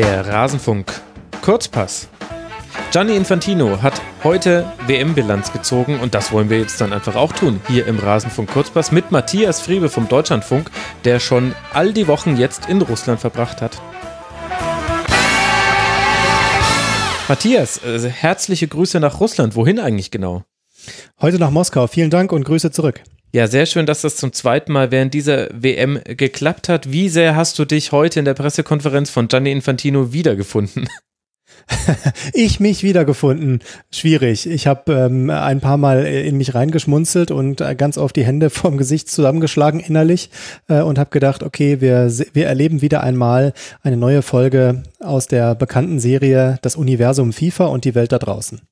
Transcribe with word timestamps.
Der 0.00 0.26
Rasenfunk 0.26 0.98
Kurzpass. 1.42 2.08
Gianni 2.90 3.16
Infantino 3.16 3.82
hat 3.82 4.00
heute 4.24 4.72
WM-Bilanz 4.86 5.52
gezogen 5.52 6.00
und 6.00 6.14
das 6.14 6.32
wollen 6.32 6.48
wir 6.48 6.58
jetzt 6.58 6.80
dann 6.80 6.94
einfach 6.94 7.16
auch 7.16 7.34
tun, 7.34 7.60
hier 7.68 7.86
im 7.86 7.98
Rasenfunk 7.98 8.50
Kurzpass 8.50 8.92
mit 8.92 9.10
Matthias 9.10 9.60
Friebe 9.60 9.90
vom 9.90 10.08
Deutschlandfunk, 10.08 10.70
der 11.04 11.20
schon 11.20 11.54
all 11.74 11.92
die 11.92 12.08
Wochen 12.08 12.38
jetzt 12.38 12.66
in 12.70 12.80
Russland 12.80 13.20
verbracht 13.20 13.60
hat. 13.60 13.78
Matthias, 17.28 17.84
äh, 17.84 18.08
herzliche 18.08 18.68
Grüße 18.68 19.00
nach 19.00 19.20
Russland. 19.20 19.54
Wohin 19.54 19.78
eigentlich 19.78 20.10
genau? 20.10 20.44
Heute 21.20 21.38
nach 21.38 21.50
Moskau. 21.50 21.86
Vielen 21.88 22.08
Dank 22.08 22.32
und 22.32 22.44
Grüße 22.44 22.70
zurück. 22.70 23.02
Ja, 23.32 23.46
sehr 23.46 23.66
schön, 23.66 23.86
dass 23.86 24.00
das 24.00 24.16
zum 24.16 24.32
zweiten 24.32 24.72
Mal 24.72 24.90
während 24.90 25.14
dieser 25.14 25.48
WM 25.52 26.00
geklappt 26.04 26.68
hat. 26.68 26.90
Wie 26.90 27.08
sehr 27.08 27.36
hast 27.36 27.58
du 27.60 27.64
dich 27.64 27.92
heute 27.92 28.18
in 28.18 28.24
der 28.24 28.34
Pressekonferenz 28.34 29.08
von 29.08 29.28
Gianni 29.28 29.52
Infantino 29.52 30.12
wiedergefunden? 30.12 30.88
ich 32.32 32.58
mich 32.58 32.82
wiedergefunden. 32.82 33.60
Schwierig. 33.92 34.48
Ich 34.48 34.66
habe 34.66 34.92
ähm, 34.92 35.30
ein 35.30 35.60
paar 35.60 35.76
Mal 35.76 36.06
in 36.06 36.38
mich 36.38 36.56
reingeschmunzelt 36.56 37.30
und 37.30 37.60
äh, 37.60 37.76
ganz 37.76 37.98
oft 37.98 38.16
die 38.16 38.24
Hände 38.24 38.50
vom 38.50 38.76
Gesicht 38.76 39.08
zusammengeschlagen 39.08 39.78
innerlich 39.78 40.30
äh, 40.68 40.80
und 40.80 40.98
habe 40.98 41.10
gedacht, 41.10 41.44
okay, 41.44 41.80
wir, 41.80 42.12
wir 42.32 42.46
erleben 42.46 42.82
wieder 42.82 43.04
einmal 43.04 43.52
eine 43.82 43.96
neue 43.96 44.22
Folge 44.22 44.82
aus 44.98 45.28
der 45.28 45.54
bekannten 45.54 46.00
Serie 46.00 46.58
Das 46.62 46.74
Universum 46.74 47.32
FIFA 47.32 47.66
und 47.66 47.84
die 47.84 47.94
Welt 47.94 48.10
da 48.10 48.18
draußen. 48.18 48.60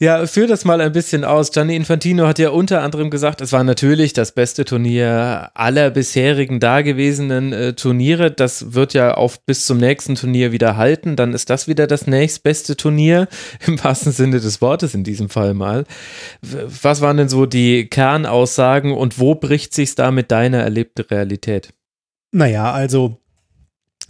Ja, 0.00 0.24
führ 0.26 0.46
das 0.46 0.64
mal 0.64 0.80
ein 0.80 0.92
bisschen 0.92 1.24
aus. 1.24 1.50
Gianni 1.50 1.74
Infantino 1.74 2.28
hat 2.28 2.38
ja 2.38 2.50
unter 2.50 2.82
anderem 2.82 3.10
gesagt, 3.10 3.40
es 3.40 3.50
war 3.50 3.64
natürlich 3.64 4.12
das 4.12 4.30
beste 4.30 4.64
Turnier 4.64 5.50
aller 5.54 5.90
bisherigen 5.90 6.60
dagewesenen 6.60 7.52
äh, 7.52 7.72
Turniere. 7.72 8.30
Das 8.30 8.74
wird 8.74 8.94
ja 8.94 9.14
auf 9.14 9.44
bis 9.44 9.66
zum 9.66 9.78
nächsten 9.78 10.14
Turnier 10.14 10.52
wieder 10.52 10.76
halten. 10.76 11.16
Dann 11.16 11.34
ist 11.34 11.50
das 11.50 11.66
wieder 11.66 11.88
das 11.88 12.06
nächstbeste 12.06 12.76
Turnier, 12.76 13.26
im 13.66 13.82
wahrsten 13.82 14.12
Sinne 14.12 14.38
des 14.38 14.60
Wortes 14.60 14.94
in 14.94 15.02
diesem 15.02 15.28
Fall 15.30 15.52
mal. 15.52 15.84
Was 16.42 17.00
waren 17.00 17.16
denn 17.16 17.28
so 17.28 17.46
die 17.46 17.88
Kernaussagen 17.88 18.92
und 18.92 19.18
wo 19.18 19.34
bricht 19.34 19.74
sich's 19.74 19.96
da 19.96 20.12
mit 20.12 20.30
deiner 20.30 20.58
erlebten 20.58 21.02
Realität? 21.02 21.74
Naja, 22.30 22.70
also 22.70 23.18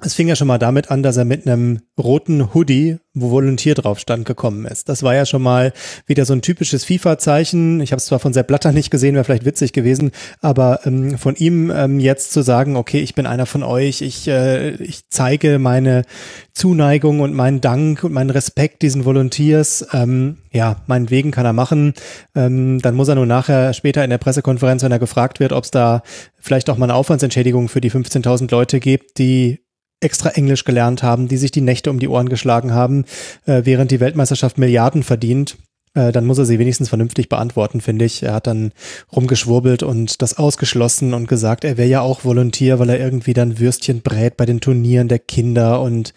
es 0.01 0.15
fing 0.15 0.29
ja 0.29 0.37
schon 0.37 0.47
mal 0.47 0.59
damit 0.59 0.93
an, 0.93 1.03
dass 1.03 1.17
er 1.17 1.25
mit 1.25 1.47
einem 1.47 1.81
roten 1.99 2.55
Hoodie, 2.55 2.99
wo 3.15 3.31
Volunteer 3.31 3.75
drauf 3.75 3.99
stand, 3.99 4.27
gekommen 4.27 4.65
ist. 4.65 4.89
Das 4.89 5.03
war 5.03 5.13
ja 5.13 5.27
schon 5.27 5.43
mal 5.43 5.73
wieder 6.07 6.25
so 6.25 6.35
ein 6.35 6.43
typisches 6.43 6.85
FIFA-Zeichen. 6.85 7.81
Ich 7.81 7.91
habe 7.91 7.99
es 7.99 8.07
zwar 8.07 8.21
von 8.21 8.33
Sepp 8.33 8.47
Blatter 8.47 8.71
nicht 8.71 8.91
gesehen, 8.91 9.17
wäre 9.17 9.25
vielleicht 9.25 9.45
witzig 9.45 9.73
gewesen, 9.73 10.13
aber 10.41 10.81
ähm, 10.85 11.19
von 11.19 11.35
ihm 11.35 11.73
ähm, 11.75 11.99
jetzt 11.99 12.33
zu 12.33 12.43
sagen, 12.43 12.77
okay, 12.77 13.01
ich 13.01 13.17
bin 13.17 13.27
einer 13.27 13.47
von 13.47 13.65
euch, 13.65 14.01
ich, 14.01 14.29
äh, 14.29 14.71
ich 14.77 15.09
zeige 15.11 15.59
meine 15.59 16.05
Zuneigung 16.53 17.19
und 17.19 17.35
meinen 17.35 17.61
Dank 17.61 18.05
und 18.05 18.13
meinen 18.13 18.31
Respekt 18.31 18.83
diesen 18.83 19.05
Volunteers, 19.05 19.85
ähm, 19.93 20.39
ja, 20.53 20.77
meinetwegen 20.87 21.33
kann 21.33 21.45
er 21.45 21.53
machen. 21.53 21.95
Ähm, 22.37 22.81
dann 22.81 22.95
muss 22.95 23.09
er 23.09 23.17
nur 23.17 23.27
nachher 23.27 23.75
später 23.75 24.05
in 24.05 24.11
der 24.11 24.19
Pressekonferenz, 24.19 24.85
wenn 24.85 24.93
er 24.93 25.01
gefragt 25.01 25.41
wird, 25.41 25.53
ob 25.53 25.65
es 25.65 25.73
da 25.73 26.03
vielleicht 26.39 26.71
auch 26.71 26.79
mal 26.79 26.87
eine 26.87 26.95
Aufwandsentschädigung 26.95 27.69
für 27.69 27.81
die 27.81 27.91
15.000 27.91 28.49
Leute 28.53 28.79
gibt, 28.79 29.19
die 29.19 29.59
extra 30.01 30.31
Englisch 30.31 30.65
gelernt 30.65 31.03
haben, 31.03 31.29
die 31.29 31.37
sich 31.37 31.51
die 31.51 31.61
Nächte 31.61 31.91
um 31.91 31.99
die 31.99 32.09
Ohren 32.09 32.29
geschlagen 32.29 32.73
haben, 32.73 33.05
äh, 33.47 33.63
während 33.65 33.91
die 33.91 34.01
Weltmeisterschaft 34.01 34.59
Milliarden 34.59 35.03
verdient 35.03 35.57
äh, 35.99 36.13
dann 36.13 36.27
muss 36.27 36.39
er 36.39 36.45
sie 36.45 36.59
wenigstens 36.59 36.89
vernünftig 36.89 37.29
beantworten, 37.29 37.81
finde 37.81 38.05
ich. 38.05 38.23
Er 38.23 38.35
hat 38.35 38.47
dann 38.47 38.73
rumgeschwurbelt 39.15 39.83
und 39.83 40.23
das 40.23 40.39
ausgeschlossen 40.39 41.13
und 41.13 41.29
gesagt, 41.29 41.65
er 41.65 41.77
wäre 41.77 41.89
ja 41.89 42.01
auch 42.01 42.25
Volontier, 42.25 42.79
weil 42.79 42.91
er 42.91 43.01
irgendwie 43.01 43.33
dann 43.33 43.59
Würstchen 43.59 44.03
brät 44.03 44.37
bei 44.37 44.47
den 44.47 44.61
Turnieren 44.61 45.09
der 45.09 45.19
Kinder 45.19 45.81
und 45.81 46.15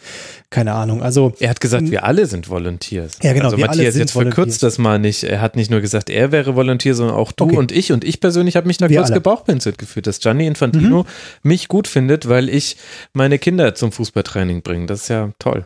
keine 0.52 0.74
Ahnung. 0.74 1.02
Also 1.02 1.34
er 1.40 1.50
hat 1.50 1.62
gesagt, 1.62 1.90
wir 1.90 2.04
alle 2.04 2.28
sind 2.28 2.50
Volunteers. 2.50 3.18
Ja, 3.24 3.34
genau. 3.34 3.46
Also 3.46 3.58
Matthias, 3.58 3.96
jetzt 3.96 4.12
verkürzt 4.12 4.62
das 4.62 4.78
mal 4.78 5.00
nicht. 5.00 5.24
Er 5.24 5.42
hat 5.42 5.56
nicht 5.56 5.72
nur 5.72 5.82
gesagt, 5.82 6.10
er 6.10 6.32
wäre 6.32 6.56
Volontier, 6.56 6.94
sondern 6.94 7.16
auch 7.16 7.32
du 7.32 7.46
okay. 7.46 7.58
und 7.58 7.72
ich. 7.72 7.92
Und 7.92 8.04
ich 8.04 8.20
persönlich 8.20 8.56
habe 8.56 8.68
mich 8.68 8.78
da 8.78 8.90
wir 8.90 8.98
kurz 8.98 9.12
gebauchpinselt 9.12 9.78
gefühlt, 9.78 10.06
dass 10.06 10.20
Gianni 10.20 10.46
Infantino 10.46 11.04
mhm. 11.04 11.08
mich 11.42 11.68
gut 11.68 11.88
findet, 11.88 12.30
weil 12.30 12.50
ich 12.50 12.78
meine 13.14 13.40
Kinder 13.40 13.74
zum 13.74 13.92
Fußballtraining 13.92 14.62
bringe. 14.62 14.86
Das 14.86 15.04
ist 15.04 15.08
ja 15.08 15.32
toll. 15.40 15.66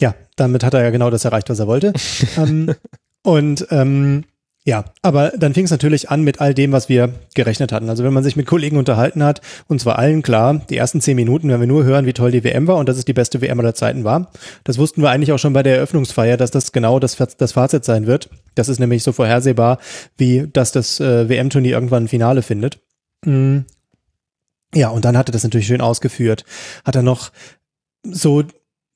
Ja, 0.00 0.14
damit 0.36 0.64
hat 0.64 0.74
er 0.74 0.82
ja 0.82 0.90
genau 0.90 1.10
das 1.10 1.24
erreicht, 1.24 1.48
was 1.48 1.58
er 1.58 1.66
wollte. 1.66 1.92
ähm, 2.36 2.74
und 3.22 3.66
ähm, 3.70 4.24
ja, 4.64 4.84
aber 5.02 5.32
dann 5.36 5.54
fing 5.54 5.64
es 5.64 5.72
natürlich 5.72 6.08
an 6.08 6.22
mit 6.22 6.40
all 6.40 6.54
dem, 6.54 6.70
was 6.70 6.88
wir 6.88 7.12
gerechnet 7.34 7.72
hatten. 7.72 7.88
Also 7.88 8.04
wenn 8.04 8.12
man 8.12 8.22
sich 8.22 8.36
mit 8.36 8.46
Kollegen 8.46 8.76
unterhalten 8.76 9.24
hat, 9.24 9.40
und 9.66 9.80
zwar 9.80 9.98
allen 9.98 10.22
klar, 10.22 10.60
die 10.70 10.76
ersten 10.76 11.00
zehn 11.00 11.16
Minuten, 11.16 11.48
wenn 11.48 11.58
wir 11.58 11.66
nur 11.66 11.82
hören, 11.82 12.06
wie 12.06 12.12
toll 12.12 12.30
die 12.30 12.44
WM 12.44 12.68
war 12.68 12.76
und 12.76 12.88
dass 12.88 12.96
es 12.96 13.04
die 13.04 13.12
beste 13.12 13.40
WM 13.40 13.58
aller 13.58 13.74
Zeiten 13.74 14.04
war, 14.04 14.30
das 14.62 14.78
wussten 14.78 15.02
wir 15.02 15.10
eigentlich 15.10 15.32
auch 15.32 15.38
schon 15.38 15.52
bei 15.52 15.64
der 15.64 15.76
Eröffnungsfeier, 15.76 16.36
dass 16.36 16.52
das 16.52 16.70
genau 16.70 17.00
das, 17.00 17.16
das 17.16 17.52
Fazit 17.52 17.84
sein 17.84 18.06
wird. 18.06 18.30
Das 18.54 18.68
ist 18.68 18.78
nämlich 18.78 19.02
so 19.02 19.10
vorhersehbar, 19.10 19.78
wie 20.16 20.46
dass 20.52 20.70
das 20.70 21.00
äh, 21.00 21.28
WM-Turnier 21.28 21.72
irgendwann 21.72 22.04
ein 22.04 22.08
Finale 22.08 22.42
findet. 22.42 22.78
Mhm. 23.24 23.64
Ja, 24.74 24.90
und 24.90 25.04
dann 25.04 25.18
hat 25.18 25.28
er 25.28 25.32
das 25.32 25.42
natürlich 25.42 25.66
schön 25.66 25.80
ausgeführt. 25.80 26.44
Hat 26.84 26.94
er 26.94 27.02
noch 27.02 27.32
so 28.04 28.44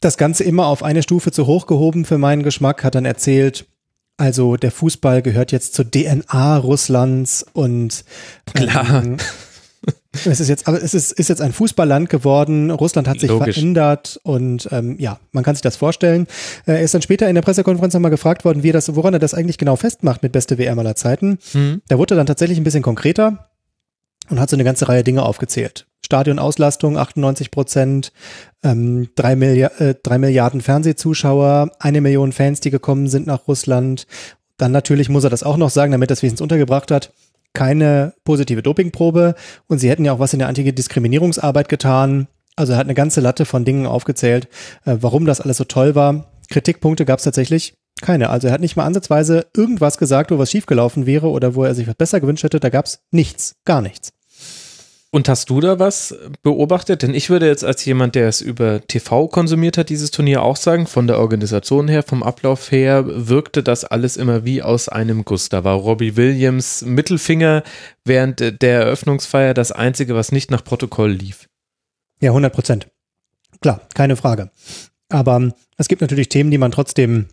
das 0.00 0.16
Ganze 0.16 0.44
immer 0.44 0.66
auf 0.66 0.84
eine 0.84 1.03
Stufe 1.03 1.32
zu 1.32 1.47
hoch 1.47 1.66
gehoben 1.66 2.04
für 2.04 2.19
meinen 2.19 2.44
Geschmack, 2.44 2.84
hat 2.84 2.94
dann 2.94 3.04
erzählt, 3.04 3.66
also 4.16 4.56
der 4.56 4.71
Fußball 4.71 5.22
gehört 5.22 5.53
jetzt 5.53 5.75
zur 5.75 5.91
DNA 5.91 6.56
Russlands 6.59 7.44
und 7.53 8.04
klar. 8.54 9.04
Ähm, 9.04 9.16
es 10.25 10.41
ist 10.41 10.49
jetzt, 10.49 10.66
aber 10.66 10.82
es 10.82 10.94
ist, 10.94 11.12
ist 11.12 11.28
jetzt 11.28 11.43
ein 11.43 11.53
Fußballland 11.53 12.09
geworden. 12.09 12.71
Russland 12.71 13.09
hat 13.09 13.21
sich 13.21 13.31
Logisch. 13.31 13.56
verändert 13.56 14.19
und 14.22 14.69
ähm, 14.72 14.97
ja, 14.99 15.19
man 15.32 15.44
kann 15.44 15.54
sich 15.54 15.62
das 15.62 15.77
vorstellen. 15.77 16.27
Äh, 16.66 16.72
er 16.72 16.82
ist 16.82 16.94
dann 16.94 17.03
später 17.03 17.28
in 17.28 17.34
der 17.34 17.43
Pressekonferenz 17.43 17.94
nochmal 17.94 18.10
gefragt 18.10 18.44
worden, 18.44 18.62
wie 18.62 18.71
er 18.71 18.75
das, 18.75 18.94
woran 18.94 19.12
er 19.12 19.21
das 19.21 19.34
eigentlich 19.34 19.59
genau 19.59 19.77
festmacht 19.77 20.22
mit 20.22 20.33
beste 20.33 20.59
WM 20.59 20.78
aller 20.78 20.97
Zeiten. 20.97 21.38
Mhm. 21.53 21.83
Da 21.88 21.98
wurde 21.98 22.15
er 22.15 22.16
dann 22.16 22.27
tatsächlich 22.27 22.59
ein 22.59 22.65
bisschen 22.65 22.83
konkreter 22.83 23.50
und 24.31 24.41
hat 24.41 24.50
so 24.50 24.56
eine 24.56 24.65
ganze 24.65 24.88
Reihe 24.88 25.04
Dinge 25.04 25.22
aufgezählt. 25.22 25.87
Stadionauslastung 26.06 26.96
98 26.96 27.50
Prozent, 27.50 28.12
ähm, 28.62 29.08
drei, 29.16 29.34
Milliard, 29.34 29.80
äh, 29.80 29.96
drei 30.00 30.18
Milliarden 30.18 30.60
Fernsehzuschauer, 30.60 31.72
eine 31.80 32.00
Million 32.00 32.32
Fans, 32.32 32.60
die 32.60 32.70
gekommen 32.70 33.08
sind 33.08 33.26
nach 33.26 33.48
Russland. 33.48 34.06
Dann 34.56 34.70
natürlich 34.70 35.08
muss 35.08 35.24
er 35.24 35.30
das 35.30 35.42
auch 35.42 35.56
noch 35.56 35.70
sagen, 35.70 35.92
damit 35.92 36.10
es 36.12 36.22
wenigstens 36.22 36.40
untergebracht 36.40 36.92
hat. 36.92 37.12
Keine 37.54 38.14
positive 38.24 38.62
Dopingprobe 38.62 39.34
und 39.66 39.78
sie 39.78 39.90
hätten 39.90 40.04
ja 40.04 40.12
auch 40.12 40.20
was 40.20 40.32
in 40.32 40.38
der 40.38 40.48
Antidiskriminierungsarbeit 40.48 41.68
getan. 41.68 42.28
Also 42.54 42.72
er 42.72 42.78
hat 42.78 42.86
eine 42.86 42.94
ganze 42.94 43.20
Latte 43.20 43.44
von 43.44 43.64
Dingen 43.64 43.86
aufgezählt, 43.86 44.46
äh, 44.84 44.96
warum 45.00 45.26
das 45.26 45.40
alles 45.40 45.56
so 45.56 45.64
toll 45.64 45.96
war. 45.96 46.30
Kritikpunkte 46.48 47.04
gab 47.04 47.18
es 47.18 47.24
tatsächlich 47.24 47.74
keine. 48.00 48.30
Also 48.30 48.46
er 48.46 48.52
hat 48.52 48.60
nicht 48.60 48.76
mal 48.76 48.84
ansatzweise 48.84 49.46
irgendwas 49.56 49.98
gesagt, 49.98 50.30
wo 50.30 50.38
was 50.38 50.52
schiefgelaufen 50.52 51.04
wäre 51.04 51.30
oder 51.30 51.56
wo 51.56 51.64
er 51.64 51.74
sich 51.74 51.88
was 51.88 51.96
besser 51.96 52.20
gewünscht 52.20 52.44
hätte. 52.44 52.60
Da 52.60 52.68
gab 52.68 52.84
es 52.84 53.00
nichts, 53.10 53.56
gar 53.64 53.80
nichts. 53.82 54.12
Und 55.10 55.28
hast 55.28 55.50
du 55.50 55.60
da 55.60 55.78
was 55.78 56.14
beobachtet? 56.42 57.02
Denn 57.02 57.14
ich 57.14 57.30
würde 57.30 57.46
jetzt 57.46 57.64
als 57.64 57.84
jemand, 57.84 58.14
der 58.14 58.28
es 58.28 58.40
über 58.40 58.80
TV 58.86 59.28
konsumiert 59.28 59.78
hat, 59.78 59.88
dieses 59.88 60.10
Turnier 60.10 60.42
auch 60.42 60.56
sagen, 60.56 60.86
von 60.86 61.06
der 61.06 61.18
Organisation 61.18 61.88
her, 61.88 62.02
vom 62.02 62.22
Ablauf 62.22 62.70
her, 62.70 63.04
wirkte 63.06 63.62
das 63.62 63.84
alles 63.84 64.16
immer 64.16 64.44
wie 64.44 64.62
aus 64.62 64.88
einem 64.88 65.24
Guss. 65.24 65.48
Da 65.48 65.64
war 65.64 65.76
Robbie 65.76 66.16
Williams 66.16 66.82
Mittelfinger 66.82 67.62
während 68.04 68.40
der 68.40 68.80
Eröffnungsfeier 68.80 69.54
das 69.54 69.72
Einzige, 69.72 70.14
was 70.14 70.32
nicht 70.32 70.50
nach 70.50 70.64
Protokoll 70.64 71.12
lief. 71.12 71.48
Ja, 72.20 72.30
100 72.30 72.52
Prozent. 72.52 72.88
Klar, 73.60 73.80
keine 73.94 74.16
Frage. 74.16 74.50
Aber 75.08 75.36
ähm, 75.36 75.52
es 75.76 75.88
gibt 75.88 76.00
natürlich 76.00 76.28
Themen, 76.28 76.50
die 76.50 76.58
man 76.58 76.72
trotzdem 76.72 77.26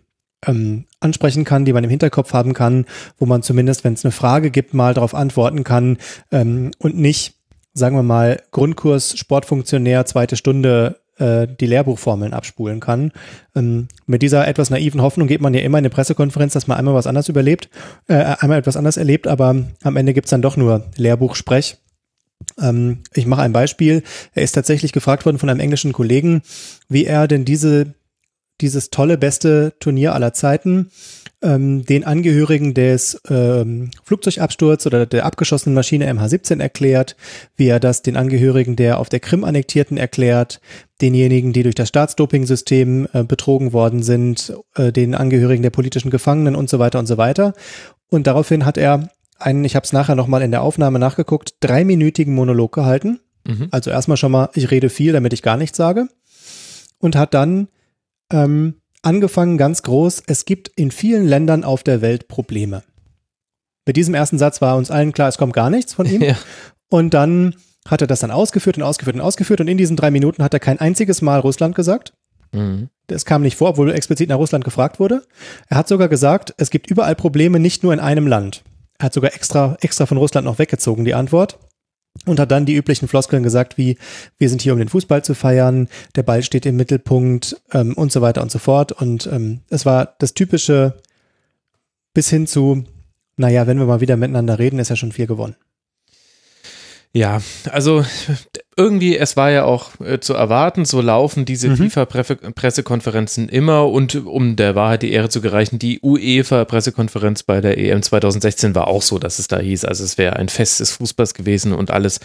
ähm, 0.46 0.86
ansprechen 1.00 1.44
kann, 1.44 1.64
die 1.64 1.72
man 1.72 1.84
im 1.84 1.90
Hinterkopf 1.90 2.32
haben 2.32 2.54
kann, 2.54 2.86
wo 3.18 3.26
man 3.26 3.42
zumindest, 3.42 3.84
wenn 3.84 3.94
es 3.94 4.04
eine 4.04 4.12
Frage 4.12 4.50
gibt, 4.50 4.74
mal 4.74 4.94
darauf 4.94 5.14
antworten 5.14 5.64
kann 5.64 5.98
ähm, 6.30 6.70
und 6.78 6.96
nicht 6.96 7.34
sagen 7.74 7.96
wir 7.96 8.02
mal, 8.02 8.40
Grundkurs 8.52 9.18
Sportfunktionär, 9.18 10.06
zweite 10.06 10.36
Stunde 10.36 11.00
äh, 11.18 11.46
die 11.48 11.66
Lehrbuchformeln 11.66 12.32
abspulen 12.32 12.80
kann. 12.80 13.12
Ähm, 13.54 13.88
mit 14.06 14.22
dieser 14.22 14.46
etwas 14.48 14.70
naiven 14.70 15.02
Hoffnung 15.02 15.28
geht 15.28 15.40
man 15.40 15.54
ja 15.54 15.60
immer 15.60 15.78
in 15.78 15.82
eine 15.82 15.90
Pressekonferenz, 15.90 16.52
dass 16.52 16.66
man 16.66 16.78
einmal 16.78 16.94
was 16.94 17.06
anderes 17.06 17.28
überlebt, 17.28 17.68
äh, 18.08 18.14
einmal 18.14 18.58
etwas 18.58 18.76
anderes 18.76 18.96
erlebt, 18.96 19.26
aber 19.26 19.56
am 19.82 19.96
Ende 19.96 20.14
gibt's 20.14 20.30
dann 20.30 20.42
doch 20.42 20.56
nur 20.56 20.86
Lehrbuchsprech. 20.96 21.76
Ähm, 22.60 23.00
ich 23.12 23.26
mache 23.26 23.42
ein 23.42 23.52
Beispiel. 23.52 24.02
Er 24.34 24.42
ist 24.42 24.52
tatsächlich 24.52 24.92
gefragt 24.92 25.24
worden 25.24 25.38
von 25.38 25.48
einem 25.48 25.60
englischen 25.60 25.92
Kollegen, 25.92 26.42
wie 26.88 27.04
er 27.04 27.28
denn 27.28 27.44
diese, 27.44 27.94
dieses 28.60 28.90
tolle, 28.90 29.18
beste 29.18 29.74
Turnier 29.80 30.14
aller 30.14 30.32
Zeiten 30.32 30.90
ähm, 31.42 31.84
den 31.84 32.04
Angehörigen 32.04 32.74
des 32.74 33.20
ähm, 33.28 33.90
Flugzeugabsturz 34.04 34.86
oder 34.86 35.06
der 35.06 35.26
abgeschossenen 35.26 35.74
Maschine 35.74 36.10
MH17 36.12 36.60
erklärt, 36.60 37.16
wie 37.56 37.66
er 37.66 37.80
das 37.80 38.02
den 38.02 38.16
Angehörigen 38.16 38.76
der 38.76 38.98
auf 38.98 39.08
der 39.08 39.20
Krim 39.20 39.44
annektierten 39.44 39.96
erklärt, 39.96 40.60
denjenigen, 41.00 41.52
die 41.52 41.62
durch 41.62 41.74
das 41.74 41.88
Staatsdopingsystem 41.88 43.08
äh, 43.12 43.24
betrogen 43.24 43.72
worden 43.72 44.02
sind, 44.02 44.54
äh, 44.76 44.92
den 44.92 45.14
Angehörigen 45.14 45.62
der 45.62 45.70
politischen 45.70 46.10
Gefangenen 46.10 46.54
und 46.54 46.70
so 46.70 46.78
weiter 46.78 46.98
und 46.98 47.06
so 47.06 47.18
weiter. 47.18 47.54
Und 48.08 48.26
daraufhin 48.26 48.64
hat 48.64 48.78
er 48.78 49.10
einen, 49.38 49.64
ich 49.64 49.74
habe 49.74 49.84
es 49.84 49.92
nachher 49.92 50.14
nochmal 50.14 50.42
in 50.42 50.52
der 50.52 50.62
Aufnahme 50.62 50.98
nachgeguckt, 50.98 51.54
dreiminütigen 51.60 52.34
Monolog 52.34 52.72
gehalten 52.72 53.18
Mhm. 53.46 53.68
Also 53.70 53.90
erstmal 53.90 54.16
schon 54.16 54.32
mal, 54.32 54.50
ich 54.54 54.70
rede 54.70 54.88
viel, 54.88 55.12
damit 55.12 55.32
ich 55.32 55.42
gar 55.42 55.56
nichts 55.56 55.76
sage. 55.76 56.08
Und 56.98 57.16
hat 57.16 57.34
dann 57.34 57.68
ähm, 58.34 58.74
angefangen 59.02 59.56
ganz 59.56 59.82
groß, 59.82 60.24
es 60.26 60.44
gibt 60.44 60.68
in 60.68 60.90
vielen 60.90 61.26
Ländern 61.26 61.64
auf 61.64 61.82
der 61.82 62.00
Welt 62.00 62.28
Probleme. 62.28 62.82
Mit 63.86 63.96
diesem 63.96 64.14
ersten 64.14 64.38
Satz 64.38 64.60
war 64.60 64.76
uns 64.76 64.90
allen 64.90 65.12
klar, 65.12 65.28
es 65.28 65.38
kommt 65.38 65.52
gar 65.52 65.70
nichts 65.70 65.94
von 65.94 66.06
ihm. 66.06 66.22
Ja. 66.22 66.36
Und 66.90 67.12
dann 67.12 67.56
hat 67.88 68.02
er 68.02 68.06
das 68.06 68.20
dann 68.20 68.30
ausgeführt 68.30 68.76
und 68.76 68.82
ausgeführt 68.82 69.16
und 69.16 69.22
ausgeführt. 69.22 69.60
Und 69.60 69.68
in 69.68 69.76
diesen 69.76 69.96
drei 69.96 70.10
Minuten 70.10 70.44
hat 70.44 70.54
er 70.54 70.60
kein 70.60 70.78
einziges 70.78 71.22
Mal 71.22 71.40
Russland 71.40 71.74
gesagt. 71.74 72.12
Mhm. 72.52 72.88
Das 73.08 73.24
kam 73.24 73.42
nicht 73.42 73.56
vor, 73.56 73.70
obwohl 73.70 73.90
explizit 73.90 74.28
nach 74.28 74.38
Russland 74.38 74.64
gefragt 74.64 75.00
wurde. 75.00 75.24
Er 75.68 75.76
hat 75.76 75.88
sogar 75.88 76.08
gesagt, 76.08 76.54
es 76.56 76.70
gibt 76.70 76.88
überall 76.88 77.16
Probleme, 77.16 77.58
nicht 77.58 77.82
nur 77.82 77.92
in 77.92 78.00
einem 78.00 78.26
Land. 78.26 78.62
Er 78.98 79.06
hat 79.06 79.14
sogar 79.14 79.34
extra, 79.34 79.76
extra 79.80 80.06
von 80.06 80.18
Russland 80.18 80.44
noch 80.44 80.58
weggezogen, 80.58 81.04
die 81.04 81.14
Antwort. 81.14 81.58
Und 82.26 82.40
hat 82.40 82.50
dann 82.50 82.64
die 82.64 82.74
üblichen 82.74 83.08
Floskeln 83.08 83.42
gesagt, 83.42 83.76
wie 83.76 83.98
wir 84.38 84.48
sind 84.48 84.62
hier, 84.62 84.72
um 84.72 84.78
den 84.78 84.88
Fußball 84.88 85.22
zu 85.24 85.34
feiern, 85.34 85.88
der 86.14 86.22
Ball 86.22 86.42
steht 86.42 86.64
im 86.64 86.76
Mittelpunkt 86.76 87.60
ähm, 87.72 87.92
und 87.94 88.12
so 88.12 88.22
weiter 88.22 88.40
und 88.40 88.50
so 88.50 88.58
fort. 88.58 88.92
Und 88.92 89.26
ähm, 89.26 89.60
es 89.68 89.84
war 89.84 90.14
das 90.18 90.32
typische 90.32 90.94
bis 92.14 92.30
hin 92.30 92.46
zu, 92.46 92.84
naja, 93.36 93.66
wenn 93.66 93.78
wir 93.78 93.86
mal 93.86 94.00
wieder 94.00 94.16
miteinander 94.16 94.58
reden, 94.58 94.78
ist 94.78 94.88
ja 94.88 94.96
schon 94.96 95.12
viel 95.12 95.26
gewonnen. 95.26 95.56
Ja, 97.16 97.40
also 97.70 98.04
irgendwie, 98.76 99.16
es 99.16 99.36
war 99.36 99.48
ja 99.52 99.64
auch 99.64 100.00
äh, 100.00 100.18
zu 100.18 100.34
erwarten, 100.34 100.84
so 100.84 101.00
laufen 101.00 101.44
diese 101.44 101.68
mhm. 101.68 101.76
FIFA-Pressekonferenzen 101.76 103.48
immer 103.48 103.88
und 103.88 104.26
um 104.26 104.56
der 104.56 104.74
Wahrheit 104.74 105.02
die 105.02 105.12
Ehre 105.12 105.28
zu 105.28 105.40
gereichen, 105.40 105.78
die 105.78 106.00
UEFA-Pressekonferenz 106.02 107.44
bei 107.44 107.60
der 107.60 107.78
EM 107.78 108.02
2016 108.02 108.74
war 108.74 108.88
auch 108.88 109.02
so, 109.02 109.20
dass 109.20 109.38
es 109.38 109.46
da 109.46 109.60
hieß, 109.60 109.84
also 109.84 110.02
es 110.02 110.18
wäre 110.18 110.34
ein 110.34 110.48
Fest 110.48 110.80
des 110.80 110.90
Fußballs 110.90 111.34
gewesen 111.34 111.72
und 111.72 111.92
alles 111.92 112.18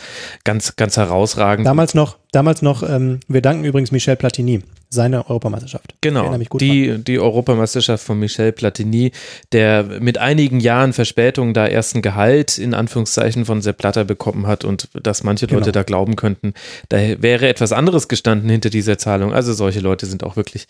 ganz, 0.43 0.75
ganz 0.75 0.97
herausragend. 0.97 1.67
Damals 1.67 1.93
noch, 1.93 2.17
damals 2.31 2.63
noch, 2.63 2.81
ähm, 2.81 3.19
wir 3.27 3.43
danken 3.43 3.65
übrigens 3.65 3.91
Michel 3.91 4.15
Platini, 4.15 4.63
seine 4.89 5.29
Europameisterschaft. 5.29 5.95
Genau, 6.01 6.35
die, 6.59 6.97
die 7.03 7.19
Europameisterschaft 7.19 8.03
von 8.03 8.19
Michel 8.19 8.51
Platini, 8.51 9.11
der 9.51 9.83
mit 9.83 10.17
einigen 10.17 10.59
Jahren 10.59 10.93
Verspätung 10.93 11.53
da 11.53 11.67
ersten 11.67 12.01
Gehalt 12.01 12.57
in 12.57 12.73
Anführungszeichen 12.73 13.45
von 13.45 13.61
Sepp 13.61 13.77
Blatter 13.77 14.03
bekommen 14.03 14.47
hat 14.47 14.65
und 14.65 14.89
dass 14.93 15.23
manche 15.23 15.45
Leute 15.45 15.65
genau. 15.65 15.71
da 15.71 15.83
glauben 15.83 16.15
könnten. 16.15 16.53
Da 16.89 16.97
wäre 17.21 17.47
etwas 17.47 17.71
anderes 17.71 18.07
gestanden 18.07 18.49
hinter 18.49 18.69
dieser 18.69 18.97
Zahlung. 18.97 19.31
Also 19.33 19.53
solche 19.53 19.79
Leute 19.79 20.07
sind 20.07 20.23
auch 20.23 20.35
wirklich 20.35 20.65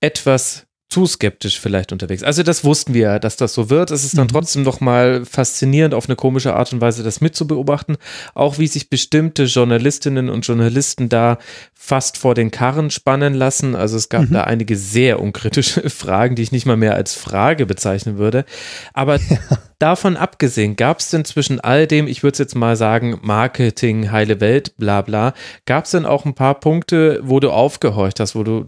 etwas 0.00 0.66
zu 0.94 1.06
skeptisch 1.06 1.58
vielleicht 1.58 1.90
unterwegs. 1.90 2.22
Also 2.22 2.44
das 2.44 2.62
wussten 2.62 2.94
wir, 2.94 3.18
dass 3.18 3.34
das 3.34 3.52
so 3.52 3.68
wird. 3.68 3.90
Es 3.90 4.04
ist 4.04 4.16
dann 4.16 4.28
mhm. 4.28 4.32
trotzdem 4.32 4.62
noch 4.62 4.80
mal 4.80 5.24
faszinierend 5.24 5.92
auf 5.92 6.06
eine 6.06 6.14
komische 6.14 6.54
Art 6.54 6.72
und 6.72 6.80
Weise 6.80 7.02
das 7.02 7.20
mitzubeobachten, 7.20 7.96
auch 8.32 8.60
wie 8.60 8.68
sich 8.68 8.90
bestimmte 8.90 9.42
Journalistinnen 9.46 10.30
und 10.30 10.46
Journalisten 10.46 11.08
da 11.08 11.38
fast 11.74 12.16
vor 12.16 12.36
den 12.36 12.52
Karren 12.52 12.92
spannen 12.92 13.34
lassen. 13.34 13.74
Also 13.74 13.96
es 13.96 14.08
gab 14.08 14.28
mhm. 14.28 14.34
da 14.34 14.44
einige 14.44 14.76
sehr 14.76 15.18
unkritische 15.18 15.90
Fragen, 15.90 16.36
die 16.36 16.42
ich 16.42 16.52
nicht 16.52 16.64
mal 16.64 16.76
mehr 16.76 16.94
als 16.94 17.14
Frage 17.14 17.66
bezeichnen 17.66 18.16
würde. 18.16 18.44
Aber 18.92 19.16
ja. 19.28 19.38
davon 19.80 20.16
abgesehen, 20.16 20.76
gab 20.76 21.00
es 21.00 21.10
denn 21.10 21.24
zwischen 21.24 21.58
all 21.58 21.88
dem, 21.88 22.06
ich 22.06 22.22
würde 22.22 22.34
es 22.34 22.38
jetzt 22.38 22.54
mal 22.54 22.76
sagen, 22.76 23.18
Marketing, 23.20 24.12
heile 24.12 24.40
Welt, 24.40 24.76
bla 24.76 25.02
bla, 25.02 25.34
gab 25.66 25.86
es 25.86 25.90
denn 25.90 26.06
auch 26.06 26.24
ein 26.24 26.36
paar 26.36 26.60
Punkte, 26.60 27.18
wo 27.24 27.40
du 27.40 27.50
aufgehorcht 27.50 28.20
hast, 28.20 28.36
wo 28.36 28.44
du 28.44 28.66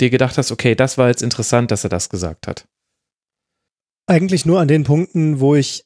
dir 0.00 0.10
gedacht 0.10 0.38
hast, 0.38 0.52
okay, 0.52 0.74
das 0.74 0.98
war 0.98 1.08
jetzt 1.08 1.22
interessant, 1.22 1.70
dass 1.70 1.84
er 1.84 1.90
das 1.90 2.08
gesagt 2.08 2.46
hat? 2.46 2.66
Eigentlich 4.06 4.46
nur 4.46 4.60
an 4.60 4.68
den 4.68 4.84
Punkten, 4.84 5.40
wo 5.40 5.54
ich 5.54 5.84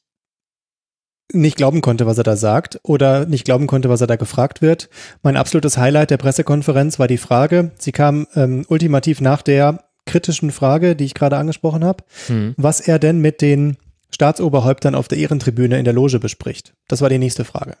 nicht 1.33 1.57
glauben 1.57 1.81
konnte, 1.81 2.05
was 2.05 2.17
er 2.17 2.23
da 2.23 2.35
sagt 2.35 2.79
oder 2.83 3.25
nicht 3.25 3.45
glauben 3.45 3.67
konnte, 3.67 3.89
was 3.89 4.01
er 4.01 4.07
da 4.07 4.15
gefragt 4.15 4.61
wird. 4.61 4.89
Mein 5.23 5.37
absolutes 5.37 5.77
Highlight 5.77 6.11
der 6.11 6.17
Pressekonferenz 6.17 6.99
war 6.99 7.07
die 7.07 7.17
Frage, 7.17 7.71
sie 7.79 7.91
kam 7.91 8.27
ähm, 8.35 8.65
ultimativ 8.67 9.21
nach 9.21 9.41
der 9.41 9.85
kritischen 10.05 10.51
Frage, 10.51 10.95
die 10.95 11.05
ich 11.05 11.15
gerade 11.15 11.37
angesprochen 11.37 11.83
habe, 11.83 12.03
hm. 12.27 12.53
was 12.57 12.79
er 12.79 12.99
denn 12.99 13.19
mit 13.19 13.41
den 13.41 13.77
Staatsoberhäuptern 14.11 14.95
auf 14.95 15.07
der 15.07 15.17
Ehrentribüne 15.17 15.79
in 15.79 15.83
der 15.83 15.93
Loge 15.93 16.19
bespricht. 16.19 16.73
Das 16.87 17.01
war 17.01 17.09
die 17.09 17.17
nächste 17.17 17.43
Frage. 17.43 17.75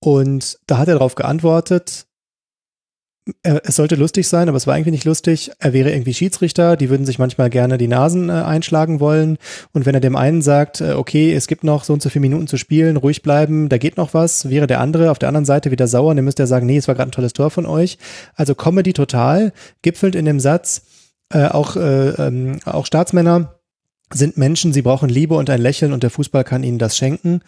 Und 0.00 0.58
da 0.66 0.78
hat 0.78 0.88
er 0.88 0.94
darauf 0.94 1.14
geantwortet, 1.14 2.07
es 3.42 3.76
sollte 3.76 3.94
lustig 3.94 4.26
sein, 4.28 4.48
aber 4.48 4.56
es 4.56 4.66
war 4.66 4.76
irgendwie 4.76 4.92
nicht 4.92 5.04
lustig. 5.04 5.50
Er 5.58 5.72
wäre 5.72 5.90
irgendwie 5.90 6.14
Schiedsrichter, 6.14 6.76
die 6.76 6.88
würden 6.88 7.06
sich 7.06 7.18
manchmal 7.18 7.50
gerne 7.50 7.78
die 7.78 7.88
Nasen 7.88 8.28
äh, 8.28 8.32
einschlagen 8.32 9.00
wollen. 9.00 9.38
Und 9.72 9.86
wenn 9.86 9.94
er 9.94 10.00
dem 10.00 10.16
einen 10.16 10.42
sagt, 10.42 10.80
äh, 10.80 10.92
okay, 10.92 11.32
es 11.32 11.46
gibt 11.46 11.64
noch 11.64 11.84
so 11.84 11.92
und 11.92 12.02
so 12.02 12.08
viele 12.08 12.22
Minuten 12.22 12.46
zu 12.46 12.56
spielen, 12.56 12.96
ruhig 12.96 13.22
bleiben, 13.22 13.68
da 13.68 13.78
geht 13.78 13.96
noch 13.96 14.14
was, 14.14 14.48
wäre 14.48 14.66
der 14.66 14.80
andere 14.80 15.10
auf 15.10 15.18
der 15.18 15.28
anderen 15.28 15.44
Seite 15.44 15.70
wieder 15.70 15.88
sauer, 15.88 16.14
dann 16.14 16.24
müsste 16.24 16.44
er 16.44 16.46
sagen, 16.46 16.66
nee, 16.66 16.78
es 16.78 16.88
war 16.88 16.94
gerade 16.94 17.10
ein 17.10 17.12
tolles 17.12 17.32
Tor 17.32 17.50
von 17.50 17.66
euch. 17.66 17.98
Also 18.34 18.54
Comedy 18.54 18.92
total, 18.92 19.52
gipfelt 19.82 20.14
in 20.14 20.24
dem 20.24 20.40
Satz, 20.40 20.82
äh, 21.30 21.46
auch, 21.46 21.76
äh, 21.76 22.08
ähm, 22.10 22.58
auch 22.64 22.86
Staatsmänner 22.86 23.54
sind 24.12 24.38
Menschen, 24.38 24.72
sie 24.72 24.82
brauchen 24.82 25.10
Liebe 25.10 25.34
und 25.34 25.50
ein 25.50 25.60
Lächeln 25.60 25.92
und 25.92 26.02
der 26.02 26.10
Fußball 26.10 26.44
kann 26.44 26.62
ihnen 26.62 26.78
das 26.78 26.96
schenken. 26.96 27.42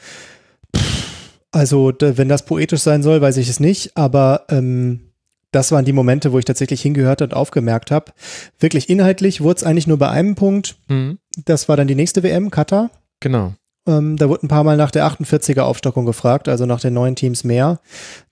Also, 1.52 1.92
wenn 1.98 2.28
das 2.28 2.44
poetisch 2.44 2.80
sein 2.80 3.02
soll, 3.02 3.20
weiß 3.20 3.38
ich 3.38 3.48
es 3.48 3.58
nicht, 3.58 3.96
aber 3.96 4.44
ähm, 4.50 5.09
das 5.52 5.72
waren 5.72 5.84
die 5.84 5.92
Momente, 5.92 6.32
wo 6.32 6.38
ich 6.38 6.44
tatsächlich 6.44 6.82
hingehört 6.82 7.22
und 7.22 7.34
aufgemerkt 7.34 7.90
habe. 7.90 8.12
Wirklich 8.58 8.88
inhaltlich 8.88 9.40
wurde 9.40 9.58
es 9.58 9.64
eigentlich 9.64 9.86
nur 9.86 9.98
bei 9.98 10.08
einem 10.08 10.34
Punkt. 10.34 10.76
Mhm. 10.88 11.18
Das 11.44 11.68
war 11.68 11.76
dann 11.76 11.88
die 11.88 11.94
nächste 11.94 12.22
WM, 12.22 12.50
Katar. 12.50 12.90
Genau. 13.20 13.54
Ähm, 13.86 14.16
da 14.16 14.28
wurde 14.28 14.46
ein 14.46 14.48
paar 14.48 14.64
Mal 14.64 14.76
nach 14.76 14.90
der 14.90 15.06
48er 15.06 15.62
Aufstockung 15.62 16.06
gefragt, 16.06 16.48
also 16.48 16.66
nach 16.66 16.80
den 16.80 16.94
neuen 16.94 17.16
Teams 17.16 17.44
mehr. 17.44 17.80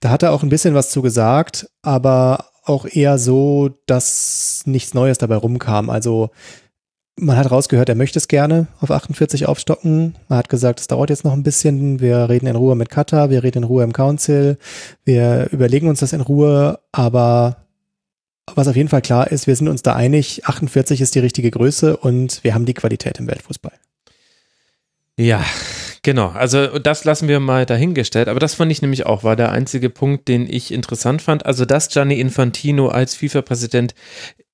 Da 0.01 0.11
hat 0.11 0.23
er 0.23 0.33
auch 0.33 0.43
ein 0.43 0.49
bisschen 0.49 0.75
was 0.75 0.91
zu 0.91 1.03
gesagt, 1.03 1.69
aber 1.83 2.47
auch 2.65 2.87
eher 2.87 3.19
so, 3.19 3.71
dass 3.87 4.63
nichts 4.67 4.95
Neues 4.95 5.19
dabei 5.19 5.37
rumkam. 5.37 5.91
Also 5.91 6.31
man 7.19 7.37
hat 7.37 7.51
rausgehört, 7.51 7.89
er 7.89 7.95
möchte 7.95 8.19
es 8.19 8.29
gerne 8.29 8.69
auf 8.81 8.91
48 8.91 9.47
aufstocken. 9.47 10.15
Man 10.29 10.39
hat 10.39 10.49
gesagt, 10.49 10.81
es 10.81 10.87
dauert 10.87 11.11
jetzt 11.11 11.25
noch 11.25 11.33
ein 11.33 11.43
bisschen. 11.43 12.01
Wir 12.01 12.29
reden 12.29 12.47
in 12.47 12.57
Ruhe 12.57 12.77
mit 12.77 12.91
Katar, 12.91 13.31
wir 13.31 13.43
reden 13.43 13.59
in 13.59 13.65
Ruhe 13.65 13.85
im 13.85 13.93
Council, 13.93 14.59
wir 15.05 15.49
überlegen 15.51 15.89
uns 15.89 16.01
das 16.01 16.13
in 16.13 16.21
Ruhe, 16.21 16.79
aber 16.93 17.57
was 18.55 18.69
auf 18.69 18.77
jeden 18.77 18.89
Fall 18.89 19.03
klar 19.03 19.31
ist, 19.31 19.47
wir 19.47 19.57
sind 19.57 19.69
uns 19.69 19.83
da 19.83 19.95
einig, 19.95 20.47
48 20.47 21.01
ist 21.01 21.15
die 21.15 21.19
richtige 21.19 21.51
Größe 21.51 21.97
und 21.97 22.43
wir 22.45 22.55
haben 22.55 22.65
die 22.65 22.75
Qualität 22.75 23.19
im 23.19 23.27
Weltfußball. 23.27 23.73
Ja, 25.19 25.45
genau. 26.03 26.29
Also 26.29 26.79
das 26.79 27.05
lassen 27.05 27.27
wir 27.27 27.41
mal 27.41 27.67
dahingestellt. 27.67 28.29
Aber 28.29 28.39
das 28.39 28.55
fand 28.55 28.71
ich 28.71 28.83
nämlich 28.83 29.05
auch, 29.05 29.25
war 29.25 29.35
der 29.35 29.51
einzige 29.51 29.91
Punkt, 29.91 30.29
den 30.29 30.49
ich 30.49 30.73
interessant 30.73 31.21
fand. 31.23 31.45
Also, 31.45 31.65
dass 31.65 31.89
Gianni 31.89 32.21
Infantino 32.21 32.89
als 32.89 33.17
FIFA-Präsident 33.17 33.95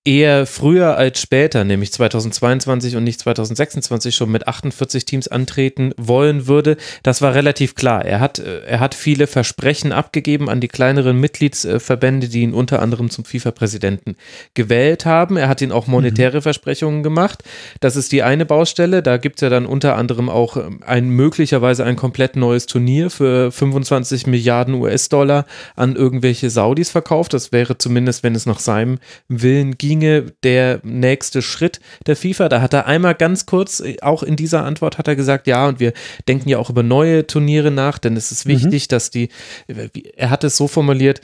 eher 0.05 0.45
früher 0.45 0.99
als 0.99 1.21
später, 1.21 1.65
nämlich 1.65 1.91
2022 1.93 2.97
und 2.97 3.05
nicht 3.05 3.21
2026 3.21 4.15
schon 4.15 4.31
mit 4.31 4.47
48 4.47 5.07
Teams 5.07 5.29
antreten 5.29 5.95
wollen 5.97 6.47
würde. 6.47 6.77
Das 7.03 7.23
war 7.23 7.35
relativ 7.35 7.75
klar. 7.75 8.05
Er 8.05 8.21
hat, 8.21 8.39
äh, 8.39 8.61
er 8.67 8.81
hat 8.81 8.95
viele 8.95 9.27
Versprechen 9.27 9.93
abgegeben 9.93 10.51
an 10.51 10.61
die 10.61 10.69
kleineren 10.69 11.19
Mitgliedsverbände, 11.19 12.29
die 12.29 12.43
ihn 12.43 12.53
unter 12.53 12.83
anderem 12.83 13.09
zum 13.09 13.25
FIFA-Präsidenten 13.25 14.17
gewählt 14.53 15.07
haben. 15.07 15.39
Er 15.39 15.49
hat 15.49 15.63
ihnen 15.63 15.73
auch 15.73 15.87
monetäre 15.87 16.39
mhm. 16.39 16.43
Versprechungen 16.43 17.03
gemacht. 17.03 17.43
Das 17.81 17.97
ist 17.97 18.13
die 18.13 18.23
eine 18.23 18.45
Baustelle. 18.45 19.03
Da 19.03 19.17
gibt 19.17 19.37
es 19.37 19.41
ja 19.41 19.49
dann 19.49 19.65
unter 19.65 19.97
anderem 19.97 20.29
auch 20.29 20.59
ähm, 20.59 20.83
ein 20.85 21.09
möglicherweise 21.09 21.85
ein 21.85 21.97
komplett 21.97 22.37
neues 22.37 22.67
Turnier 22.67 23.09
für 23.09 23.51
25 23.51 24.27
Milliarden 24.27 24.75
US-Dollar 24.75 25.47
an 25.77 25.97
irgendwelche 25.97 26.51
Saudis 26.51 26.91
verkauft. 26.91 27.33
Das 27.33 27.53
wäre 27.53 27.79
zumindest, 27.79 28.23
wenn 28.23 28.35
es 28.35 28.45
nach 28.45 28.59
seinem 28.59 28.99
Willen 29.29 29.79
ging, 29.79 29.94
ginge 29.95 30.33
der 30.43 30.81
nächste 30.83 31.41
Schritt 31.41 31.81
der 32.07 32.17
FIFA. 32.17 32.49
Da 32.49 32.61
hat 32.61 32.75
er 32.75 32.87
einmal 32.87 33.15
ganz 33.15 33.47
kurz, 33.47 33.83
auch 34.03 34.23
in 34.23 34.37
dieser 34.37 34.65
Antwort 34.65 34.99
hat 34.99 35.09
er 35.09 35.17
gesagt, 35.17 35.47
ja, 35.47 35.69
und 35.69 35.81
wir 35.81 35.93
denken 36.29 36.49
ja 36.49 36.59
auch 36.59 36.71
über 36.71 36.83
neue 36.83 37.27
Turniere 37.27 37.71
nach, 37.71 37.99
denn 37.99 38.17
es 38.17 38.33
ist 38.33 38.47
mhm. 38.47 38.51
wichtig, 38.51 38.85
mhm. 38.85 38.89
dass 38.89 39.11
die, 39.11 39.29
er 40.17 40.31
hat 40.31 40.45
es 40.45 40.57
so 40.57 40.69
formuliert, 40.69 41.21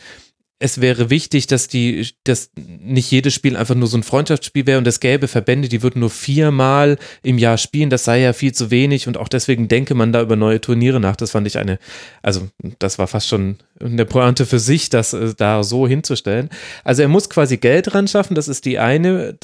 es 0.63 0.83
wäre 0.83 1.09
wichtig, 1.09 1.47
dass 1.47 1.69
die, 1.69 2.11
dass 2.25 2.51
nicht 2.55 3.11
jedes 3.11 3.33
Spiel 3.33 3.57
einfach 3.57 3.75
nur 3.75 3.89
so 3.89 3.97
ein 3.97 4.03
Freundschaftsspiel 4.03 4.67
wäre 4.67 4.77
und 4.77 4.87
es 4.87 5.01
gäbe 5.01 5.27
Verbände, 5.27 5.69
die 5.69 5.83
würden 5.83 6.01
nur 6.01 6.11
viermal 6.11 6.99
im 7.23 7.39
Jahr 7.39 7.57
spielen. 7.57 7.89
Das 7.89 8.05
sei 8.05 8.21
ja 8.21 8.35
viel 8.35 8.53
zu 8.53 8.71
wenig 8.71 9.09
und 9.09 9.17
auch 9.17 9.29
deswegen 9.29 9.69
denke 9.69 9.95
man 9.95 10.13
da 10.13 10.21
über 10.21 10.37
neue 10.37 10.61
Turniere 10.61 11.01
nach. 11.01 11.17
Das 11.17 11.31
fand 11.31 11.47
ich 11.47 11.57
eine, 11.57 11.79
also 12.23 12.49
das 12.79 12.99
war 12.99 13.07
fast 13.07 13.29
schon 13.29 13.57
eine 13.81 14.05
Pointe 14.05 14.45
für 14.45 14.59
sich, 14.59 14.91
das 14.91 15.15
äh, 15.15 15.35
da 15.35 15.65
so 15.65 15.89
hinzustellen. 15.89 16.51
Also 16.85 17.01
er 17.01 17.09
muss 17.09 17.31
quasi 17.31 17.57
Geld 17.57 17.95
ran 17.95 18.07
schaffen. 18.07 18.35
Das 18.35 18.47
ist 18.47 18.67
die 18.67 18.79
eine 18.79 19.39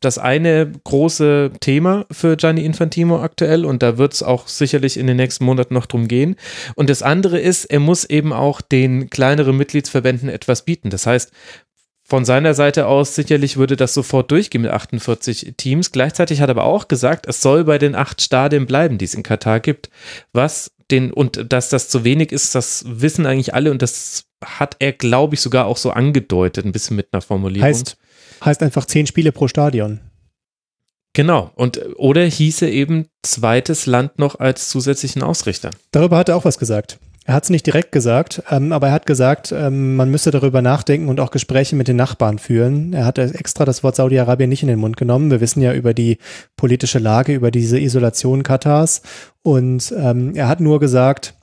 das 0.00 0.18
eine 0.18 0.72
große 0.84 1.52
Thema 1.60 2.06
für 2.10 2.36
Gianni 2.36 2.64
Infantino 2.64 3.20
aktuell 3.20 3.64
und 3.64 3.82
da 3.82 3.98
wird 3.98 4.14
es 4.14 4.22
auch 4.22 4.46
sicherlich 4.48 4.96
in 4.96 5.06
den 5.06 5.16
nächsten 5.16 5.44
Monaten 5.44 5.74
noch 5.74 5.86
drum 5.86 6.08
gehen. 6.08 6.36
Und 6.74 6.90
das 6.90 7.02
andere 7.02 7.38
ist, 7.38 7.64
er 7.66 7.80
muss 7.80 8.04
eben 8.04 8.32
auch 8.32 8.60
den 8.60 9.10
kleineren 9.10 9.56
Mitgliedsverbänden 9.56 10.28
etwas 10.28 10.64
bieten. 10.64 10.90
Das 10.90 11.06
heißt, 11.06 11.32
von 12.04 12.24
seiner 12.24 12.54
Seite 12.54 12.86
aus 12.86 13.14
sicherlich 13.14 13.56
würde 13.56 13.76
das 13.76 13.94
sofort 13.94 14.30
durchgehen 14.30 14.62
mit 14.62 14.70
48 14.70 15.54
Teams. 15.56 15.92
Gleichzeitig 15.92 16.40
hat 16.40 16.50
er 16.50 16.56
aber 16.56 16.64
auch 16.64 16.88
gesagt, 16.88 17.26
es 17.26 17.40
soll 17.40 17.64
bei 17.64 17.78
den 17.78 17.94
acht 17.94 18.20
Stadien 18.20 18.66
bleiben, 18.66 18.98
die 18.98 19.04
es 19.04 19.14
in 19.14 19.22
Katar 19.22 19.60
gibt. 19.60 19.88
Was 20.32 20.72
den, 20.90 21.12
und 21.12 21.52
dass 21.52 21.70
das 21.70 21.88
zu 21.88 22.04
wenig 22.04 22.32
ist, 22.32 22.54
das 22.54 22.84
wissen 22.86 23.24
eigentlich 23.24 23.54
alle 23.54 23.70
und 23.70 23.82
das 23.82 24.24
hat 24.44 24.76
er, 24.80 24.92
glaube 24.92 25.34
ich, 25.34 25.40
sogar 25.40 25.66
auch 25.66 25.76
so 25.76 25.90
angedeutet, 25.90 26.64
ein 26.64 26.72
bisschen 26.72 26.96
mit 26.96 27.08
einer 27.12 27.22
Formulierung. 27.22 27.66
Heißt, 27.66 27.96
heißt 28.44 28.62
einfach 28.62 28.86
zehn 28.86 29.06
Spiele 29.06 29.32
pro 29.32 29.48
Stadion. 29.48 30.00
Genau. 31.14 31.50
Und 31.54 31.80
oder 31.96 32.24
hieße 32.24 32.68
eben 32.68 33.06
zweites 33.22 33.86
Land 33.86 34.18
noch 34.18 34.40
als 34.40 34.68
zusätzlichen 34.68 35.22
Ausrichter. 35.22 35.70
Darüber 35.90 36.16
hat 36.16 36.28
er 36.28 36.36
auch 36.36 36.44
was 36.44 36.58
gesagt. 36.58 36.98
Er 37.24 37.34
hat 37.34 37.44
es 37.44 37.50
nicht 37.50 37.66
direkt 37.66 37.92
gesagt, 37.92 38.42
ähm, 38.50 38.72
aber 38.72 38.88
er 38.88 38.92
hat 38.94 39.06
gesagt, 39.06 39.52
ähm, 39.52 39.94
man 39.94 40.10
müsse 40.10 40.32
darüber 40.32 40.60
nachdenken 40.60 41.08
und 41.08 41.20
auch 41.20 41.30
Gespräche 41.30 41.76
mit 41.76 41.86
den 41.86 41.94
Nachbarn 41.94 42.40
führen. 42.40 42.92
Er 42.94 43.04
hat 43.04 43.18
extra 43.18 43.64
das 43.64 43.84
Wort 43.84 43.94
Saudi-Arabien 43.94 44.50
nicht 44.50 44.62
in 44.62 44.68
den 44.68 44.80
Mund 44.80 44.96
genommen. 44.96 45.30
Wir 45.30 45.40
wissen 45.40 45.62
ja 45.62 45.72
über 45.72 45.94
die 45.94 46.18
politische 46.56 46.98
Lage, 46.98 47.32
über 47.32 47.52
diese 47.52 47.78
Isolation 47.78 48.42
Katars. 48.42 49.02
Und 49.42 49.94
ähm, 49.96 50.34
er 50.34 50.48
hat 50.48 50.58
nur 50.58 50.80
gesagt, 50.80 51.34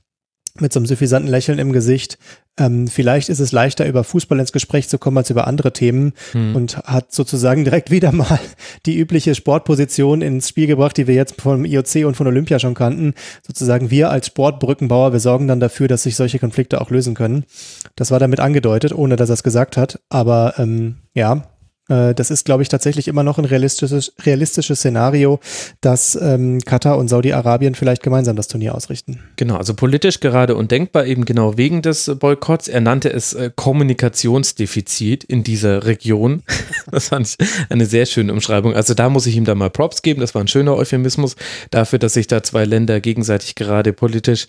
mit 0.60 0.74
so 0.74 0.79
einem 0.79 0.88
suffisanten 0.88 1.32
Lächeln 1.32 1.60
im 1.60 1.72
Gesicht, 1.72 2.18
ähm, 2.60 2.88
vielleicht 2.88 3.30
ist 3.30 3.39
es 3.39 3.51
leichter, 3.51 3.88
über 3.88 4.04
Fußball 4.04 4.39
ins 4.39 4.51
Gespräch 4.51 4.89
zu 4.89 4.98
kommen 4.98 5.18
als 5.18 5.30
über 5.30 5.48
andere 5.48 5.74
Themen 5.74 6.13
hm. 6.34 6.56
und 6.56 6.78
hat 6.78 7.12
sozusagen 7.12 7.63
direkt 7.63 7.89
wieder 7.92 8.12
mal 8.12 8.39
die 8.86 8.98
übliche 8.98 9.34
Sportposition 9.34 10.22
ins 10.22 10.50
Spiel 10.50 10.68
gebracht, 10.68 10.98
die 10.98 11.08
wir 11.08 11.16
jetzt 11.16 11.42
vom 11.42 11.66
IOC 11.66 12.06
und 12.06 12.16
von 12.16 12.28
Olympia 12.28 12.60
schon 12.60 12.74
kannten. 12.74 13.13
Sozusagen 13.46 13.89
wir 13.89 14.12
als 14.12 14.28
Sportbrückenbauer, 14.28 15.13
wir 15.13 15.20
sorgen 15.20 15.48
dann 15.48 15.60
dafür, 15.60 15.88
dass 15.88 16.04
sich 16.04 16.16
solche 16.16 16.39
Konflikte 16.39 16.82
auch 16.82 16.92
lösen 16.92 17.16
können. 17.16 17.46
Das 17.96 18.12
war 18.12 18.20
damit 18.20 18.39
angedeutet, 18.39 18.94
ohne 18.94 19.16
dass 19.16 19.30
er 19.30 19.34
es 19.34 19.44
gesagt 19.44 19.78
hat. 19.78 20.00
Aber 20.10 20.56
ähm, 20.58 20.98
ja, 21.13 21.44
das 21.89 22.31
ist, 22.31 22.46
glaube 22.46 22.63
ich, 22.63 22.69
tatsächlich 22.69 23.08
immer 23.08 23.24
noch 23.24 23.39
ein 23.39 23.46
realistisches, 23.46 24.13
realistisches 24.24 24.79
Szenario, 24.79 25.39
dass 25.81 26.17
ähm, 26.22 26.60
Katar 26.62 26.98
und 26.98 27.08
Saudi-Arabien 27.08 27.75
vielleicht 27.75 28.03
gemeinsam 28.03 28.36
das 28.36 28.48
Turnier 28.48 28.75
ausrichten. 28.75 29.19
Genau, 29.38 29.55
also 29.55 29.74
politisch 29.74 30.19
gerade 30.19 30.55
undenkbar, 30.55 31.05
eben 31.05 31.25
genau 31.25 31.58
wegen 31.58 31.81
des 31.81 32.12
Boykotts. 32.19 32.67
Er 32.67 32.81
nannte 32.81 33.12
es 33.12 33.34
äh, 33.34 33.51
Kommunikationsdefizit 33.55 35.24
in 35.24 35.43
dieser 35.43 35.86
Region. 35.86 36.43
das 36.91 37.10
fand 37.10 37.27
ich 37.27 37.48
eine 37.69 37.86
sehr 37.86 38.05
schöne 38.05 38.34
Umschreibung. 38.34 38.75
Also 38.75 38.93
da 38.93 39.10
muss 39.10 39.25
ich 39.25 39.36
ihm 39.36 39.46
da 39.46 39.55
mal 39.55 39.69
Props 39.69 40.01
geben. 40.01 40.22
Das 40.22 40.36
war 40.36 40.43
ein 40.43 40.48
schöner 40.48 40.75
Euphemismus 40.75 41.36
dafür, 41.72 41.98
dass 41.98 42.13
sich 42.13 42.27
da 42.27 42.43
zwei 42.43 42.65
Länder 42.65 43.01
gegenseitig 43.01 43.55
gerade 43.55 43.93
politisch 43.93 44.48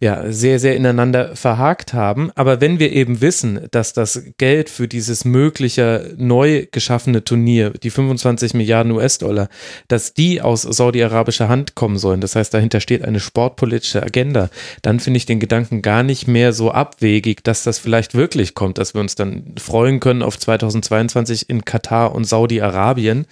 ja 0.00 0.30
sehr, 0.30 0.60
sehr 0.60 0.76
ineinander 0.76 1.34
verhakt 1.34 1.92
haben. 1.92 2.30
Aber 2.36 2.60
wenn 2.60 2.78
wir 2.78 2.92
eben 2.92 3.20
wissen, 3.20 3.66
dass 3.72 3.92
das 3.92 4.22
Geld 4.38 4.70
für 4.70 4.86
dieses 4.86 5.24
mögliche 5.24 6.14
neu 6.16 6.67
geschaffene 6.72 7.24
Turnier, 7.24 7.70
die 7.70 7.90
25 7.90 8.54
Milliarden 8.54 8.92
US-Dollar, 8.92 9.48
dass 9.88 10.14
die 10.14 10.40
aus 10.40 10.62
saudi-arabischer 10.62 11.48
Hand 11.48 11.74
kommen 11.74 11.98
sollen, 11.98 12.20
das 12.20 12.36
heißt, 12.36 12.52
dahinter 12.52 12.80
steht 12.80 13.04
eine 13.04 13.20
sportpolitische 13.20 14.02
Agenda, 14.02 14.50
dann 14.82 15.00
finde 15.00 15.18
ich 15.18 15.26
den 15.26 15.40
Gedanken 15.40 15.82
gar 15.82 16.02
nicht 16.02 16.26
mehr 16.26 16.52
so 16.52 16.70
abwegig, 16.70 17.44
dass 17.44 17.62
das 17.62 17.78
vielleicht 17.78 18.14
wirklich 18.14 18.54
kommt, 18.54 18.78
dass 18.78 18.94
wir 18.94 19.00
uns 19.00 19.14
dann 19.14 19.54
freuen 19.58 20.00
können 20.00 20.22
auf 20.22 20.38
2022 20.38 21.48
in 21.48 21.64
Katar 21.64 22.14
und 22.14 22.24
Saudi-Arabien, 22.24 23.26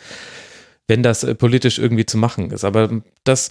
wenn 0.89 1.03
das 1.03 1.25
äh, 1.25 1.35
politisch 1.35 1.79
irgendwie 1.79 2.07
zu 2.07 2.19
machen 2.19 2.51
ist. 2.51 2.65
Aber 2.65 2.91
das, 3.25 3.51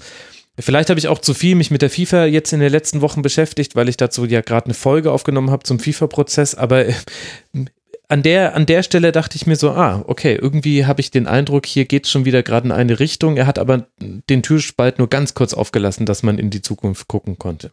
Vielleicht 0.57 0.89
habe 0.89 0.99
ich 0.99 1.09
auch 1.09 1.19
zu 1.19 1.33
viel 1.33 1.55
mich 1.55 1.69
mit 1.69 1.81
der 1.81 1.89
FIFA 1.89 2.25
jetzt 2.25 2.53
in 2.53 2.61
den 2.61 2.71
letzten 2.71 3.01
Wochen 3.01 3.21
beschäftigt, 3.21 3.75
weil 3.75 3.89
ich 3.89 3.97
dazu 3.97 4.23
ja 4.23 4.39
gerade 4.39 4.67
eine 4.67 4.73
Folge 4.73 5.11
aufgenommen 5.11 5.51
habe 5.51 5.63
zum 5.63 5.79
FIFA-Prozess. 5.79 6.55
Aber 6.55 6.85
äh, 6.85 6.93
an 8.07 8.23
der, 8.23 8.55
an 8.55 8.65
der 8.65 8.83
Stelle 8.83 9.11
dachte 9.11 9.35
ich 9.35 9.47
mir 9.47 9.55
so, 9.55 9.71
ah, 9.71 10.03
okay, 10.07 10.35
irgendwie 10.35 10.85
habe 10.85 11.01
ich 11.01 11.11
den 11.11 11.27
Eindruck, 11.27 11.65
hier 11.65 11.85
geht 11.85 12.05
es 12.05 12.11
schon 12.11 12.25
wieder 12.25 12.43
gerade 12.43 12.67
in 12.67 12.71
eine 12.71 12.99
Richtung. 12.99 13.37
Er 13.37 13.47
hat 13.47 13.59
aber 13.59 13.87
den 13.99 14.43
Türspalt 14.43 14.99
nur 14.99 15.09
ganz 15.09 15.33
kurz 15.33 15.53
aufgelassen, 15.53 16.05
dass 16.05 16.23
man 16.23 16.37
in 16.37 16.49
die 16.49 16.61
Zukunft 16.61 17.07
gucken 17.07 17.37
konnte. 17.37 17.71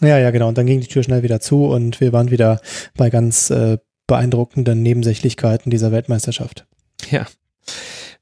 Ja, 0.00 0.18
ja, 0.18 0.30
genau. 0.30 0.48
Und 0.48 0.58
dann 0.58 0.66
ging 0.66 0.80
die 0.80 0.88
Tür 0.88 1.02
schnell 1.02 1.22
wieder 1.22 1.40
zu 1.40 1.66
und 1.66 2.00
wir 2.00 2.12
waren 2.12 2.30
wieder 2.30 2.60
bei 2.96 3.10
ganz 3.10 3.50
äh, 3.50 3.78
beeindruckenden 4.06 4.82
Nebensächlichkeiten 4.82 5.70
dieser 5.70 5.92
Weltmeisterschaft. 5.92 6.66
Ja. 7.10 7.26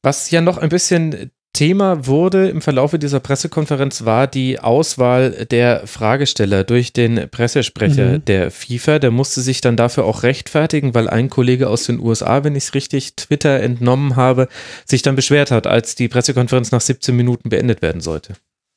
Was 0.02 0.30
ja 0.30 0.40
noch 0.40 0.58
ein 0.58 0.68
bisschen 0.68 1.30
Thema 1.52 2.06
wurde 2.06 2.48
im 2.48 2.62
Verlaufe 2.62 2.98
dieser 2.98 3.20
Pressekonferenz 3.20 4.04
war 4.04 4.26
die 4.26 4.60
Auswahl 4.60 5.46
der 5.50 5.86
Fragesteller 5.86 6.64
durch 6.64 6.92
den 6.92 7.28
Pressesprecher 7.28 8.18
mhm. 8.18 8.24
der 8.24 8.50
FIFA. 8.50 8.98
Der 8.98 9.10
musste 9.10 9.40
sich 9.40 9.60
dann 9.60 9.76
dafür 9.76 10.04
auch 10.04 10.22
rechtfertigen, 10.22 10.94
weil 10.94 11.08
ein 11.08 11.28
Kollege 11.28 11.68
aus 11.68 11.84
den 11.84 12.00
USA, 12.00 12.44
wenn 12.44 12.56
ich 12.56 12.64
es 12.64 12.74
richtig 12.74 13.16
Twitter 13.16 13.60
entnommen 13.60 14.16
habe, 14.16 14.48
sich 14.84 15.02
dann 15.02 15.16
beschwert 15.16 15.50
hat, 15.50 15.66
als 15.66 15.94
die 15.94 16.08
Pressekonferenz 16.08 16.70
nach 16.70 16.80
17 16.80 17.14
Minuten 17.14 17.48
beendet 17.48 17.82
werden 17.82 18.00
sollte. 18.00 18.34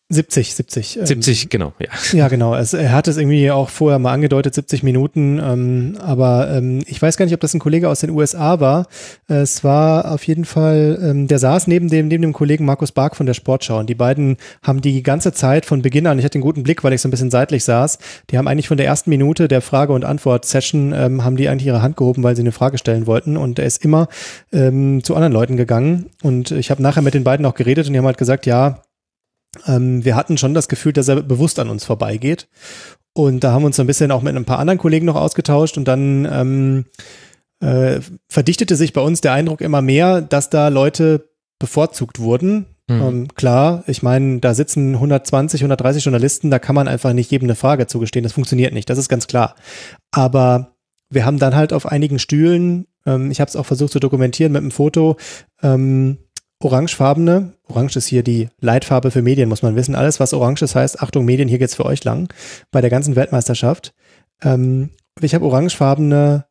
70, 0.09 0.53
70. 0.53 0.99
70, 1.03 1.43
ähm, 1.43 1.49
genau, 1.49 1.73
ja. 1.79 1.87
Ja, 2.11 2.27
genau. 2.27 2.55
Es, 2.55 2.73
er 2.73 2.91
hat 2.91 3.07
es 3.07 3.17
irgendwie 3.17 3.49
auch 3.49 3.69
vorher 3.69 3.99
mal 3.99 4.13
angedeutet, 4.13 4.53
70 4.53 4.83
Minuten. 4.83 5.39
Ähm, 5.43 5.97
aber 5.99 6.51
ähm, 6.51 6.83
ich 6.87 7.01
weiß 7.01 7.17
gar 7.17 7.25
nicht, 7.25 7.33
ob 7.33 7.39
das 7.39 7.53
ein 7.53 7.59
Kollege 7.59 7.89
aus 7.89 8.01
den 8.01 8.11
USA 8.11 8.59
war. 8.59 8.87
Es 9.27 9.63
war 9.63 10.11
auf 10.11 10.25
jeden 10.27 10.45
Fall, 10.45 10.99
ähm, 11.01 11.27
der 11.27 11.39
saß 11.39 11.67
neben 11.67 11.89
dem, 11.89 12.09
neben 12.09 12.21
dem 12.21 12.33
Kollegen 12.33 12.65
Markus 12.65 12.91
Bark 12.91 13.15
von 13.15 13.25
der 13.25 13.33
Sportschau. 13.33 13.79
Und 13.79 13.89
die 13.89 13.95
beiden 13.95 14.37
haben 14.61 14.81
die 14.81 15.01
ganze 15.03 15.33
Zeit 15.33 15.65
von 15.65 15.81
Beginn 15.81 16.05
an, 16.05 16.19
ich 16.19 16.25
hatte 16.25 16.35
einen 16.35 16.43
guten 16.43 16.63
Blick, 16.63 16.83
weil 16.83 16.93
ich 16.93 17.01
so 17.01 17.07
ein 17.07 17.11
bisschen 17.11 17.31
seitlich 17.31 17.63
saß, 17.63 17.97
die 18.29 18.37
haben 18.37 18.47
eigentlich 18.47 18.67
von 18.67 18.77
der 18.77 18.85
ersten 18.85 19.09
Minute 19.09 19.47
der 19.47 19.61
Frage- 19.61 19.93
und 19.93 20.05
Antwort-Session, 20.05 20.93
ähm, 20.93 21.23
haben 21.23 21.37
die 21.37 21.49
eigentlich 21.49 21.67
ihre 21.67 21.81
Hand 21.81 21.97
gehoben, 21.97 22.23
weil 22.23 22.35
sie 22.35 22.43
eine 22.43 22.51
Frage 22.51 22.77
stellen 22.77 23.07
wollten. 23.07 23.35
Und 23.35 23.57
er 23.57 23.65
ist 23.65 23.83
immer 23.83 24.09
ähm, 24.51 25.03
zu 25.03 25.15
anderen 25.15 25.33
Leuten 25.33 25.57
gegangen. 25.57 26.11
Und 26.21 26.51
ich 26.51 26.69
habe 26.69 26.83
nachher 26.83 27.01
mit 27.01 27.13
den 27.15 27.23
beiden 27.23 27.45
auch 27.45 27.55
geredet 27.55 27.87
und 27.87 27.93
die 27.93 27.99
haben 27.99 28.05
halt 28.05 28.17
gesagt, 28.17 28.45
ja, 28.45 28.83
ähm, 29.67 30.03
wir 30.03 30.15
hatten 30.15 30.37
schon 30.37 30.53
das 30.53 30.67
Gefühl, 30.67 30.93
dass 30.93 31.07
er 31.07 31.21
bewusst 31.21 31.59
an 31.59 31.69
uns 31.69 31.85
vorbeigeht. 31.85 32.47
Und 33.13 33.43
da 33.43 33.51
haben 33.51 33.61
wir 33.61 33.67
uns 33.67 33.79
ein 33.79 33.87
bisschen 33.87 34.11
auch 34.11 34.21
mit 34.21 34.35
ein 34.35 34.45
paar 34.45 34.59
anderen 34.59 34.79
Kollegen 34.79 35.05
noch 35.05 35.15
ausgetauscht 35.15 35.77
und 35.77 35.87
dann 35.87 36.27
ähm, 36.31 36.85
äh, 37.59 38.01
verdichtete 38.27 38.75
sich 38.75 38.93
bei 38.93 39.01
uns 39.01 39.21
der 39.21 39.33
Eindruck 39.33 39.61
immer 39.61 39.81
mehr, 39.81 40.21
dass 40.21 40.49
da 40.49 40.69
Leute 40.69 41.29
bevorzugt 41.59 42.19
wurden. 42.19 42.65
Mhm. 42.89 43.01
Ähm, 43.01 43.27
klar, 43.35 43.83
ich 43.87 44.03
meine, 44.03 44.39
da 44.39 44.53
sitzen 44.53 44.95
120, 44.95 45.61
130 45.61 46.03
Journalisten, 46.03 46.49
da 46.49 46.59
kann 46.59 46.75
man 46.75 46.87
einfach 46.87 47.13
nicht 47.13 47.31
jedem 47.31 47.45
eine 47.45 47.55
Frage 47.55 47.87
zugestehen. 47.87 48.23
Das 48.23 48.33
funktioniert 48.33 48.73
nicht, 48.73 48.89
das 48.89 48.97
ist 48.97 49.09
ganz 49.09 49.27
klar. 49.27 49.55
Aber 50.11 50.75
wir 51.09 51.25
haben 51.25 51.39
dann 51.39 51.55
halt 51.55 51.71
auf 51.71 51.85
einigen 51.85 52.19
Stühlen, 52.19 52.87
ähm, 53.05 53.31
ich 53.31 53.39
habe 53.39 53.49
es 53.49 53.55
auch 53.55 53.65
versucht 53.65 53.93
zu 53.93 53.99
dokumentieren 53.99 54.51
mit 54.51 54.61
einem 54.61 54.71
Foto, 54.71 55.17
ähm, 55.61 56.17
orangefarbene, 56.63 57.53
orange 57.67 57.97
ist 57.97 58.07
hier 58.07 58.23
die 58.23 58.49
Leitfarbe 58.59 59.11
für 59.11 59.21
Medien, 59.21 59.49
muss 59.49 59.61
man 59.63 59.75
wissen. 59.75 59.95
Alles, 59.95 60.19
was 60.19 60.33
orange 60.33 60.63
ist, 60.63 60.75
heißt, 60.75 61.01
Achtung, 61.01 61.25
Medien, 61.25 61.47
hier 61.47 61.59
geht's 61.59 61.75
für 61.75 61.85
euch 61.85 62.03
lang, 62.03 62.31
bei 62.71 62.81
der 62.81 62.89
ganzen 62.89 63.15
Weltmeisterschaft. 63.15 63.93
Ähm, 64.41 64.91
ich 65.21 65.35
habe 65.35 65.45
orangefarbene 65.45 66.45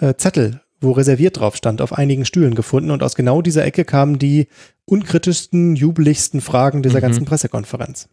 äh, 0.00 0.14
Zettel, 0.14 0.60
wo 0.80 0.92
reserviert 0.92 1.38
drauf 1.38 1.56
stand, 1.56 1.82
auf 1.82 1.92
einigen 1.92 2.24
Stühlen 2.24 2.54
gefunden 2.54 2.90
und 2.90 3.02
aus 3.02 3.14
genau 3.14 3.42
dieser 3.42 3.64
Ecke 3.64 3.84
kamen 3.84 4.18
die 4.18 4.48
unkritischsten, 4.84 5.76
jubeligsten 5.76 6.40
Fragen 6.40 6.82
dieser 6.82 6.98
mhm. 6.98 7.02
ganzen 7.02 7.24
Pressekonferenz. 7.24 8.08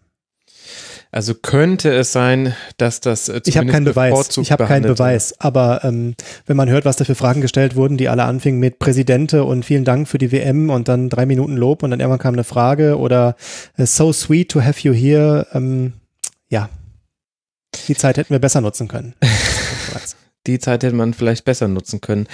Also 1.12 1.34
könnte 1.34 1.94
es 1.94 2.12
sein, 2.12 2.56
dass 2.78 3.00
das 3.00 3.30
äh, 3.30 3.42
Ich 3.46 3.58
habe 3.58 3.68
keinen 3.68 3.86
Beweis. 3.86 4.38
Ich 4.38 4.52
habe 4.52 4.66
keinen 4.66 4.84
Beweis. 4.84 5.40
Aber 5.40 5.84
ähm, 5.84 6.16
wenn 6.46 6.58
man 6.58 6.70
hört, 6.70 6.86
was 6.86 6.98
da 6.98 7.06
für 7.06 7.16
Fragen 7.16 7.42
gestellt 7.42 7.76
wurden, 7.76 7.98
die 7.98 8.10
alle 8.10 8.24
anfingen 8.24 8.60
mit 8.60 8.80
Präsidente 8.80 9.44
und 9.44 9.64
vielen 9.64 9.86
Dank 9.86 10.08
für 10.08 10.18
die 10.18 10.32
WM 10.32 10.70
und 10.70 10.88
dann 10.88 11.10
drei 11.10 11.26
Minuten 11.26 11.56
Lob 11.56 11.84
und 11.84 11.92
dann 11.92 12.00
irgendwann 12.00 12.20
kam 12.20 12.34
eine 12.34 12.44
Frage 12.44 12.98
oder 12.98 13.36
äh, 13.78 13.86
so 13.86 14.12
sweet 14.12 14.52
to 14.52 14.62
have 14.62 14.82
you 14.82 14.94
here. 14.94 15.48
Ähm, 15.54 15.94
ja, 16.50 16.70
die 17.88 17.96
Zeit 17.96 18.18
hätten 18.18 18.32
wir 18.32 18.40
besser 18.40 18.62
nutzen 18.62 18.88
können. 18.88 19.16
die 20.48 20.60
Zeit 20.60 20.84
hätte 20.84 20.96
man 20.96 21.14
vielleicht 21.14 21.46
besser 21.46 21.68
nutzen 21.68 22.02
können. 22.02 22.28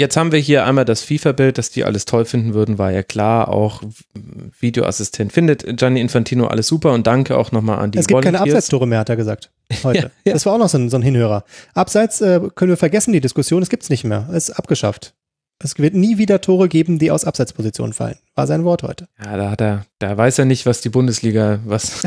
Jetzt 0.00 0.16
haben 0.16 0.32
wir 0.32 0.38
hier 0.38 0.64
einmal 0.64 0.86
das 0.86 1.02
FIFA-Bild, 1.02 1.58
dass 1.58 1.70
die 1.70 1.84
alles 1.84 2.06
toll 2.06 2.24
finden 2.24 2.54
würden, 2.54 2.78
war 2.78 2.90
ja 2.90 3.02
klar. 3.02 3.50
Auch 3.50 3.82
Videoassistent 4.58 5.30
findet 5.30 5.76
Gianni 5.76 6.00
Infantino 6.00 6.46
alles 6.46 6.68
super 6.68 6.92
und 6.92 7.06
danke 7.06 7.36
auch 7.36 7.52
nochmal 7.52 7.80
an 7.80 7.90
die 7.90 7.98
Es 7.98 8.06
gibt 8.06 8.14
Volunteers. 8.14 8.40
keine 8.40 8.50
Abseitstore 8.50 8.86
mehr, 8.86 9.00
hat 9.00 9.10
er 9.10 9.16
gesagt. 9.16 9.50
Heute. 9.84 9.98
ja, 9.98 10.10
ja. 10.24 10.32
Das 10.32 10.46
war 10.46 10.54
auch 10.54 10.58
noch 10.58 10.70
so 10.70 10.78
ein, 10.78 10.88
so 10.88 10.96
ein 10.96 11.02
Hinhörer. 11.02 11.44
Abseits 11.74 12.22
äh, 12.22 12.40
können 12.54 12.70
wir 12.70 12.78
vergessen, 12.78 13.12
die 13.12 13.20
Diskussion, 13.20 13.62
es 13.62 13.68
gibt 13.68 13.82
es 13.82 13.90
nicht 13.90 14.04
mehr. 14.04 14.26
Es 14.30 14.48
ist 14.48 14.56
abgeschafft. 14.56 15.12
Es 15.62 15.76
wird 15.78 15.92
nie 15.92 16.16
wieder 16.16 16.40
Tore 16.40 16.70
geben, 16.70 16.98
die 16.98 17.10
aus 17.10 17.26
Abseitspositionen 17.26 17.92
fallen. 17.92 18.16
War 18.34 18.46
sein 18.46 18.64
Wort 18.64 18.82
heute. 18.82 19.06
Ja, 19.22 19.36
da 19.36 19.50
hat 19.50 19.60
er, 19.60 19.84
da 19.98 20.16
weiß 20.16 20.38
er 20.38 20.46
nicht, 20.46 20.64
was 20.64 20.80
die 20.80 20.88
Bundesliga, 20.88 21.58
was, 21.66 22.00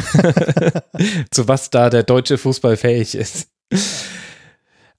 zu 1.29 1.47
was 1.47 1.69
da 1.69 1.91
der 1.91 2.01
deutsche 2.01 2.39
Fußball 2.39 2.75
fähig 2.75 3.13
ist. 3.13 3.49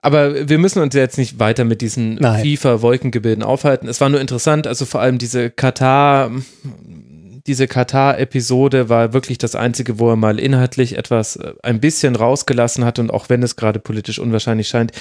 Aber 0.05 0.51
wir 0.51 0.59
müssen 0.59 0.83
uns 0.83 0.95
jetzt 0.95 1.17
nicht 1.17 1.39
weiter 1.39 1.65
mit 1.65 1.81
diesen 1.81 2.19
FIFA-Wolkengebilden 2.19 3.43
aufhalten. 3.43 3.89
Es 3.89 4.03
war 4.03 4.11
nur 4.11 4.21
interessant, 4.21 4.67
also 4.67 4.85
vor 4.85 5.01
allem 5.01 5.17
diese 5.17 5.49
Katar, 5.49 6.31
diese 7.47 7.67
Katar-Episode 7.67 8.91
war 8.91 9.15
wirklich 9.15 9.39
das 9.39 9.55
einzige, 9.55 9.99
wo 9.99 10.11
er 10.11 10.17
mal 10.17 10.39
inhaltlich 10.39 10.99
etwas 10.99 11.37
äh, 11.37 11.55
ein 11.63 11.81
bisschen 11.81 12.17
rausgelassen 12.17 12.85
hat 12.85 12.99
und 12.99 13.11
auch 13.11 13.31
wenn 13.31 13.43
es 13.43 13.57
gerade 13.57 13.79
politisch 13.79 14.19
unwahrscheinlich 14.19 14.69
scheint, 14.69 14.93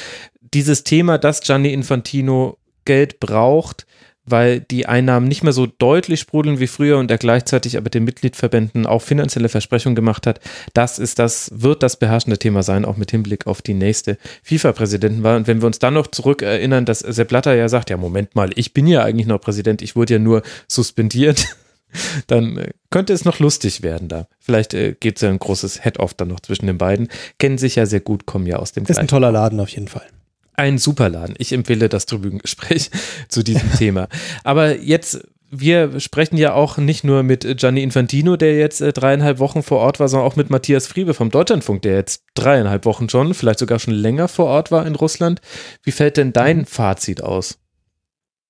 dieses 0.53 0.85
Thema, 0.85 1.17
dass 1.17 1.41
Gianni 1.41 1.73
Infantino 1.73 2.57
Geld 2.85 3.19
braucht, 3.19 3.85
weil 4.25 4.61
die 4.61 4.85
Einnahmen 4.85 5.27
nicht 5.27 5.43
mehr 5.43 5.53
so 5.53 5.65
deutlich 5.65 6.21
sprudeln 6.21 6.59
wie 6.59 6.67
früher 6.67 6.97
und 6.97 7.11
er 7.11 7.17
gleichzeitig 7.17 7.77
aber 7.77 7.89
den 7.89 8.05
Mitgliedverbänden 8.05 8.85
auch 8.85 9.01
finanzielle 9.01 9.49
Versprechungen 9.49 9.95
gemacht 9.95 10.25
hat. 10.27 10.39
Das 10.73 10.99
ist 10.99 11.19
das, 11.19 11.51
wird 11.53 11.83
das 11.83 11.97
beherrschende 11.97 12.37
Thema 12.37 12.63
sein, 12.63 12.85
auch 12.85 12.97
mit 12.97 13.11
Hinblick 13.11 13.47
auf 13.47 13.61
die 13.61 13.73
nächste 13.73 14.17
FIFA-Präsidentenwahl. 14.43 15.37
Und 15.37 15.47
wenn 15.47 15.61
wir 15.61 15.67
uns 15.67 15.79
dann 15.79 15.93
noch 15.93 16.07
zurück 16.07 16.41
erinnern, 16.41 16.85
dass 16.85 16.99
Sepp 16.99 17.29
Blatter 17.29 17.55
ja 17.55 17.67
sagt, 17.67 17.89
ja, 17.89 17.97
Moment 17.97 18.35
mal, 18.35 18.51
ich 18.55 18.73
bin 18.73 18.87
ja 18.87 19.03
eigentlich 19.03 19.27
noch 19.27 19.41
Präsident, 19.41 19.81
ich 19.81 19.95
wurde 19.95 20.13
ja 20.13 20.19
nur 20.19 20.41
suspendiert. 20.67 21.45
Dann 22.27 22.57
äh, 22.57 22.71
könnte 22.89 23.13
es 23.13 23.23
noch 23.23 23.37
lustig 23.37 23.83
werden 23.83 24.07
da. 24.07 24.27
Vielleicht 24.39 24.73
äh, 24.73 24.95
gibt 24.99 25.19
es 25.19 25.21
ja 25.21 25.29
ein 25.29 25.37
großes 25.37 25.83
Head-Off 25.83 26.15
dann 26.15 26.29
noch 26.29 26.39
zwischen 26.39 26.65
den 26.65 26.79
beiden. 26.79 27.07
Kennen 27.37 27.59
sich 27.59 27.75
ja 27.75 27.85
sehr 27.85 27.99
gut, 27.99 28.25
kommen 28.25 28.47
ja 28.47 28.55
aus 28.55 28.71
dem 28.71 28.83
Ist 28.85 28.97
ein 28.97 29.07
toller 29.07 29.31
Laden 29.31 29.59
auf 29.59 29.69
jeden 29.69 29.87
Fall 29.87 30.07
ein 30.55 30.77
Superladen. 30.77 31.35
Ich 31.37 31.53
empfehle 31.53 31.89
das 31.89 32.05
Tribünengespräch 32.05 32.91
zu 33.29 33.43
diesem 33.43 33.71
Thema. 33.77 34.07
Aber 34.43 34.77
jetzt 34.77 35.27
wir 35.55 35.99
sprechen 35.99 36.37
ja 36.37 36.53
auch 36.53 36.77
nicht 36.77 37.03
nur 37.03 37.21
mit 37.21 37.45
Gianni 37.57 37.83
Infantino, 37.83 38.37
der 38.37 38.57
jetzt 38.57 38.81
äh, 38.81 38.91
dreieinhalb 38.91 39.37
Wochen 39.39 39.61
vor 39.61 39.79
Ort 39.79 39.99
war, 39.99 40.07
sondern 40.07 40.27
auch 40.27 40.35
mit 40.35 40.49
Matthias 40.49 40.87
Friebe 40.87 41.13
vom 41.13 41.29
Deutschlandfunk, 41.29 41.83
der 41.83 41.93
jetzt 41.95 42.23
dreieinhalb 42.33 42.85
Wochen 42.85 43.07
schon, 43.07 43.33
vielleicht 43.35 43.59
sogar 43.59 43.77
schon 43.77 43.93
länger 43.93 44.27
vor 44.27 44.45
Ort 44.45 44.71
war 44.71 44.85
in 44.87 44.95
Russland. 44.95 45.41
Wie 45.83 45.91
fällt 45.91 46.17
denn 46.17 46.33
dein. 46.33 46.65
Fazit 46.65 47.21
aus? 47.23 47.59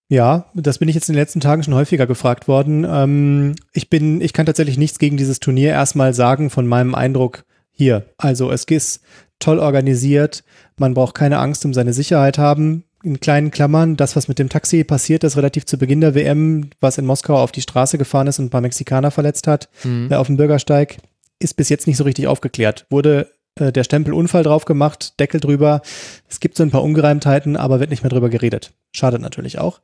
Ja, 0.08 0.52
das 0.54 0.78
bin 0.78 0.88
ich 0.88 0.96
jetzt 0.96 1.10
in 1.10 1.14
den 1.14 1.22
letzten 1.22 1.40
Tagen 1.40 1.64
schon 1.64 1.74
häufiger 1.74 2.08
gefragt 2.08 2.48
worden. 2.48 2.86
Ähm, 2.88 3.56
ich 3.74 3.90
bin, 3.90 4.22
ich 4.22 4.32
kann 4.32 4.46
tatsächlich 4.46 4.78
nichts 4.78 5.00
gegen 5.00 5.18
dieses 5.18 5.40
Turnier 5.40 5.72
erstmal 5.72 6.14
sagen 6.14 6.50
von 6.50 6.68
meinem 6.68 6.96
Eindruck 6.96 7.44
hier. 7.72 8.06
Also 8.18 8.52
es 8.52 8.66
ist 8.66 9.02
toll 9.44 9.60
organisiert. 9.60 10.44
Man 10.78 10.94
braucht 10.94 11.16
keine 11.16 11.40
Angst 11.40 11.66
um 11.66 11.74
seine 11.74 11.94
Sicherheit 11.94 12.38
haben. 12.38 12.84
In 13.04 13.20
kleinen 13.20 13.52
Klammern, 13.52 13.98
das, 13.98 14.16
was 14.16 14.30
mit 14.30 14.40
dem 14.40 14.48
Taxi 14.48 14.84
passiert 14.86 15.26
ist, 15.26 15.36
relativ 15.36 15.66
zu 15.66 15.78
Beginn 15.78 16.00
der 16.00 16.16
WM, 16.16 16.70
was 16.80 16.98
in 16.98 17.06
Moskau 17.06 17.36
auf 17.36 17.52
die 17.52 17.62
Straße 17.62 17.98
gefahren 17.98 18.28
ist 18.28 18.40
und 18.40 18.46
ein 18.46 18.50
paar 18.50 18.62
Mexikaner 18.62 19.12
verletzt 19.12 19.46
hat, 19.46 19.68
mhm. 19.84 20.08
äh, 20.10 20.16
auf 20.16 20.28
dem 20.28 20.38
Bürgersteig, 20.38 20.98
ist 21.40 21.56
bis 21.56 21.68
jetzt 21.68 21.86
nicht 21.86 21.98
so 21.98 22.06
richtig 22.06 22.28
aufgeklärt. 22.28 22.86
Wurde 22.90 23.28
äh, 23.56 23.72
der 23.72 23.84
Stempel 23.84 24.14
Unfall 24.14 24.44
drauf 24.44 24.66
gemacht, 24.66 25.20
Deckel 25.20 25.42
drüber. 25.42 25.82
Es 26.30 26.40
gibt 26.40 26.56
so 26.56 26.64
ein 26.64 26.72
paar 26.72 26.84
Ungereimtheiten, 26.84 27.58
aber 27.58 27.82
wird 27.82 27.90
nicht 27.90 28.04
mehr 28.04 28.10
drüber 28.10 28.30
geredet. 28.30 28.72
Schadet 28.92 29.22
natürlich 29.22 29.60
auch. 29.60 29.82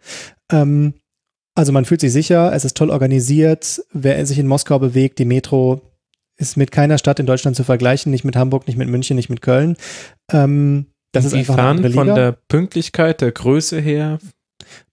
Ähm, 0.52 0.94
also 1.56 1.74
man 1.74 1.84
fühlt 1.86 2.00
sich 2.00 2.14
sicher, 2.14 2.54
es 2.54 2.64
ist 2.64 2.78
toll 2.78 2.90
organisiert. 2.90 3.82
Wer 3.92 4.26
sich 4.26 4.40
in 4.40 4.48
Moskau 4.48 4.80
bewegt, 4.80 5.20
die 5.20 5.26
Metro 5.26 5.82
ist 6.40 6.58
mit 6.58 6.72
keiner 6.72 6.98
Stadt 6.98 7.20
in 7.20 7.26
Deutschland 7.26 7.56
zu 7.56 7.64
vergleichen, 7.64 8.12
nicht 8.12 8.24
mit 8.24 8.36
Hamburg, 8.36 8.66
nicht 8.66 8.78
mit 8.78 8.88
München, 8.88 9.16
nicht 9.16 9.30
mit 9.30 9.42
Köln. 9.42 9.76
Ähm, 10.32 10.88
das 11.12 11.26
ist 11.26 11.34
einfach 11.34 11.58
eine 11.58 11.88
Liga. 11.88 12.06
von 12.06 12.16
der 12.16 12.32
Pünktlichkeit, 12.48 13.22
der 13.22 13.32
Größe 13.32 13.80
her? 13.80 14.20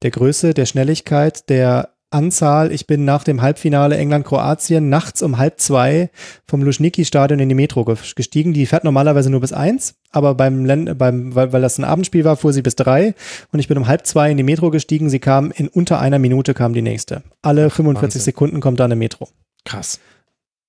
Der 0.02 0.10
Größe, 0.10 0.54
der 0.54 0.66
Schnelligkeit, 0.66 1.48
der 1.48 1.90
Anzahl. 2.10 2.72
Ich 2.72 2.86
bin 2.86 3.04
nach 3.04 3.24
dem 3.24 3.42
Halbfinale 3.42 3.96
England-Kroatien 3.96 4.88
nachts 4.88 5.22
um 5.22 5.38
halb 5.38 5.60
zwei 5.60 6.10
vom 6.48 6.62
Luschniki-Stadion 6.62 7.38
in 7.38 7.48
die 7.48 7.54
Metro 7.54 7.84
gestiegen. 7.84 8.52
Die 8.52 8.66
fährt 8.66 8.84
normalerweise 8.84 9.28
nur 9.28 9.40
bis 9.40 9.52
eins, 9.52 9.94
aber 10.10 10.34
beim, 10.34 10.66
beim 10.96 11.34
weil, 11.34 11.52
weil 11.52 11.62
das 11.62 11.78
ein 11.78 11.84
Abendspiel 11.84 12.24
war, 12.24 12.36
fuhr 12.36 12.52
sie 12.52 12.62
bis 12.62 12.76
drei 12.76 13.14
und 13.52 13.58
ich 13.58 13.68
bin 13.68 13.76
um 13.76 13.86
halb 13.86 14.06
zwei 14.06 14.30
in 14.30 14.36
die 14.36 14.42
Metro 14.42 14.70
gestiegen. 14.70 15.10
Sie 15.10 15.18
kam 15.18 15.50
in 15.50 15.68
unter 15.68 16.00
einer 16.00 16.18
Minute 16.18 16.54
kam 16.54 16.72
die 16.72 16.82
nächste. 16.82 17.22
Alle 17.42 17.66
Ach, 17.66 17.74
45 17.74 18.02
Wahnsinn. 18.02 18.20
Sekunden 18.22 18.60
kommt 18.60 18.80
da 18.80 18.84
eine 18.84 18.96
Metro. 18.96 19.28
Krass. 19.64 20.00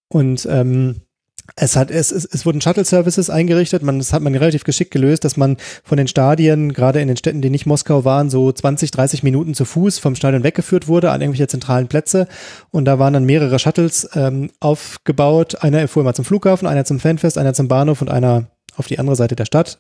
Und 0.09 0.47
ähm, 0.49 1.01
es 1.55 1.75
hat, 1.75 1.91
es, 1.91 2.11
es, 2.11 2.25
es 2.25 2.45
wurden 2.45 2.61
Shuttle-Services 2.61 3.29
eingerichtet. 3.29 3.81
Man, 3.81 3.99
das 3.99 4.11
hat 4.11 4.21
man 4.21 4.35
relativ 4.35 4.63
geschickt 4.63 4.91
gelöst, 4.91 5.23
dass 5.23 5.37
man 5.37 5.57
von 5.83 5.97
den 5.97 6.07
Stadien, 6.07 6.73
gerade 6.73 7.01
in 7.01 7.07
den 7.07 7.17
Städten, 7.17 7.41
die 7.41 7.49
nicht 7.49 7.65
Moskau 7.65 8.03
waren, 8.03 8.29
so 8.29 8.51
20, 8.51 8.91
30 8.91 9.23
Minuten 9.23 9.53
zu 9.53 9.65
Fuß 9.65 9.99
vom 9.99 10.15
Stadion 10.15 10.43
weggeführt 10.43 10.87
wurde 10.87 11.11
an 11.11 11.21
irgendwelche 11.21 11.47
zentralen 11.47 11.87
Plätze. 11.87 12.27
Und 12.71 12.85
da 12.85 12.99
waren 12.99 13.13
dann 13.13 13.25
mehrere 13.25 13.59
Shuttles 13.59 14.09
ähm, 14.13 14.51
aufgebaut. 14.59 15.63
Einer 15.63 15.87
fuhr 15.87 16.01
immer 16.01 16.13
zum 16.13 16.25
Flughafen, 16.25 16.67
einer 16.67 16.85
zum 16.85 16.99
Fanfest, 16.99 17.37
einer 17.37 17.53
zum 17.53 17.67
Bahnhof 17.67 18.01
und 18.01 18.09
einer 18.09 18.47
auf 18.75 18.87
die 18.87 18.99
andere 18.99 19.15
Seite 19.15 19.35
der 19.35 19.45
Stadt. 19.45 19.79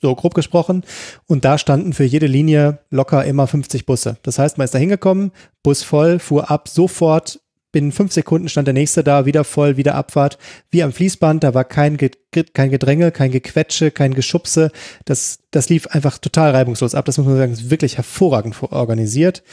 So 0.00 0.14
grob 0.14 0.34
gesprochen. 0.34 0.84
Und 1.26 1.44
da 1.44 1.58
standen 1.58 1.92
für 1.92 2.04
jede 2.04 2.26
Linie 2.26 2.78
locker 2.90 3.24
immer 3.24 3.48
50 3.48 3.84
Busse. 3.84 4.16
Das 4.22 4.38
heißt, 4.38 4.56
man 4.56 4.64
ist 4.64 4.74
da 4.74 4.78
hingekommen, 4.78 5.32
Bus 5.64 5.82
voll, 5.82 6.20
fuhr 6.20 6.50
ab, 6.50 6.68
sofort 6.68 7.40
Binnen 7.78 7.92
fünf 7.92 8.12
Sekunden 8.12 8.48
stand 8.48 8.66
der 8.66 8.74
nächste 8.74 9.04
da, 9.04 9.24
wieder 9.24 9.44
voll, 9.44 9.76
wieder 9.76 9.94
Abfahrt, 9.94 10.36
wie 10.68 10.82
am 10.82 10.92
Fließband. 10.92 11.44
Da 11.44 11.54
war 11.54 11.62
kein, 11.62 11.96
kein 11.96 12.70
Gedränge, 12.72 13.12
kein 13.12 13.30
Gequetsche, 13.30 13.92
kein 13.92 14.14
Geschubse. 14.14 14.72
Das, 15.04 15.38
das 15.52 15.68
lief 15.68 15.86
einfach 15.86 16.18
total 16.18 16.50
reibungslos 16.50 16.96
ab. 16.96 17.04
Das 17.04 17.18
muss 17.18 17.28
man 17.28 17.36
sagen, 17.36 17.52
ist 17.52 17.70
wirklich 17.70 17.96
hervorragend 17.96 18.60
organisiert. 18.64 19.44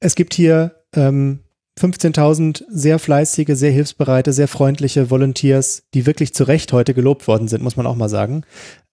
Es 0.00 0.16
gibt 0.16 0.34
hier 0.34 0.82
ähm, 0.94 1.38
15.000 1.80 2.62
sehr 2.68 2.98
fleißige, 2.98 3.56
sehr 3.56 3.72
hilfsbereite, 3.72 4.34
sehr 4.34 4.46
freundliche 4.46 5.08
Volunteers, 5.08 5.84
die 5.94 6.04
wirklich 6.04 6.34
zu 6.34 6.44
Recht 6.44 6.74
heute 6.74 6.92
gelobt 6.92 7.26
worden 7.26 7.48
sind, 7.48 7.62
muss 7.62 7.78
man 7.78 7.86
auch 7.86 7.96
mal 7.96 8.10
sagen. 8.10 8.44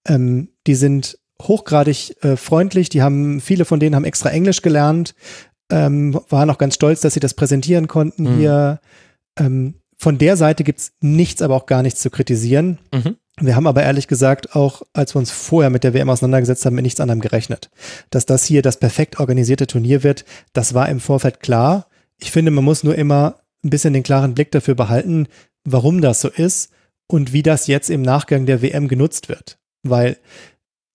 Ähm, 0.06 0.48
die 0.66 0.74
sind 0.74 1.18
hochgradig 1.42 2.16
äh, 2.22 2.36
freundlich, 2.36 2.88
die 2.88 3.02
haben, 3.02 3.42
viele 3.42 3.66
von 3.66 3.78
denen 3.78 3.94
haben 3.94 4.06
extra 4.06 4.30
Englisch 4.30 4.62
gelernt, 4.62 5.14
ähm, 5.70 6.18
waren 6.28 6.50
auch 6.50 6.58
ganz 6.58 6.74
stolz, 6.74 7.00
dass 7.00 7.14
sie 7.14 7.20
das 7.20 7.34
präsentieren 7.34 7.88
konnten 7.88 8.24
mhm. 8.24 8.36
hier. 8.38 8.80
Ähm, 9.38 9.74
von 9.96 10.18
der 10.18 10.36
Seite 10.36 10.64
gibt's 10.64 10.92
nichts, 11.00 11.42
aber 11.42 11.56
auch 11.56 11.66
gar 11.66 11.82
nichts 11.82 12.00
zu 12.00 12.10
kritisieren. 12.10 12.78
Mhm. 12.92 13.16
Wir 13.40 13.54
haben 13.54 13.66
aber 13.66 13.82
ehrlich 13.82 14.08
gesagt 14.08 14.56
auch, 14.56 14.82
als 14.92 15.14
wir 15.14 15.20
uns 15.20 15.30
vorher 15.30 15.70
mit 15.70 15.84
der 15.84 15.94
WM 15.94 16.10
auseinandergesetzt 16.10 16.64
haben, 16.66 16.74
mit 16.74 16.82
nichts 16.82 17.00
anderem 17.00 17.20
gerechnet. 17.20 17.70
Dass 18.10 18.26
das 18.26 18.44
hier 18.44 18.62
das 18.62 18.78
perfekt 18.78 19.20
organisierte 19.20 19.66
Turnier 19.66 20.02
wird, 20.02 20.24
das 20.52 20.74
war 20.74 20.88
im 20.88 21.00
Vorfeld 21.00 21.40
klar. 21.40 21.86
Ich 22.18 22.32
finde, 22.32 22.50
man 22.50 22.64
muss 22.64 22.82
nur 22.82 22.96
immer 22.96 23.40
ein 23.64 23.70
bisschen 23.70 23.92
den 23.92 24.02
klaren 24.02 24.34
Blick 24.34 24.50
dafür 24.50 24.74
behalten, 24.74 25.28
warum 25.64 26.00
das 26.00 26.20
so 26.20 26.28
ist 26.28 26.70
und 27.06 27.32
wie 27.32 27.42
das 27.42 27.66
jetzt 27.66 27.90
im 27.90 28.02
Nachgang 28.02 28.46
der 28.46 28.62
WM 28.62 28.88
genutzt 28.88 29.28
wird. 29.28 29.58
Weil 29.82 30.16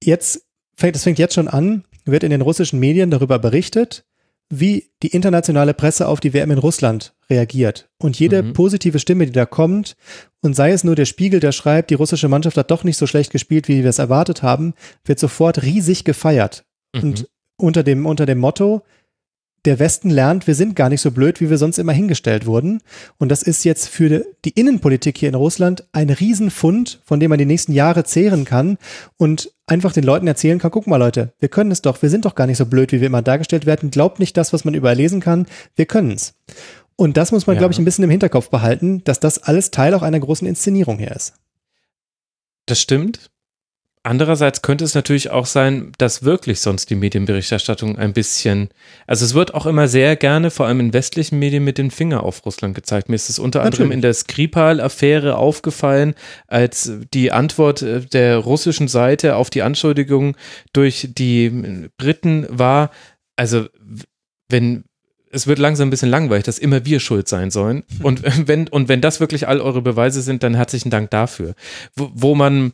jetzt 0.04 0.44
das 0.78 1.04
fängt 1.04 1.20
jetzt 1.20 1.36
schon 1.36 1.48
an, 1.48 1.84
wird 2.06 2.24
in 2.24 2.32
den 2.32 2.42
russischen 2.42 2.80
Medien 2.80 3.12
darüber 3.12 3.40
berichtet, 3.40 4.06
wie 4.50 4.90
die 5.02 5.08
internationale 5.08 5.74
Presse 5.74 6.08
auf 6.08 6.20
die 6.20 6.34
WM 6.34 6.52
in 6.52 6.58
Russland 6.58 7.14
reagiert. 7.30 7.90
Und 7.98 8.20
jede 8.20 8.44
mhm. 8.44 8.54
positive 8.54 9.00
Stimme, 9.00 9.26
die 9.26 9.32
da 9.32 9.46
kommt, 9.46 9.96
und 10.42 10.56
sei 10.56 10.72
es 10.72 10.84
nur 10.84 10.96
der 10.96 11.06
Spiegel, 11.06 11.40
der 11.40 11.52
schreibt, 11.52 11.90
die 11.90 11.96
russische 11.96 12.28
Mannschaft 12.28 12.58
hat 12.58 12.70
doch 12.70 12.84
nicht 12.84 12.98
so 12.98 13.08
schlecht 13.08 13.32
gespielt, 13.32 13.68
wie 13.68 13.82
wir 13.82 13.90
es 13.90 14.00
erwartet 14.00 14.44
haben, 14.44 14.74
wird 15.06 15.20
sofort 15.20 15.64
riesig 15.64 16.04
gefeiert. 16.04 16.66
Mhm. 16.94 17.02
Und 17.02 17.30
unter 17.58 17.84
dem, 17.84 18.06
unter 18.06 18.26
dem 18.26 18.40
Motto, 18.40 18.84
der 19.66 19.80
Westen 19.80 20.10
lernt, 20.10 20.46
wir 20.46 20.56
sind 20.56 20.76
gar 20.76 20.90
nicht 20.90 21.02
so 21.02 21.12
blöd, 21.12 21.40
wie 21.40 21.50
wir 21.50 21.58
sonst 21.58 21.80
immer 21.80 21.94
hingestellt 21.94 22.46
wurden. 22.46 22.82
Und 23.18 23.30
das 23.30 23.44
ist 23.44 23.64
jetzt 23.64 23.88
für 23.88 24.26
die 24.44 24.50
Innenpolitik 24.50 25.18
hier 25.18 25.30
in 25.30 25.36
Russland 25.36 25.86
ein 25.94 26.10
Riesenfund, 26.10 27.02
von 27.06 27.20
dem 27.20 27.30
man 27.30 27.40
die 27.40 27.46
nächsten 27.46 27.72
Jahre 27.72 28.04
zehren 28.04 28.44
kann 28.44 28.78
und 29.18 29.52
einfach 29.66 29.94
den 29.94 30.04
Leuten 30.04 30.28
erzählen 30.28 30.60
kann, 30.60 30.72
guck 30.72 30.88
mal 30.88 30.98
Leute, 30.98 31.34
wir 31.40 31.50
können 31.50 31.72
es 31.72 31.82
doch, 31.82 32.02
wir 32.02 32.10
sind 32.10 32.26
doch 32.26 32.36
gar 32.36 32.48
nicht 32.48 32.58
so 32.58 32.66
blöd, 32.66 32.92
wie 32.92 33.00
wir 33.00 33.08
immer 33.08 33.22
dargestellt 33.22 33.66
werden. 33.66 33.90
Glaubt 33.90 34.20
nicht 34.20 34.36
das, 34.36 34.52
was 34.52 34.66
man 34.66 34.74
überlesen 34.74 35.22
kann, 35.22 35.48
wir 35.76 35.86
können 35.86 36.12
es. 36.12 36.34
Und 36.96 37.18
das 37.18 37.32
muss 37.32 37.48
man, 37.48 37.56
ja. 37.56 37.60
glaube 37.60 37.74
ich, 37.74 37.80
ein 37.80 37.86
bisschen 37.86 38.04
im 38.04 38.10
Hinterkopf 38.10 38.50
behalten, 38.50 39.04
dass 39.06 39.20
das 39.20 39.40
alles 39.40 39.72
Teil 39.72 39.94
auch 39.94 40.04
einer 40.04 40.20
großen 40.20 40.48
Inszenierung 40.48 40.98
hier 40.98 41.12
ist. 41.12 41.34
Das 42.66 42.80
stimmt. 42.80 43.32
Andererseits 44.06 44.62
könnte 44.62 44.84
es 44.84 44.96
natürlich 44.96 45.32
auch 45.32 45.46
sein, 45.46 45.94
dass 45.98 46.24
wirklich 46.24 46.60
sonst 46.60 46.90
die 46.90 46.96
Medienberichterstattung 46.96 47.98
ein 47.98 48.12
bisschen, 48.12 48.68
also 49.08 49.24
es 49.24 49.34
wird 49.34 49.54
auch 49.54 49.66
immer 49.66 49.88
sehr 49.88 50.18
gerne, 50.18 50.52
vor 50.52 50.66
allem 50.66 50.82
in 50.82 50.94
westlichen 50.94 51.40
Medien, 51.40 51.64
mit 51.64 51.78
dem 51.78 51.90
Finger 51.90 52.24
auf 52.24 52.46
Russland 52.46 52.76
gezeigt. 52.76 53.08
Mir 53.08 53.16
ist 53.16 53.30
es 53.30 53.40
unter 53.40 53.60
natürlich. 53.60 53.80
anderem 53.80 53.92
in 53.94 54.02
der 54.02 54.14
Skripal-Affäre 54.14 55.38
aufgefallen, 55.38 56.16
als 56.48 56.92
die 57.14 57.32
Antwort 57.32 57.82
äh, 57.82 58.02
der 58.02 58.40
russischen 58.40 58.90
Seite 58.90 59.38
auf 59.38 59.50
die 59.50 59.62
Anschuldigung 59.62 60.36
durch 60.74 61.08
die 61.18 61.90
Briten 61.98 62.46
war, 62.50 62.92
also 63.38 63.68
wenn, 64.50 64.84
es 65.32 65.48
wird 65.48 65.60
langsam 65.60 65.88
ein 65.88 65.92
bisschen 65.92 66.10
langweilig, 66.10 66.44
dass 66.44 66.60
immer 66.60 66.86
wir 66.86 67.00
schuld 67.00 67.30
sein 67.30 67.52
sollen. 67.52 67.84
Und 68.02 68.22
wenn, 68.48 68.68
und 68.68 68.90
wenn 68.90 69.00
das 69.00 69.22
wirklich 69.22 69.48
all 69.48 69.62
eure 69.62 69.82
Beweise 69.82 70.22
sind, 70.22 70.44
dann 70.44 70.56
herzlichen 70.56 70.90
Dank 70.90 71.10
dafür. 71.10 71.56
Wo, 71.96 72.12
wo 72.14 72.36
man, 72.36 72.74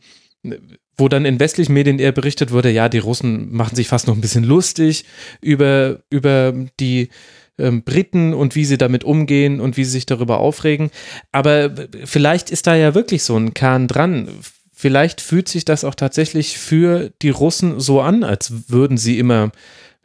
wo 0.99 1.07
dann 1.07 1.25
in 1.25 1.39
westlichen 1.39 1.73
Medien 1.73 1.99
eher 1.99 2.11
berichtet 2.11 2.51
wurde, 2.51 2.69
ja, 2.69 2.89
die 2.89 2.99
Russen 2.99 3.51
machen 3.51 3.75
sich 3.75 3.87
fast 3.87 4.07
noch 4.07 4.15
ein 4.15 4.21
bisschen 4.21 4.43
lustig 4.43 5.05
über, 5.41 5.99
über 6.09 6.53
die 6.79 7.09
ähm, 7.57 7.83
Briten 7.83 8.33
und 8.33 8.55
wie 8.55 8.65
sie 8.65 8.77
damit 8.77 9.03
umgehen 9.03 9.59
und 9.59 9.77
wie 9.77 9.83
sie 9.83 9.91
sich 9.91 10.05
darüber 10.05 10.39
aufregen. 10.39 10.91
Aber 11.31 11.71
vielleicht 12.05 12.49
ist 12.49 12.67
da 12.67 12.75
ja 12.75 12.95
wirklich 12.95 13.23
so 13.23 13.37
ein 13.37 13.53
Kern 13.53 13.87
dran. 13.87 14.29
Vielleicht 14.73 15.21
fühlt 15.21 15.49
sich 15.49 15.65
das 15.65 15.83
auch 15.83 15.95
tatsächlich 15.95 16.57
für 16.57 17.11
die 17.21 17.29
Russen 17.29 17.79
so 17.79 18.01
an, 18.01 18.23
als 18.23 18.69
würden 18.69 18.97
sie 18.97 19.19
immer 19.19 19.51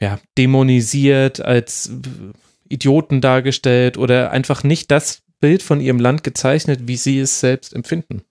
ja, 0.00 0.18
dämonisiert, 0.36 1.40
als 1.40 1.92
Idioten 2.68 3.20
dargestellt 3.20 3.96
oder 3.96 4.30
einfach 4.30 4.64
nicht 4.64 4.90
das 4.90 5.22
Bild 5.40 5.62
von 5.62 5.80
ihrem 5.80 5.98
Land 6.00 6.24
gezeichnet, 6.24 6.80
wie 6.86 6.96
sie 6.96 7.20
es 7.20 7.40
selbst 7.40 7.74
empfinden. 7.74 8.24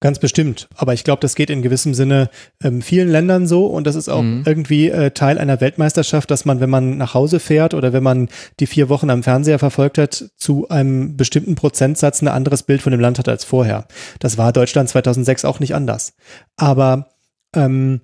Ganz 0.00 0.18
bestimmt. 0.18 0.68
Aber 0.74 0.92
ich 0.92 1.04
glaube, 1.04 1.20
das 1.20 1.34
geht 1.34 1.48
in 1.48 1.62
gewissem 1.62 1.94
Sinne 1.94 2.28
ähm, 2.62 2.82
vielen 2.82 3.08
Ländern 3.08 3.46
so 3.46 3.64
und 3.64 3.86
das 3.86 3.96
ist 3.96 4.10
auch 4.10 4.22
mhm. 4.22 4.42
irgendwie 4.44 4.90
äh, 4.90 5.10
Teil 5.12 5.38
einer 5.38 5.62
Weltmeisterschaft, 5.62 6.30
dass 6.30 6.44
man, 6.44 6.60
wenn 6.60 6.68
man 6.68 6.98
nach 6.98 7.14
Hause 7.14 7.40
fährt 7.40 7.72
oder 7.72 7.94
wenn 7.94 8.02
man 8.02 8.28
die 8.60 8.66
vier 8.66 8.90
Wochen 8.90 9.08
am 9.08 9.22
Fernseher 9.22 9.58
verfolgt 9.58 9.96
hat, 9.96 10.30
zu 10.36 10.68
einem 10.68 11.16
bestimmten 11.16 11.54
Prozentsatz 11.54 12.20
ein 12.20 12.28
anderes 12.28 12.62
Bild 12.62 12.82
von 12.82 12.90
dem 12.90 13.00
Land 13.00 13.18
hat 13.18 13.28
als 13.28 13.44
vorher. 13.44 13.86
Das 14.18 14.36
war 14.36 14.52
Deutschland 14.52 14.90
2006 14.90 15.46
auch 15.46 15.60
nicht 15.60 15.74
anders. 15.74 16.12
Aber 16.56 17.08
ähm, 17.54 18.02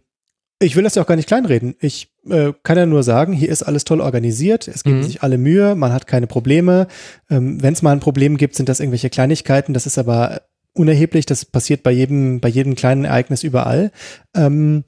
ich 0.61 0.77
will 0.77 0.85
das 0.85 0.95
ja 0.95 1.03
auch 1.03 1.07
gar 1.07 1.17
nicht 1.17 1.29
kleinreden. 1.29 1.75
Ich 1.81 2.11
äh, 2.31 2.53
kann 2.63 2.79
ja 2.79 2.87
nur 2.87 3.03
sagen, 3.03 3.35
hier 3.35 3.51
ist 3.51 3.63
alles 3.63 3.85
toll 3.85 4.01
organisiert, 4.01 4.67
es 4.67 4.85
geben 4.85 4.99
mhm. 4.99 5.03
sich 5.03 5.23
alle 5.23 5.37
Mühe, 5.37 5.75
man 5.75 5.93
hat 5.93 6.07
keine 6.07 6.27
Probleme. 6.27 6.87
Ähm, 7.29 7.63
Wenn 7.63 7.75
es 7.75 7.83
mal 7.83 7.93
ein 7.93 8.01
Problem 8.01 8.39
gibt, 8.39 8.55
sind 8.55 8.71
das 8.71 8.81
irgendwelche 8.81 9.11
Kleinigkeiten. 9.11 9.75
Das 9.75 9.85
ist 9.85 9.99
aber 9.99 10.41
unerheblich, 10.75 11.27
das 11.27 11.45
passiert 11.45 11.83
bei 11.83 11.91
jedem, 11.91 12.41
bei 12.41 12.49
jedem 12.49 12.75
kleinen 12.75 13.05
Ereignis 13.05 13.43
überall. 13.43 13.93
Ähm, 14.35 14.85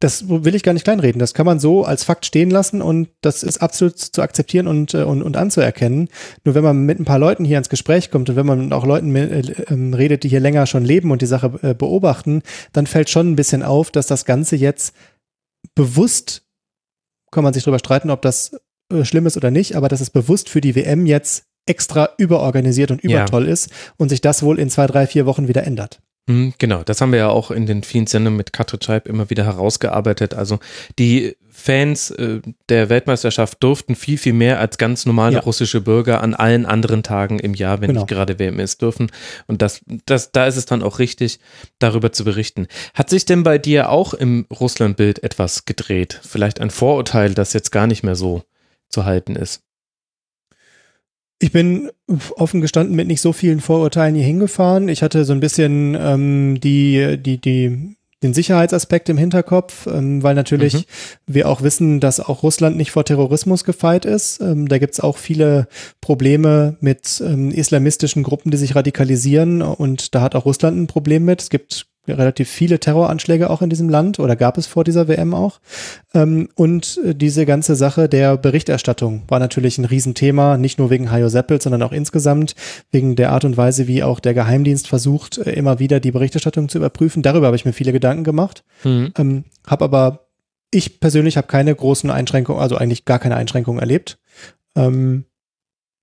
das 0.00 0.28
will 0.28 0.54
ich 0.54 0.62
gar 0.62 0.74
nicht 0.74 0.84
kleinreden. 0.84 1.18
Das 1.18 1.32
kann 1.32 1.46
man 1.46 1.58
so 1.58 1.84
als 1.84 2.04
Fakt 2.04 2.26
stehen 2.26 2.50
lassen 2.50 2.82
und 2.82 3.08
das 3.22 3.42
ist 3.42 3.58
absolut 3.58 3.98
zu 3.98 4.20
akzeptieren 4.20 4.66
und, 4.66 4.92
äh, 4.92 5.04
und, 5.04 5.22
und 5.22 5.38
anzuerkennen. 5.38 6.08
Nur 6.44 6.54
wenn 6.54 6.64
man 6.64 6.84
mit 6.84 7.00
ein 7.00 7.06
paar 7.06 7.18
Leuten 7.18 7.46
hier 7.46 7.56
ins 7.56 7.70
Gespräch 7.70 8.10
kommt 8.10 8.28
und 8.28 8.36
wenn 8.36 8.46
man 8.46 8.72
auch 8.74 8.84
Leuten 8.84 9.14
äh, 9.16 9.40
ähm, 9.70 9.94
redet, 9.94 10.22
die 10.22 10.28
hier 10.28 10.40
länger 10.40 10.66
schon 10.66 10.84
leben 10.84 11.10
und 11.10 11.22
die 11.22 11.26
Sache 11.26 11.58
äh, 11.62 11.74
beobachten, 11.74 12.42
dann 12.72 12.86
fällt 12.86 13.08
schon 13.08 13.30
ein 13.30 13.36
bisschen 13.36 13.62
auf, 13.62 13.90
dass 13.90 14.06
das 14.06 14.26
Ganze 14.26 14.56
jetzt 14.56 14.94
bewusst, 15.74 16.42
kann 17.30 17.44
man 17.44 17.54
sich 17.54 17.64
darüber 17.64 17.78
streiten, 17.78 18.10
ob 18.10 18.20
das 18.20 18.54
schlimm 19.02 19.26
ist 19.26 19.36
oder 19.36 19.50
nicht, 19.50 19.76
aber 19.76 19.88
dass 19.88 20.00
es 20.00 20.10
bewusst 20.10 20.48
für 20.48 20.60
die 20.60 20.76
WM 20.76 21.06
jetzt 21.06 21.44
extra 21.66 22.10
überorganisiert 22.18 22.90
und 22.90 23.02
übertoll 23.02 23.46
ja. 23.46 23.52
ist 23.52 23.70
und 23.96 24.08
sich 24.08 24.20
das 24.20 24.42
wohl 24.42 24.58
in 24.58 24.70
zwei, 24.70 24.86
drei, 24.86 25.06
vier 25.06 25.26
Wochen 25.26 25.48
wieder 25.48 25.64
ändert. 25.64 26.00
Hm, 26.28 26.54
genau, 26.58 26.82
das 26.82 27.00
haben 27.00 27.12
wir 27.12 27.20
ja 27.20 27.28
auch 27.28 27.52
in 27.52 27.66
den 27.66 27.84
vielen 27.84 28.08
Sendungen 28.08 28.36
mit 28.36 28.52
Katrin 28.52 28.82
Scheib 28.82 29.06
immer 29.06 29.30
wieder 29.30 29.44
herausgearbeitet. 29.44 30.34
Also 30.34 30.58
die 30.98 31.36
Fans 31.48 32.10
äh, 32.10 32.40
der 32.68 32.88
Weltmeisterschaft 32.88 33.62
durften 33.62 33.94
viel, 33.94 34.18
viel 34.18 34.32
mehr 34.32 34.58
als 34.58 34.76
ganz 34.76 35.06
normale 35.06 35.36
ja. 35.36 35.40
russische 35.40 35.80
Bürger 35.80 36.22
an 36.22 36.34
allen 36.34 36.66
anderen 36.66 37.04
Tagen 37.04 37.38
im 37.38 37.54
Jahr, 37.54 37.80
wenn 37.80 37.88
genau. 37.88 38.00
nicht 38.00 38.08
gerade 38.08 38.40
WM 38.40 38.58
ist, 38.58 38.82
dürfen. 38.82 39.12
Und 39.46 39.62
das, 39.62 39.80
das, 40.04 40.32
da 40.32 40.46
ist 40.46 40.56
es 40.56 40.66
dann 40.66 40.82
auch 40.82 40.98
richtig, 40.98 41.38
darüber 41.78 42.10
zu 42.12 42.24
berichten. 42.24 42.66
Hat 42.92 43.08
sich 43.08 43.24
denn 43.24 43.44
bei 43.44 43.58
dir 43.58 43.90
auch 43.90 44.12
im 44.12 44.46
Russlandbild 44.50 45.22
etwas 45.22 45.64
gedreht? 45.64 46.20
Vielleicht 46.24 46.60
ein 46.60 46.70
Vorurteil, 46.70 47.34
das 47.34 47.52
jetzt 47.52 47.70
gar 47.70 47.86
nicht 47.86 48.02
mehr 48.02 48.16
so 48.16 48.42
zu 48.88 49.04
halten 49.04 49.36
ist? 49.36 49.62
Ich 51.38 51.52
bin 51.52 51.90
offen 52.36 52.60
gestanden 52.60 52.96
mit 52.96 53.08
nicht 53.08 53.20
so 53.20 53.32
vielen 53.32 53.60
Vorurteilen 53.60 54.14
hier 54.14 54.24
hingefahren. 54.24 54.88
Ich 54.88 55.02
hatte 55.02 55.24
so 55.24 55.32
ein 55.32 55.40
bisschen 55.40 55.94
ähm, 56.00 56.60
die, 56.60 57.18
die, 57.18 57.38
die, 57.38 57.96
den 58.22 58.32
Sicherheitsaspekt 58.32 59.10
im 59.10 59.18
Hinterkopf, 59.18 59.86
ähm, 59.86 60.22
weil 60.22 60.34
natürlich 60.34 60.74
mhm. 60.74 60.84
wir 61.26 61.48
auch 61.48 61.62
wissen, 61.62 62.00
dass 62.00 62.20
auch 62.20 62.42
Russland 62.42 62.78
nicht 62.78 62.90
vor 62.90 63.04
Terrorismus 63.04 63.64
gefeit 63.64 64.06
ist. 64.06 64.40
Ähm, 64.40 64.66
da 64.66 64.78
gibt's 64.78 65.00
auch 65.00 65.18
viele 65.18 65.68
Probleme 66.00 66.78
mit 66.80 67.22
ähm, 67.24 67.50
islamistischen 67.50 68.22
Gruppen, 68.22 68.50
die 68.50 68.56
sich 68.56 68.74
radikalisieren 68.74 69.60
und 69.60 70.14
da 70.14 70.22
hat 70.22 70.34
auch 70.34 70.46
Russland 70.46 70.78
ein 70.78 70.86
Problem 70.86 71.26
mit. 71.26 71.42
Es 71.42 71.50
gibt 71.50 71.86
relativ 72.08 72.48
viele 72.48 72.80
Terroranschläge 72.80 73.50
auch 73.50 73.62
in 73.62 73.70
diesem 73.70 73.88
Land 73.88 74.18
oder 74.18 74.36
gab 74.36 74.58
es 74.58 74.66
vor 74.66 74.84
dieser 74.84 75.08
WM 75.08 75.34
auch. 75.34 75.60
Ähm, 76.14 76.48
und 76.54 77.00
äh, 77.04 77.14
diese 77.14 77.46
ganze 77.46 77.76
Sache 77.76 78.08
der 78.08 78.36
Berichterstattung 78.36 79.22
war 79.28 79.38
natürlich 79.38 79.78
ein 79.78 79.84
Riesenthema, 79.84 80.56
nicht 80.56 80.78
nur 80.78 80.90
wegen 80.90 81.10
Hajo 81.10 81.28
Seppel, 81.28 81.60
sondern 81.60 81.82
auch 81.82 81.92
insgesamt 81.92 82.54
wegen 82.90 83.16
der 83.16 83.32
Art 83.32 83.44
und 83.44 83.56
Weise, 83.56 83.86
wie 83.86 84.02
auch 84.02 84.20
der 84.20 84.34
Geheimdienst 84.34 84.88
versucht, 84.88 85.38
äh, 85.38 85.52
immer 85.52 85.78
wieder 85.78 86.00
die 86.00 86.12
Berichterstattung 86.12 86.68
zu 86.68 86.78
überprüfen. 86.78 87.22
Darüber 87.22 87.46
habe 87.46 87.56
ich 87.56 87.64
mir 87.64 87.72
viele 87.72 87.92
Gedanken 87.92 88.24
gemacht, 88.24 88.64
mhm. 88.84 89.12
ähm, 89.18 89.44
habe 89.66 89.84
aber 89.84 90.26
ich 90.70 91.00
persönlich 91.00 91.36
habe 91.36 91.46
keine 91.46 91.74
großen 91.74 92.10
Einschränkungen, 92.10 92.60
also 92.60 92.76
eigentlich 92.76 93.04
gar 93.04 93.18
keine 93.18 93.36
Einschränkungen 93.36 93.80
erlebt. 93.80 94.18
Ähm, 94.74 95.25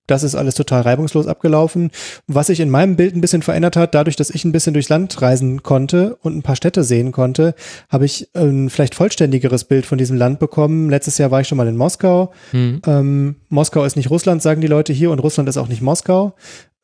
das 0.06 0.22
ist 0.22 0.34
alles 0.34 0.54
total 0.54 0.82
reibungslos 0.82 1.26
abgelaufen. 1.26 1.90
Was 2.26 2.48
sich 2.48 2.60
in 2.60 2.70
meinem 2.70 2.96
Bild 2.96 3.14
ein 3.14 3.20
bisschen 3.20 3.42
verändert 3.42 3.76
hat, 3.76 3.94
dadurch, 3.94 4.16
dass 4.16 4.30
ich 4.30 4.44
ein 4.44 4.52
bisschen 4.52 4.74
durchs 4.74 4.88
Land 4.88 5.20
reisen 5.22 5.62
konnte 5.62 6.16
und 6.22 6.36
ein 6.36 6.42
paar 6.42 6.56
Städte 6.56 6.84
sehen 6.84 7.12
konnte, 7.12 7.54
habe 7.88 8.04
ich 8.04 8.28
ein 8.34 8.70
vielleicht 8.70 8.94
vollständigeres 8.94 9.64
Bild 9.64 9.86
von 9.86 9.98
diesem 9.98 10.16
Land 10.16 10.38
bekommen. 10.38 10.90
Letztes 10.90 11.18
Jahr 11.18 11.30
war 11.30 11.40
ich 11.40 11.48
schon 11.48 11.58
mal 11.58 11.68
in 11.68 11.76
Moskau. 11.76 12.32
Mhm. 12.52 12.82
Ähm, 12.86 13.36
Moskau 13.48 13.84
ist 13.84 13.96
nicht 13.96 14.10
Russland, 14.10 14.42
sagen 14.42 14.60
die 14.60 14.66
Leute 14.66 14.92
hier, 14.92 15.10
und 15.10 15.20
Russland 15.20 15.48
ist 15.48 15.56
auch 15.56 15.68
nicht 15.68 15.82
Moskau. 15.82 16.34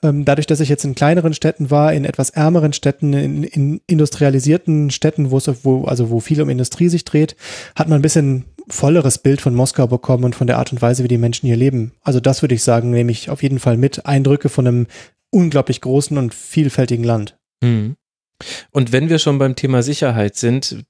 Ähm, 0.02 0.24
dadurch, 0.24 0.46
dass 0.46 0.60
ich 0.60 0.70
jetzt 0.70 0.84
in 0.84 0.94
kleineren 0.94 1.34
Städten 1.34 1.70
war, 1.70 1.92
in 1.92 2.06
etwas 2.06 2.30
ärmeren 2.30 2.72
Städten, 2.72 3.12
in, 3.12 3.44
in 3.44 3.80
industrialisierten 3.86 4.90
Städten, 4.90 5.30
wo 5.30 5.36
es, 5.36 5.50
wo, 5.62 5.84
also 5.84 6.10
wo 6.10 6.20
viel 6.20 6.40
um 6.40 6.48
Industrie 6.48 6.88
sich 6.88 7.04
dreht, 7.04 7.36
hat 7.76 7.88
man 7.88 7.98
ein 7.98 8.02
bisschen 8.02 8.46
volleres 8.70 9.18
Bild 9.18 9.40
von 9.40 9.54
Moskau 9.54 9.86
bekommen 9.86 10.24
und 10.24 10.34
von 10.34 10.46
der 10.46 10.58
Art 10.58 10.72
und 10.72 10.80
Weise, 10.80 11.04
wie 11.04 11.08
die 11.08 11.18
Menschen 11.18 11.46
hier 11.46 11.56
leben. 11.56 11.92
Also 12.02 12.20
das 12.20 12.42
würde 12.42 12.54
ich 12.54 12.62
sagen, 12.62 12.90
nehme 12.90 13.12
ich 13.12 13.30
auf 13.30 13.42
jeden 13.42 13.58
Fall 13.58 13.76
mit. 13.76 14.06
Eindrücke 14.06 14.48
von 14.48 14.66
einem 14.66 14.86
unglaublich 15.30 15.80
großen 15.80 16.16
und 16.18 16.34
vielfältigen 16.34 17.04
Land. 17.04 17.38
Mhm. 17.62 17.96
Und 18.70 18.92
wenn 18.92 19.08
wir 19.08 19.18
schon 19.18 19.38
beim 19.38 19.54
Thema 19.54 19.82
Sicherheit 19.82 20.36
sind, 20.36 20.84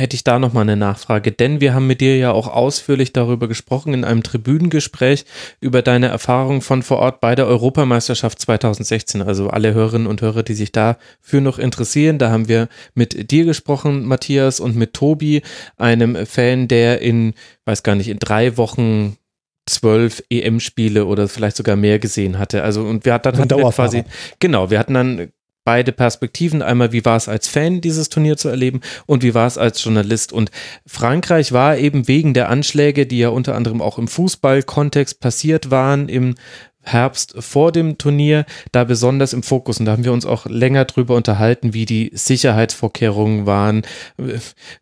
hätte 0.00 0.16
ich 0.16 0.24
da 0.24 0.38
nochmal 0.38 0.62
eine 0.62 0.76
Nachfrage, 0.76 1.30
denn 1.30 1.60
wir 1.60 1.74
haben 1.74 1.86
mit 1.86 2.00
dir 2.00 2.16
ja 2.16 2.32
auch 2.32 2.48
ausführlich 2.48 3.12
darüber 3.12 3.46
gesprochen 3.46 3.94
in 3.94 4.04
einem 4.04 4.22
Tribünengespräch 4.22 5.24
über 5.60 5.82
deine 5.82 6.08
Erfahrung 6.08 6.62
von 6.62 6.82
vor 6.82 6.98
Ort 6.98 7.20
bei 7.20 7.34
der 7.34 7.46
Europameisterschaft 7.46 8.40
2016. 8.40 9.22
Also 9.22 9.50
alle 9.50 9.74
Hörerinnen 9.74 10.06
und 10.06 10.22
Hörer, 10.22 10.42
die 10.42 10.54
sich 10.54 10.72
dafür 10.72 11.40
noch 11.40 11.58
interessieren, 11.58 12.18
da 12.18 12.30
haben 12.30 12.48
wir 12.48 12.68
mit 12.94 13.30
dir 13.30 13.44
gesprochen, 13.44 14.06
Matthias, 14.06 14.58
und 14.58 14.74
mit 14.74 14.94
Tobi, 14.94 15.42
einem 15.76 16.26
Fan, 16.26 16.66
der 16.66 17.00
in, 17.00 17.34
weiß 17.66 17.82
gar 17.82 17.94
nicht, 17.94 18.08
in 18.08 18.18
drei 18.18 18.56
Wochen 18.56 19.16
zwölf 19.66 20.22
EM-Spiele 20.30 21.06
oder 21.06 21.28
vielleicht 21.28 21.56
sogar 21.56 21.76
mehr 21.76 21.98
gesehen 21.98 22.38
hatte. 22.38 22.62
Also 22.62 22.82
und 22.82 23.04
wir 23.04 23.12
hatten 23.12 23.36
dann 23.36 23.48
quasi, 23.70 24.04
genau, 24.38 24.70
wir 24.70 24.78
hatten 24.78 24.94
dann 24.94 25.32
beide 25.64 25.92
Perspektiven. 25.92 26.62
Einmal, 26.62 26.92
wie 26.92 27.04
war 27.04 27.16
es 27.16 27.28
als 27.28 27.48
Fan, 27.48 27.80
dieses 27.80 28.08
Turnier 28.08 28.36
zu 28.36 28.48
erleben 28.48 28.80
und 29.06 29.22
wie 29.22 29.34
war 29.34 29.46
es 29.46 29.58
als 29.58 29.82
Journalist. 29.82 30.32
Und 30.32 30.50
Frankreich 30.86 31.52
war 31.52 31.76
eben 31.76 32.08
wegen 32.08 32.34
der 32.34 32.48
Anschläge, 32.48 33.06
die 33.06 33.18
ja 33.18 33.28
unter 33.28 33.54
anderem 33.54 33.82
auch 33.82 33.98
im 33.98 34.08
Fußballkontext 34.08 35.20
passiert 35.20 35.70
waren, 35.70 36.08
im 36.08 36.34
Herbst 36.82 37.34
vor 37.38 37.72
dem 37.72 37.98
Turnier 37.98 38.46
da 38.72 38.84
besonders 38.84 39.34
im 39.34 39.42
Fokus 39.42 39.78
und 39.78 39.86
da 39.86 39.92
haben 39.92 40.04
wir 40.04 40.14
uns 40.14 40.24
auch 40.24 40.46
länger 40.46 40.86
drüber 40.86 41.14
unterhalten, 41.14 41.74
wie 41.74 41.84
die 41.84 42.10
Sicherheitsvorkehrungen 42.14 43.44
waren, 43.44 43.82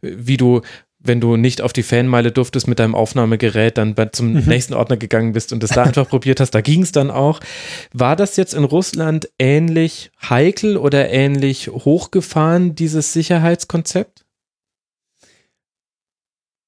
wie 0.01 0.37
du 0.37 0.63
wenn 1.09 1.21
du 1.21 1.37
nicht 1.37 1.61
auf 1.61 1.73
die 1.73 1.83
Fanmeile 1.83 2.31
durftest 2.31 2.69
mit 2.69 2.79
deinem 2.79 2.95
Aufnahmegerät, 2.95 3.77
dann 3.79 3.97
zum 4.13 4.35
mhm. 4.35 4.45
nächsten 4.47 4.75
Ordner 4.75 4.97
gegangen 4.97 5.33
bist 5.33 5.53
und 5.53 5.65
es 5.65 5.71
da 5.71 5.83
einfach 5.83 6.09
probiert 6.11 6.39
hast, 6.39 6.53
da 6.53 6.61
ging 6.61 6.83
es 6.83 6.93
dann 6.93 7.11
auch. 7.11 7.41
War 7.93 8.15
das 8.15 8.37
jetzt 8.37 8.55
in 8.55 8.65
Russland 8.65 9.29
ähnlich 9.39 10.13
heikel 10.23 10.77
oder 10.77 11.11
ähnlich 11.11 11.69
hochgefahren, 11.69 12.77
dieses 12.77 13.13
Sicherheitskonzept? 13.13 14.25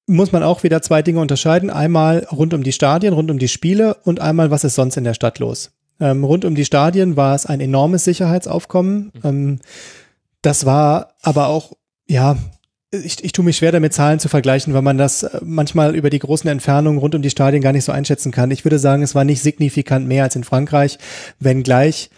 Muss 0.07 0.33
man 0.33 0.43
auch 0.43 0.63
wieder 0.63 0.81
zwei 0.81 1.01
Dinge 1.01 1.21
unterscheiden. 1.21 1.69
Einmal 1.69 2.27
rund 2.31 2.53
um 2.53 2.63
die 2.63 2.73
Stadien, 2.73 3.13
rund 3.13 3.31
um 3.31 3.39
die 3.39 3.47
Spiele 3.47 3.95
und 4.03 4.19
einmal, 4.19 4.51
was 4.51 4.65
ist 4.65 4.75
sonst 4.75 4.97
in 4.97 5.05
der 5.05 5.13
Stadt 5.13 5.39
los. 5.39 5.71
Ähm, 6.01 6.23
rund 6.23 6.43
um 6.43 6.55
die 6.55 6.65
Stadien 6.65 7.15
war 7.15 7.35
es 7.35 7.45
ein 7.45 7.61
enormes 7.61 8.03
Sicherheitsaufkommen. 8.03 9.11
Mhm. 9.13 9.21
Ähm, 9.23 9.59
das 10.41 10.65
war 10.65 11.13
aber 11.21 11.47
auch, 11.47 11.73
ja, 12.07 12.37
ich, 12.91 13.23
ich 13.23 13.31
tue 13.31 13.45
mich 13.45 13.57
schwer 13.57 13.71
damit, 13.71 13.93
Zahlen 13.93 14.19
zu 14.19 14.27
vergleichen, 14.27 14.73
weil 14.73 14.81
man 14.81 14.97
das 14.97 15.23
äh, 15.23 15.39
manchmal 15.43 15.95
über 15.95 16.09
die 16.09 16.19
großen 16.19 16.49
Entfernungen 16.49 16.99
rund 16.99 17.15
um 17.15 17.21
die 17.21 17.29
Stadien 17.29 17.63
gar 17.63 17.71
nicht 17.71 17.85
so 17.85 17.91
einschätzen 17.91 18.31
kann. 18.31 18.51
Ich 18.51 18.65
würde 18.65 18.79
sagen, 18.79 19.01
es 19.01 19.15
war 19.15 19.23
nicht 19.23 19.41
signifikant 19.41 20.07
mehr 20.07 20.23
als 20.23 20.35
in 20.35 20.43
Frankreich, 20.43 20.99
wenngleich 21.39 22.09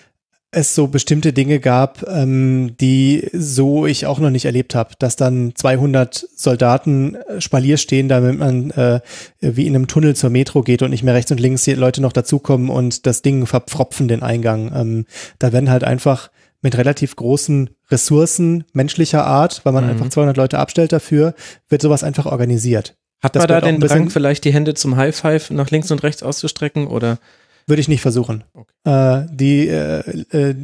es 0.56 0.76
so 0.76 0.88
bestimmte 0.88 1.34
Dinge 1.34 1.60
gab, 1.60 2.08
ähm, 2.08 2.76
die 2.80 3.28
so 3.34 3.86
ich 3.86 4.06
auch 4.06 4.20
noch 4.20 4.30
nicht 4.30 4.46
erlebt 4.46 4.76
habe, 4.76 4.94
dass 5.00 5.16
dann 5.16 5.54
200 5.56 6.28
Soldaten 6.36 7.16
äh, 7.16 7.42
Spalier 7.42 7.78
stehen, 7.78 8.08
damit 8.08 8.38
man 8.38 8.70
äh, 8.72 9.02
wie 9.40 9.68
in 9.68 9.76
einem 9.76 9.88
Tunnel 9.88 10.16
zur 10.16 10.30
Metro 10.30 10.62
geht 10.62 10.82
und 10.82 10.92
nicht 10.92 11.04
mehr 11.04 11.16
rechts 11.16 11.32
und 11.32 11.40
links 11.40 11.64
die 11.64 11.74
Leute 11.74 12.02
noch 12.02 12.14
dazukommen 12.14 12.70
und 12.70 13.06
das 13.08 13.22
Ding 13.22 13.46
verpfropfen 13.46 14.08
den 14.08 14.22
Eingang. 14.22 14.72
Ähm, 14.76 15.06
da 15.40 15.52
werden 15.54 15.70
halt 15.70 15.84
einfach 15.84 16.30
mit 16.63 16.78
relativ 16.78 17.15
großen 17.15 17.69
Ressourcen 17.91 18.63
menschlicher 18.73 19.26
Art, 19.26 19.62
weil 19.63 19.73
man 19.73 19.84
mhm. 19.84 19.91
einfach 19.91 20.10
200 20.10 20.36
Leute 20.36 20.58
abstellt 20.58 20.91
dafür, 20.91 21.36
wird 21.69 21.84
sowas 21.84 22.04
einfach 22.04 22.26
organisiert. 22.26 22.95
Hat 23.21 23.36
man 23.36 23.47
da 23.47 23.62
den 23.62 23.80
Drang, 23.80 24.10
vielleicht 24.10 24.43
die 24.43 24.54
Hände 24.54 24.73
zum 24.73 24.97
High 24.97 25.15
Five 25.15 25.52
nach 25.52 25.69
links 25.69 25.91
und 25.91 26.04
rechts 26.04 26.23
auszustrecken 26.23 26.88
oder? 26.88 27.19
Würde 27.67 27.80
ich 27.80 27.88
nicht 27.88 28.02
versuchen. 28.02 28.43
Okay. 28.54 28.73
Äh, 28.84 29.26
die 29.32 29.67
äh, 29.69 29.99
äh, 30.32 30.56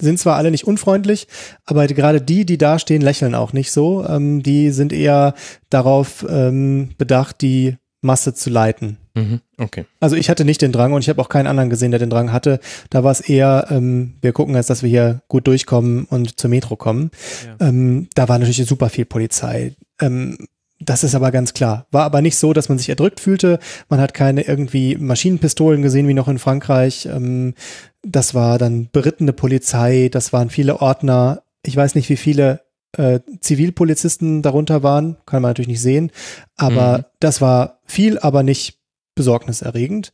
sind 0.00 0.18
zwar 0.18 0.36
alle 0.36 0.50
nicht 0.50 0.66
unfreundlich, 0.66 1.28
aber 1.66 1.86
gerade 1.86 2.20
die, 2.20 2.46
die 2.46 2.56
da 2.56 2.78
stehen, 2.78 3.02
lächeln 3.02 3.34
auch 3.34 3.52
nicht 3.52 3.72
so. 3.72 4.06
Ähm, 4.06 4.42
die 4.42 4.70
sind 4.70 4.92
eher 4.92 5.34
darauf 5.68 6.24
ähm, 6.28 6.90
bedacht, 6.96 7.42
die 7.42 7.76
Masse 8.04 8.34
zu 8.34 8.50
leiten. 8.50 8.98
Mhm. 9.14 9.40
Okay. 9.58 9.86
Also 10.00 10.16
ich 10.16 10.30
hatte 10.30 10.44
nicht 10.44 10.62
den 10.62 10.72
Drang 10.72 10.92
und 10.92 11.00
ich 11.00 11.08
habe 11.08 11.20
auch 11.20 11.28
keinen 11.28 11.46
anderen 11.46 11.70
gesehen, 11.70 11.90
der 11.90 12.00
den 12.00 12.10
Drang 12.10 12.32
hatte. 12.32 12.60
Da 12.90 13.02
war 13.02 13.12
es 13.12 13.20
eher, 13.20 13.66
ähm, 13.70 14.14
wir 14.20 14.32
gucken 14.32 14.54
jetzt, 14.54 14.70
dass 14.70 14.82
wir 14.82 14.90
hier 14.90 15.22
gut 15.28 15.46
durchkommen 15.46 16.04
und 16.04 16.38
zur 16.38 16.50
Metro 16.50 16.76
kommen. 16.76 17.10
Ja. 17.46 17.68
Ähm, 17.68 18.08
da 18.14 18.28
war 18.28 18.38
natürlich 18.38 18.64
super 18.66 18.90
viel 18.90 19.04
Polizei. 19.04 19.74
Ähm, 20.00 20.36
das 20.80 21.04
ist 21.04 21.14
aber 21.14 21.30
ganz 21.30 21.54
klar. 21.54 21.86
War 21.92 22.04
aber 22.04 22.20
nicht 22.20 22.36
so, 22.36 22.52
dass 22.52 22.68
man 22.68 22.78
sich 22.78 22.88
erdrückt 22.88 23.20
fühlte. 23.20 23.58
Man 23.88 24.00
hat 24.00 24.12
keine 24.12 24.42
irgendwie 24.42 24.96
Maschinenpistolen 24.96 25.82
gesehen, 25.82 26.08
wie 26.08 26.14
noch 26.14 26.28
in 26.28 26.38
Frankreich. 26.38 27.06
Ähm, 27.06 27.54
das 28.02 28.34
war 28.34 28.58
dann 28.58 28.88
berittene 28.92 29.32
Polizei, 29.32 30.08
das 30.12 30.32
waren 30.32 30.50
viele 30.50 30.80
Ordner. 30.80 31.42
Ich 31.62 31.76
weiß 31.76 31.94
nicht, 31.94 32.10
wie 32.10 32.16
viele 32.16 32.60
äh, 32.96 33.20
Zivilpolizisten 33.40 34.42
darunter 34.42 34.82
waren, 34.82 35.16
kann 35.26 35.42
man 35.42 35.50
natürlich 35.50 35.68
nicht 35.68 35.82
sehen, 35.82 36.10
aber 36.56 36.98
mhm. 36.98 37.04
das 37.20 37.40
war 37.40 37.80
viel, 37.84 38.18
aber 38.18 38.42
nicht 38.42 38.80
besorgniserregend. 39.14 40.12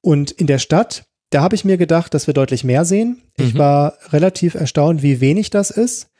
Und 0.00 0.30
in 0.30 0.46
der 0.46 0.58
Stadt, 0.58 1.04
da 1.30 1.42
habe 1.42 1.54
ich 1.54 1.64
mir 1.64 1.78
gedacht, 1.78 2.12
dass 2.14 2.26
wir 2.26 2.34
deutlich 2.34 2.64
mehr 2.64 2.84
sehen. 2.84 3.22
Mhm. 3.38 3.44
Ich 3.44 3.58
war 3.58 3.94
relativ 4.10 4.54
erstaunt, 4.54 5.02
wie 5.02 5.20
wenig 5.20 5.50
das 5.50 5.70
ist 5.70 6.11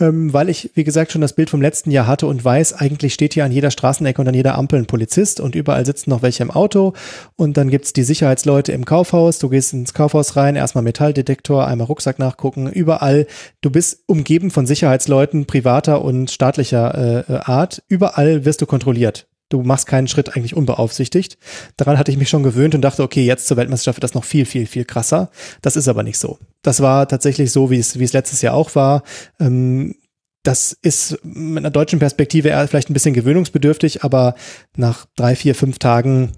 ähm, 0.00 0.32
weil 0.32 0.48
ich, 0.48 0.70
wie 0.74 0.84
gesagt, 0.84 1.12
schon 1.12 1.20
das 1.20 1.32
Bild 1.32 1.50
vom 1.50 1.60
letzten 1.60 1.90
Jahr 1.90 2.06
hatte 2.06 2.26
und 2.26 2.44
weiß, 2.44 2.74
eigentlich 2.74 3.14
steht 3.14 3.34
hier 3.34 3.44
an 3.44 3.52
jeder 3.52 3.70
Straßenecke 3.70 4.20
und 4.20 4.28
an 4.28 4.34
jeder 4.34 4.56
Ampel 4.56 4.78
ein 4.78 4.86
Polizist 4.86 5.40
und 5.40 5.54
überall 5.54 5.84
sitzen 5.84 6.10
noch 6.10 6.22
welche 6.22 6.42
im 6.42 6.50
Auto. 6.50 6.92
Und 7.36 7.56
dann 7.56 7.70
gibt's 7.70 7.92
die 7.92 8.02
Sicherheitsleute 8.02 8.72
im 8.72 8.84
Kaufhaus, 8.84 9.38
du 9.38 9.48
gehst 9.48 9.72
ins 9.72 9.94
Kaufhaus 9.94 10.36
rein, 10.36 10.56
erstmal 10.56 10.84
Metalldetektor, 10.84 11.66
einmal 11.66 11.86
Rucksack 11.86 12.18
nachgucken, 12.18 12.68
überall, 12.68 13.26
du 13.60 13.70
bist 13.70 14.02
umgeben 14.06 14.50
von 14.50 14.66
Sicherheitsleuten 14.66 15.46
privater 15.46 16.02
und 16.04 16.30
staatlicher 16.30 17.28
äh, 17.28 17.32
Art, 17.44 17.82
überall 17.88 18.44
wirst 18.44 18.60
du 18.60 18.66
kontrolliert 18.66 19.26
du 19.48 19.62
machst 19.62 19.86
keinen 19.86 20.08
Schritt 20.08 20.36
eigentlich 20.36 20.56
unbeaufsichtigt. 20.56 21.38
Daran 21.76 21.98
hatte 21.98 22.10
ich 22.10 22.18
mich 22.18 22.28
schon 22.28 22.42
gewöhnt 22.42 22.74
und 22.74 22.82
dachte, 22.82 23.02
okay, 23.02 23.24
jetzt 23.24 23.46
zur 23.46 23.56
Weltmeisterschaft 23.56 23.96
wird 23.96 24.04
das 24.04 24.14
noch 24.14 24.24
viel, 24.24 24.44
viel, 24.44 24.66
viel 24.66 24.84
krasser. 24.84 25.30
Das 25.62 25.76
ist 25.76 25.88
aber 25.88 26.02
nicht 26.02 26.18
so. 26.18 26.38
Das 26.62 26.80
war 26.80 27.08
tatsächlich 27.08 27.52
so, 27.52 27.70
wie 27.70 27.78
es, 27.78 27.98
wie 27.98 28.04
es 28.04 28.12
letztes 28.12 28.42
Jahr 28.42 28.54
auch 28.54 28.74
war. 28.74 29.02
Ähm, 29.40 29.94
das 30.42 30.72
ist 30.72 31.18
mit 31.24 31.58
einer 31.58 31.70
deutschen 31.70 31.98
Perspektive 31.98 32.48
eher 32.48 32.66
vielleicht 32.68 32.90
ein 32.90 32.94
bisschen 32.94 33.14
gewöhnungsbedürftig, 33.14 34.04
aber 34.04 34.34
nach 34.76 35.06
drei, 35.16 35.34
vier, 35.34 35.54
fünf 35.54 35.78
Tagen 35.78 36.32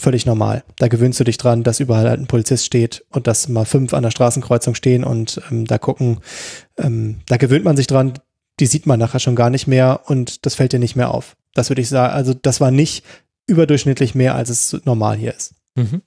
völlig 0.00 0.26
normal. 0.26 0.64
Da 0.78 0.88
gewöhnst 0.88 1.20
du 1.20 1.24
dich 1.24 1.38
dran, 1.38 1.62
dass 1.62 1.80
überall 1.80 2.08
halt 2.08 2.20
ein 2.20 2.26
Polizist 2.26 2.64
steht 2.64 3.04
und 3.10 3.26
dass 3.26 3.48
mal 3.48 3.64
fünf 3.64 3.94
an 3.94 4.02
der 4.02 4.10
Straßenkreuzung 4.10 4.74
stehen 4.74 5.04
und 5.04 5.40
ähm, 5.50 5.66
da 5.66 5.78
gucken. 5.78 6.20
Ähm, 6.78 7.20
da 7.26 7.36
gewöhnt 7.36 7.64
man 7.64 7.76
sich 7.76 7.86
dran, 7.86 8.14
die 8.60 8.66
sieht 8.66 8.86
man 8.86 8.98
nachher 8.98 9.20
schon 9.20 9.36
gar 9.36 9.50
nicht 9.50 9.66
mehr 9.66 10.00
und 10.06 10.46
das 10.46 10.54
fällt 10.54 10.72
dir 10.72 10.78
nicht 10.78 10.96
mehr 10.96 11.12
auf. 11.12 11.36
Das 11.54 11.70
würde 11.70 11.82
ich 11.82 11.88
sagen. 11.88 12.12
Also 12.12 12.34
das 12.34 12.60
war 12.60 12.70
nicht 12.70 13.04
überdurchschnittlich 13.46 14.14
mehr, 14.14 14.34
als 14.34 14.50
es 14.50 14.80
normal 14.84 15.16
hier 15.16 15.34
ist. 15.34 15.54
Mhm. 15.74 16.02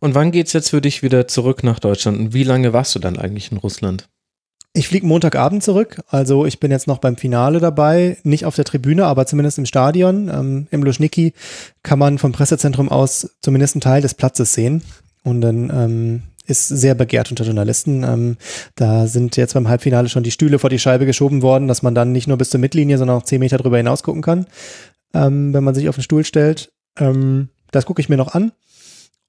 Und 0.00 0.14
wann 0.14 0.32
geht's 0.32 0.52
jetzt 0.52 0.70
für 0.70 0.80
dich 0.80 1.02
wieder 1.02 1.28
zurück 1.28 1.62
nach 1.62 1.78
Deutschland? 1.78 2.18
Und 2.18 2.34
wie 2.34 2.44
lange 2.44 2.72
warst 2.72 2.94
du 2.94 2.98
dann 2.98 3.18
eigentlich 3.18 3.52
in 3.52 3.58
Russland? 3.58 4.08
Ich 4.72 4.86
fliege 4.86 5.06
Montagabend 5.06 5.64
zurück, 5.64 6.00
also 6.06 6.46
ich 6.46 6.60
bin 6.60 6.70
jetzt 6.70 6.86
noch 6.86 6.98
beim 6.98 7.16
Finale 7.16 7.58
dabei, 7.58 8.18
nicht 8.22 8.44
auf 8.44 8.54
der 8.54 8.64
Tribüne, 8.64 9.04
aber 9.04 9.26
zumindest 9.26 9.58
im 9.58 9.66
Stadion. 9.66 10.28
Ähm, 10.28 10.68
Im 10.70 10.84
Luschniki 10.84 11.32
kann 11.82 11.98
man 11.98 12.18
vom 12.18 12.30
Pressezentrum 12.30 12.88
aus 12.88 13.30
zumindest 13.42 13.74
einen 13.74 13.80
Teil 13.80 14.00
des 14.00 14.14
Platzes 14.14 14.54
sehen. 14.54 14.84
Und 15.24 15.40
dann 15.40 15.70
ähm, 15.74 16.22
ist 16.50 16.68
sehr 16.68 16.94
begehrt 16.94 17.30
unter 17.30 17.44
Journalisten. 17.44 18.02
Ähm, 18.02 18.36
da 18.74 19.06
sind 19.06 19.36
jetzt 19.36 19.54
beim 19.54 19.68
Halbfinale 19.68 20.08
schon 20.08 20.22
die 20.22 20.30
Stühle 20.30 20.58
vor 20.58 20.70
die 20.70 20.78
Scheibe 20.78 21.06
geschoben 21.06 21.42
worden, 21.42 21.68
dass 21.68 21.82
man 21.82 21.94
dann 21.94 22.12
nicht 22.12 22.26
nur 22.26 22.36
bis 22.36 22.50
zur 22.50 22.60
Mittellinie, 22.60 22.98
sondern 22.98 23.16
auch 23.16 23.24
zehn 23.24 23.40
Meter 23.40 23.58
drüber 23.58 23.76
hinaus 23.76 24.02
gucken 24.02 24.22
kann, 24.22 24.46
ähm, 25.14 25.54
wenn 25.54 25.64
man 25.64 25.74
sich 25.74 25.88
auf 25.88 25.96
den 25.96 26.02
Stuhl 26.02 26.24
stellt. 26.24 26.72
Ähm, 26.98 27.48
das 27.70 27.86
gucke 27.86 28.00
ich 28.00 28.08
mir 28.08 28.16
noch 28.16 28.34
an. 28.34 28.52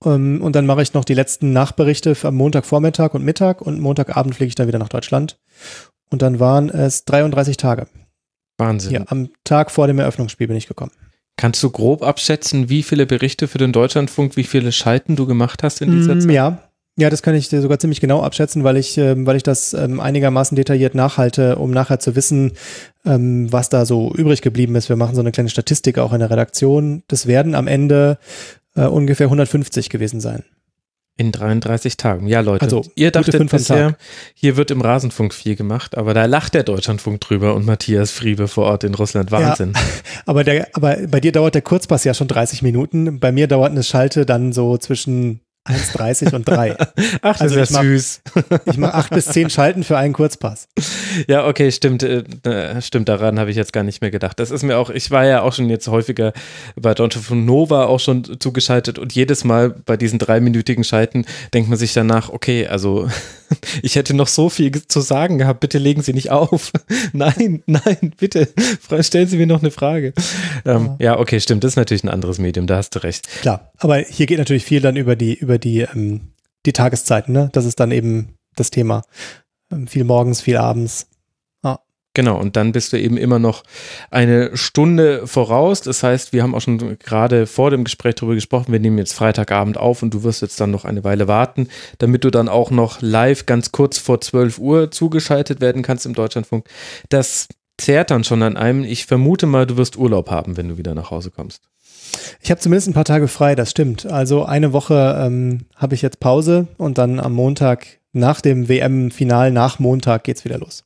Ähm, 0.04 0.42
und 0.42 0.56
dann 0.56 0.66
mache 0.66 0.82
ich 0.82 0.94
noch 0.94 1.06
die 1.06 1.14
letzten 1.14 1.54
Nachberichte 1.54 2.16
am 2.24 2.36
Montagvormittag 2.36 3.14
und 3.14 3.24
Mittag 3.24 3.62
und 3.62 3.80
Montagabend 3.80 4.36
fliege 4.36 4.50
ich 4.50 4.56
dann 4.56 4.68
wieder 4.68 4.80
nach 4.80 4.90
Deutschland. 4.90 5.40
Und 6.10 6.22
dann 6.22 6.40
waren 6.40 6.70
es 6.70 7.06
33 7.06 7.58
Tage. 7.58 7.88
Wahnsinn. 8.58 8.92
Ja, 8.92 9.04
am 9.08 9.30
Tag 9.44 9.72
vor 9.72 9.88
dem 9.88 10.00
Eröffnungsspiel 10.00 10.48
bin 10.48 10.58
ich 10.58 10.68
gekommen. 10.68 10.92
Kannst 11.38 11.64
du 11.64 11.70
grob 11.72 12.04
abschätzen, 12.04 12.70
wie 12.70 12.84
viele 12.84 13.06
Berichte 13.06 13.48
für 13.48 13.58
den 13.58 13.72
Deutschlandfunk, 13.72 14.36
wie 14.38 14.44
viele 14.44 14.72
Schalten 14.72 15.16
du 15.16 15.26
gemacht 15.26 15.64
hast 15.64 15.82
in 15.82 15.92
dieser 15.92 16.16
mm, 16.16 16.22
Zeit? 16.22 16.32
Ja, 16.32 16.71
ja, 17.02 17.10
das 17.10 17.24
kann 17.24 17.36
ich 17.36 17.50
sogar 17.50 17.80
ziemlich 17.80 18.00
genau 18.00 18.22
abschätzen, 18.22 18.64
weil 18.64 18.78
ich, 18.78 18.98
ähm, 18.98 19.26
weil 19.26 19.36
ich 19.36 19.44
das 19.44 19.74
ähm, 19.74 20.00
einigermaßen 20.00 20.56
detailliert 20.56 20.94
nachhalte, 20.94 21.56
um 21.56 21.72
nachher 21.72 22.00
zu 22.00 22.16
wissen, 22.16 22.54
ähm, 23.06 23.52
was 23.52 23.70
da 23.70 23.86
so 23.86 24.14
übrig 24.14 24.42
geblieben 24.42 24.76
ist. 24.76 24.88
Wir 24.88 24.96
machen 24.96 25.16
so 25.16 25.22
eine 25.22 25.32
kleine 25.32 25.50
Statistik 25.50 25.98
auch 25.98 26.14
in 26.14 26.20
der 26.20 26.30
Redaktion. 26.30 27.02
Das 27.08 27.26
werden 27.26 27.56
am 27.56 27.68
Ende 27.68 28.20
äh, 28.76 28.86
ungefähr 28.86 29.26
150 29.26 29.90
gewesen 29.90 30.22
sein. 30.22 30.44
In 31.18 31.32
33 31.32 31.98
Tagen. 31.98 32.28
Ja, 32.28 32.40
Leute. 32.42 32.64
Also, 32.64 32.84
ihr 32.96 33.12
dachtet 33.12 33.50
bisher, 33.50 33.98
hier 34.34 34.58
wird 34.58 34.72
im 34.72 34.82
Rasenfunk 34.82 35.34
viel 35.34 35.56
gemacht, 35.56 35.98
aber 35.98 36.14
da 36.14 36.26
lacht 36.26 36.54
der 36.54 36.64
Deutschlandfunk 36.64 37.20
drüber 37.20 37.56
und 37.56 37.66
Matthias 37.66 38.12
Friebe 38.12 38.48
vor 38.48 38.66
Ort 38.66 38.84
in 38.84 38.94
Russland. 38.94 39.32
Wahnsinn. 39.32 39.74
Ja, 39.76 39.82
aber, 40.28 40.44
der, 40.44 40.68
aber 40.74 40.98
bei 41.08 41.20
dir 41.20 41.32
dauert 41.32 41.56
der 41.56 41.64
Kurzpass 41.64 42.04
ja 42.04 42.14
schon 42.14 42.28
30 42.28 42.62
Minuten. 42.62 43.20
Bei 43.20 43.32
mir 43.32 43.48
dauert 43.48 43.72
eine 43.72 43.84
Schalte 43.84 44.26
dann 44.26 44.54
so 44.54 44.78
zwischen 44.78 45.42
1,30 45.68 46.34
und 46.34 46.48
3. 46.48 46.76
Ach, 47.22 47.34
das 47.34 47.42
also 47.42 47.60
ist 47.60 47.72
ja 47.72 47.82
süß. 47.82 48.22
ich 48.66 48.78
mache 48.78 48.96
8 48.96 49.10
bis 49.12 49.26
10 49.28 49.50
Schalten 49.50 49.84
für 49.84 49.98
einen 49.98 50.14
Kurzpass. 50.14 50.68
Ja, 51.28 51.48
okay, 51.48 51.72
stimmt. 51.72 52.04
Äh, 52.04 52.82
stimmt, 52.82 53.10
daran 53.10 53.40
habe 53.40 53.52
ich 53.52 53.58
jetzt 53.58 53.72
gar 53.72 53.84
nicht 53.84 54.02
mehr 54.02 54.12
gedacht. 54.12 54.40
Das 54.40 54.50
ist 54.50 54.64
mir 54.64 54.78
auch, 54.78 54.90
ich 54.90 55.12
war 55.12 55.26
ja 55.26 55.42
auch 55.42 55.54
schon 55.54 55.70
jetzt 55.70 55.88
häufiger 55.88 56.34
bei 56.76 56.94
Don 56.96 57.12
von 57.12 57.46
Nova 57.46 57.86
auch 57.86 58.00
schon 58.00 58.40
zugeschaltet 58.40 58.98
und 58.98 59.14
jedes 59.14 59.44
Mal 59.44 59.70
bei 59.70 59.98
diesen 59.98 60.18
dreiminütigen 60.18 60.84
Schalten 60.84 61.26
denkt 61.54 61.70
man 61.70 61.78
sich 61.78 61.94
danach, 61.94 62.30
okay, 62.30 62.68
also 62.68 63.08
ich 63.82 63.96
hätte 63.96 64.14
noch 64.14 64.28
so 64.28 64.50
viel 64.50 64.72
zu 64.88 65.02
sagen 65.02 65.38
gehabt, 65.38 65.60
bitte 65.60 65.78
legen 65.78 66.02
Sie 66.02 66.14
nicht 66.14 66.32
auf. 66.32 66.72
nein, 67.14 67.64
nein, 67.66 68.14
bitte, 68.18 68.50
stellen 69.02 69.28
Sie 69.28 69.38
mir 69.38 69.48
noch 69.48 69.62
eine 69.62 69.72
Frage. 69.72 70.14
Ähm, 70.66 70.96
ja. 71.00 71.14
ja, 71.14 71.20
okay, 71.20 71.40
stimmt, 71.40 71.64
das 71.64 71.74
ist 71.74 71.78
natürlich 71.78 72.04
ein 72.04 72.10
anderes 72.10 72.40
Medium, 72.40 72.68
da 72.68 72.78
hast 72.78 72.96
du 72.96 73.04
recht. 73.04 73.28
Klar, 73.42 73.72
aber 73.78 73.98
hier 73.98 74.26
geht 74.26 74.38
natürlich 74.38 74.66
viel 74.66 74.82
dann 74.82 74.96
über 74.96 75.16
die, 75.16 75.34
über 75.36 75.58
die, 75.58 75.82
ähm, 75.82 76.34
die 76.66 76.74
Tageszeiten, 76.74 77.34
ne? 77.34 77.50
Das 77.54 77.66
ist 77.66 77.80
dann 77.80 77.92
eben 77.92 78.36
das 78.56 78.72
Thema. 78.72 79.04
Ähm, 79.72 79.88
viel 79.88 80.04
morgens, 80.04 80.42
viel 80.42 80.58
abends. 80.58 81.08
Genau, 82.14 82.38
und 82.38 82.58
dann 82.58 82.74
bist 82.74 82.92
du 82.92 83.00
eben 83.00 83.16
immer 83.16 83.40
noch 83.40 83.64
eine 84.10 84.58
Stunde 84.58 85.26
voraus. 85.28 85.82
Das 85.82 86.04
heißt, 86.04 86.34
wir 86.34 86.44
haben 86.44 86.54
auch 86.54 86.60
schon 86.60 87.00
gerade 87.00 87.48
vor 87.48 87.72
dem 87.72 87.86
Gespräch 87.86 88.16
darüber 88.16 88.36
gesprochen, 88.36 88.74
wir 88.74 88.82
nehmen 88.82 88.98
jetzt 88.98 89.14
Freitagabend 89.14 89.78
auf 89.78 90.04
und 90.04 90.14
du 90.14 90.24
wirst 90.24 90.42
jetzt 90.42 90.60
dann 90.60 90.72
noch 90.72 90.84
eine 90.84 91.06
Weile 91.06 91.30
warten, 91.30 91.70
damit 92.00 92.26
du 92.26 92.30
dann 92.30 92.50
auch 92.50 92.70
noch 92.70 93.02
live 93.02 93.46
ganz 93.46 93.72
kurz 93.72 93.98
vor 93.98 94.20
12 94.20 94.60
Uhr 94.60 94.92
zugeschaltet 94.92 95.62
werden 95.62 95.84
kannst 95.84 96.06
im 96.06 96.14
Deutschlandfunk. 96.14 96.66
Das 97.08 97.48
zehrt 97.78 98.12
dann 98.12 98.26
schon 98.26 98.44
an 98.44 98.58
einem. 98.58 98.84
Ich 98.84 99.06
vermute 99.06 99.46
mal, 99.46 99.66
du 99.66 99.78
wirst 99.78 99.98
Urlaub 99.98 100.30
haben, 100.30 100.58
wenn 100.58 100.68
du 100.68 100.78
wieder 100.78 100.94
nach 100.94 101.12
Hause 101.12 101.32
kommst. 101.32 101.64
Ich 102.42 102.52
habe 102.52 102.60
zumindest 102.60 102.90
ein 102.90 102.94
paar 102.94 103.06
Tage 103.06 103.30
frei, 103.30 103.56
das 103.56 103.72
stimmt. 103.72 104.06
Also 104.06 104.44
eine 104.44 104.74
Woche 104.74 105.18
ähm, 105.18 105.66
habe 105.78 105.96
ich 105.96 106.02
jetzt 106.02 106.20
Pause 106.20 106.68
und 106.78 106.98
dann 106.98 107.22
am 107.22 107.32
Montag 107.32 107.88
nach 108.12 108.42
dem 108.42 108.68
WM-Final, 108.68 109.52
nach 109.52 109.80
Montag 109.80 110.26
geht's 110.26 110.44
wieder 110.44 110.58
los. 110.58 110.84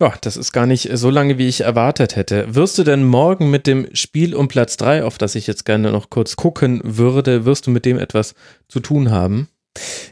Ja, 0.00 0.14
das 0.20 0.36
ist 0.36 0.52
gar 0.52 0.66
nicht 0.66 0.88
so 0.92 1.10
lange, 1.10 1.38
wie 1.38 1.48
ich 1.48 1.62
erwartet 1.62 2.16
hätte. 2.16 2.54
Wirst 2.54 2.78
du 2.78 2.84
denn 2.84 3.04
morgen 3.04 3.50
mit 3.50 3.66
dem 3.66 3.88
Spiel 3.94 4.34
um 4.34 4.48
Platz 4.48 4.76
3, 4.76 5.04
auf 5.04 5.18
das 5.18 5.34
ich 5.34 5.46
jetzt 5.46 5.64
gerne 5.64 5.92
noch 5.92 6.10
kurz 6.10 6.36
gucken 6.36 6.80
würde, 6.84 7.44
wirst 7.44 7.66
du 7.66 7.70
mit 7.70 7.84
dem 7.84 7.98
etwas 7.98 8.34
zu 8.68 8.80
tun 8.80 9.10
haben? 9.10 9.48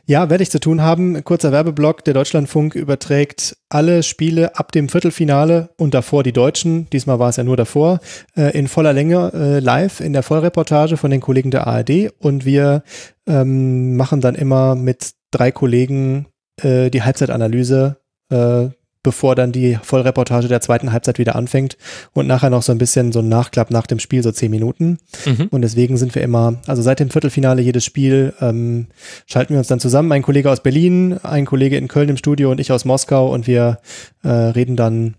Ja, 0.06 0.30
werde 0.30 0.42
ich 0.42 0.50
zu 0.50 0.58
tun 0.58 0.80
haben. 0.80 1.22
Kurzer 1.22 1.52
Werbeblock. 1.52 2.04
Der 2.04 2.14
Deutschlandfunk 2.14 2.74
überträgt 2.74 3.56
alle 3.68 4.02
Spiele 4.02 4.56
ab 4.56 4.72
dem 4.72 4.88
Viertelfinale 4.88 5.70
und 5.76 5.92
davor 5.92 6.22
die 6.22 6.32
Deutschen. 6.32 6.88
Diesmal 6.90 7.18
war 7.18 7.28
es 7.28 7.36
ja 7.36 7.44
nur 7.44 7.56
davor. 7.56 8.00
Äh, 8.36 8.56
in 8.58 8.68
voller 8.68 8.92
Länge 8.92 9.32
äh, 9.34 9.58
live 9.60 10.00
in 10.00 10.12
der 10.12 10.22
Vollreportage 10.22 10.96
von 10.96 11.10
den 11.10 11.20
Kollegen 11.20 11.50
der 11.50 11.66
ARD. 11.66 12.10
Und 12.18 12.44
wir 12.44 12.82
ähm, 13.26 13.96
machen 13.96 14.20
dann 14.20 14.34
immer 14.34 14.74
mit 14.74 15.12
drei 15.30 15.52
Kollegen 15.52 16.26
äh, 16.62 16.90
die 16.90 17.02
Halbzeitanalyse 17.02 17.98
äh, 18.30 18.68
bevor 19.02 19.34
dann 19.34 19.52
die 19.52 19.78
Vollreportage 19.82 20.48
der 20.48 20.60
zweiten 20.60 20.92
Halbzeit 20.92 21.18
wieder 21.18 21.36
anfängt 21.36 21.76
und 22.12 22.26
nachher 22.26 22.50
noch 22.50 22.62
so 22.62 22.72
ein 22.72 22.78
bisschen 22.78 23.12
so 23.12 23.20
ein 23.20 23.28
Nachklapp 23.28 23.70
nach 23.70 23.86
dem 23.86 23.98
Spiel, 23.98 24.22
so 24.22 24.32
zehn 24.32 24.50
Minuten. 24.50 24.98
Mhm. 25.24 25.48
Und 25.50 25.62
deswegen 25.62 25.96
sind 25.96 26.14
wir 26.14 26.22
immer, 26.22 26.60
also 26.66 26.82
seit 26.82 27.00
dem 27.00 27.10
Viertelfinale 27.10 27.62
jedes 27.62 27.84
Spiel 27.84 28.34
ähm, 28.40 28.88
schalten 29.26 29.54
wir 29.54 29.58
uns 29.58 29.68
dann 29.68 29.80
zusammen. 29.80 30.12
Ein 30.12 30.22
Kollege 30.22 30.50
aus 30.50 30.62
Berlin, 30.62 31.18
ein 31.22 31.46
Kollege 31.46 31.76
in 31.76 31.88
Köln 31.88 32.08
im 32.08 32.16
Studio 32.16 32.50
und 32.50 32.60
ich 32.60 32.72
aus 32.72 32.84
Moskau 32.84 33.32
und 33.32 33.46
wir 33.46 33.78
äh, 34.22 34.28
reden 34.28 34.76
dann 34.76 35.14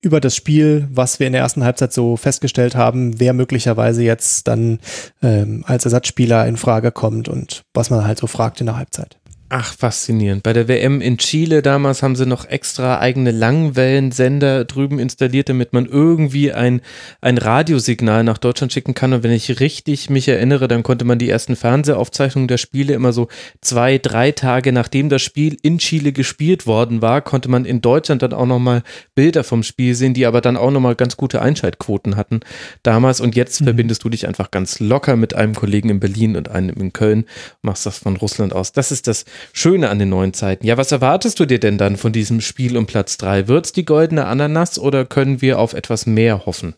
über 0.00 0.20
das 0.20 0.36
Spiel, 0.36 0.86
was 0.92 1.18
wir 1.18 1.26
in 1.26 1.32
der 1.32 1.42
ersten 1.42 1.64
Halbzeit 1.64 1.92
so 1.92 2.16
festgestellt 2.16 2.76
haben, 2.76 3.18
wer 3.18 3.32
möglicherweise 3.32 4.02
jetzt 4.02 4.46
dann 4.46 4.78
ähm, 5.22 5.64
als 5.66 5.84
Ersatzspieler 5.84 6.46
in 6.46 6.56
Frage 6.56 6.92
kommt 6.92 7.28
und 7.28 7.62
was 7.74 7.90
man 7.90 8.06
halt 8.06 8.18
so 8.18 8.26
fragt 8.26 8.60
in 8.60 8.66
der 8.66 8.76
Halbzeit. 8.76 9.17
Ach, 9.50 9.72
faszinierend. 9.72 10.42
Bei 10.42 10.52
der 10.52 10.68
WM 10.68 11.00
in 11.00 11.16
Chile 11.16 11.62
damals 11.62 12.02
haben 12.02 12.16
sie 12.16 12.26
noch 12.26 12.44
extra 12.44 12.98
eigene 12.98 13.30
Langwellensender 13.30 14.66
drüben 14.66 14.98
installiert, 14.98 15.48
damit 15.48 15.72
man 15.72 15.86
irgendwie 15.86 16.52
ein, 16.52 16.82
ein 17.22 17.38
Radiosignal 17.38 18.24
nach 18.24 18.36
Deutschland 18.36 18.74
schicken 18.74 18.92
kann. 18.92 19.14
Und 19.14 19.22
wenn 19.22 19.32
ich 19.32 19.58
richtig 19.58 20.10
mich 20.10 20.28
erinnere, 20.28 20.68
dann 20.68 20.82
konnte 20.82 21.06
man 21.06 21.18
die 21.18 21.30
ersten 21.30 21.56
Fernsehaufzeichnungen 21.56 22.46
der 22.46 22.58
Spiele 22.58 22.92
immer 22.92 23.14
so 23.14 23.28
zwei, 23.62 23.96
drei 23.96 24.32
Tage 24.32 24.70
nachdem 24.70 25.08
das 25.08 25.22
Spiel 25.22 25.56
in 25.62 25.78
Chile 25.78 26.12
gespielt 26.12 26.66
worden 26.66 27.00
war, 27.00 27.22
konnte 27.22 27.48
man 27.48 27.64
in 27.64 27.80
Deutschland 27.80 28.20
dann 28.20 28.34
auch 28.34 28.44
nochmal 28.44 28.82
Bilder 29.14 29.44
vom 29.44 29.62
Spiel 29.62 29.94
sehen, 29.94 30.12
die 30.12 30.26
aber 30.26 30.42
dann 30.42 30.58
auch 30.58 30.70
nochmal 30.70 30.94
ganz 30.94 31.16
gute 31.16 31.40
Einschaltquoten 31.40 32.16
hatten 32.16 32.40
damals. 32.82 33.22
Und 33.22 33.34
jetzt 33.34 33.62
mhm. 33.62 33.64
verbindest 33.64 34.04
du 34.04 34.10
dich 34.10 34.28
einfach 34.28 34.50
ganz 34.50 34.78
locker 34.78 35.16
mit 35.16 35.32
einem 35.32 35.54
Kollegen 35.54 35.88
in 35.88 36.00
Berlin 36.00 36.36
und 36.36 36.50
einem 36.50 36.76
in 36.76 36.92
Köln, 36.92 37.24
machst 37.62 37.86
das 37.86 37.96
von 37.96 38.16
Russland 38.16 38.52
aus. 38.52 38.72
Das 38.72 38.92
ist 38.92 39.06
das 39.06 39.24
Schöne 39.52 39.88
an 39.90 39.98
den 39.98 40.08
neuen 40.08 40.32
Zeiten. 40.32 40.66
Ja, 40.66 40.76
was 40.76 40.92
erwartest 40.92 41.40
du 41.40 41.46
dir 41.46 41.60
denn 41.60 41.78
dann 41.78 41.96
von 41.96 42.12
diesem 42.12 42.40
Spiel 42.40 42.76
um 42.76 42.86
Platz 42.86 43.16
3? 43.18 43.48
Wird 43.48 43.66
es 43.66 43.72
die 43.72 43.84
goldene 43.84 44.26
Ananas 44.26 44.78
oder 44.78 45.04
können 45.04 45.42
wir 45.42 45.58
auf 45.58 45.74
etwas 45.74 46.06
mehr 46.06 46.46
hoffen? 46.46 46.74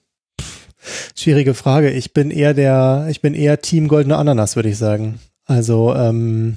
Schwierige 1.14 1.54
Frage. 1.54 1.90
Ich 1.90 2.14
bin 2.14 2.30
eher 2.30 2.54
der, 2.54 3.06
ich 3.10 3.20
bin 3.20 3.34
eher 3.34 3.60
Team 3.60 3.88
goldene 3.88 4.16
Ananas, 4.16 4.56
würde 4.56 4.70
ich 4.70 4.78
sagen. 4.78 5.20
Also, 5.44 5.94
ähm, 5.94 6.56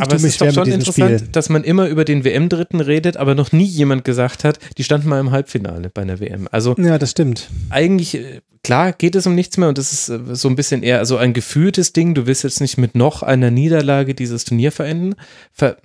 aber 0.00 0.16
es 0.16 0.24
ist 0.24 0.40
doch 0.40 0.52
schon 0.52 0.68
interessant, 0.68 1.20
Spiel. 1.20 1.28
dass 1.32 1.48
man 1.48 1.64
immer 1.64 1.88
über 1.88 2.04
den 2.04 2.24
WM-Dritten 2.24 2.80
redet, 2.80 3.16
aber 3.16 3.34
noch 3.34 3.52
nie 3.52 3.64
jemand 3.64 4.04
gesagt 4.04 4.44
hat, 4.44 4.58
die 4.78 4.84
standen 4.84 5.08
mal 5.08 5.20
im 5.20 5.30
Halbfinale 5.30 5.90
bei 5.90 6.02
einer 6.02 6.20
WM. 6.20 6.48
Also 6.50 6.74
ja, 6.78 6.98
das 6.98 7.12
stimmt. 7.12 7.48
Eigentlich 7.70 8.14
äh, 8.14 8.40
klar 8.62 8.92
geht 8.92 9.14
es 9.14 9.26
um 9.26 9.34
nichts 9.34 9.56
mehr 9.56 9.68
und 9.68 9.78
das 9.78 9.92
ist 9.92 10.08
äh, 10.08 10.18
so 10.34 10.48
ein 10.48 10.56
bisschen 10.56 10.82
eher 10.82 11.04
so 11.06 11.16
ein 11.16 11.32
gefühltes 11.32 11.92
Ding. 11.92 12.14
Du 12.14 12.26
willst 12.26 12.44
jetzt 12.44 12.60
nicht 12.60 12.78
mit 12.78 12.94
noch 12.94 13.22
einer 13.22 13.50
Niederlage 13.50 14.14
dieses 14.14 14.44
Turnier 14.44 14.72
verenden, 14.72 15.14
ver 15.52 15.76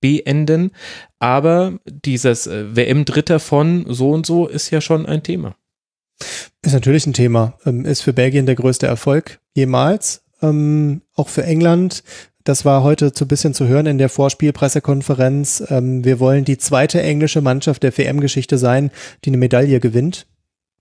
beenden, 0.00 0.70
aber 1.18 1.78
dieses 1.86 2.46
äh, 2.46 2.76
WM-Dritter 2.76 3.40
von 3.40 3.86
so 3.88 4.10
und 4.10 4.26
so 4.26 4.46
ist 4.46 4.70
ja 4.70 4.80
schon 4.80 5.06
ein 5.06 5.22
Thema. 5.22 5.56
Ist 6.62 6.72
natürlich 6.72 7.06
ein 7.06 7.12
Thema. 7.12 7.54
Ähm, 7.66 7.84
ist 7.84 8.02
für 8.02 8.12
Belgien 8.12 8.46
der 8.46 8.54
größte 8.54 8.86
Erfolg 8.86 9.40
jemals. 9.54 10.22
Ähm, 10.40 11.02
auch 11.14 11.28
für 11.28 11.44
England 11.44 12.02
das 12.44 12.64
war 12.64 12.82
heute 12.82 13.12
so 13.14 13.24
ein 13.24 13.28
bisschen 13.28 13.54
zu 13.54 13.66
hören 13.66 13.86
in 13.86 13.98
der 13.98 14.08
Vorspielpressekonferenz. 14.08 15.64
Ähm, 15.68 16.04
wir 16.04 16.20
wollen 16.20 16.44
die 16.44 16.58
zweite 16.58 17.00
englische 17.02 17.40
Mannschaft 17.40 17.82
der 17.82 17.96
WM-Geschichte 17.96 18.58
sein, 18.58 18.90
die 19.24 19.30
eine 19.30 19.36
Medaille 19.36 19.80
gewinnt. 19.80 20.26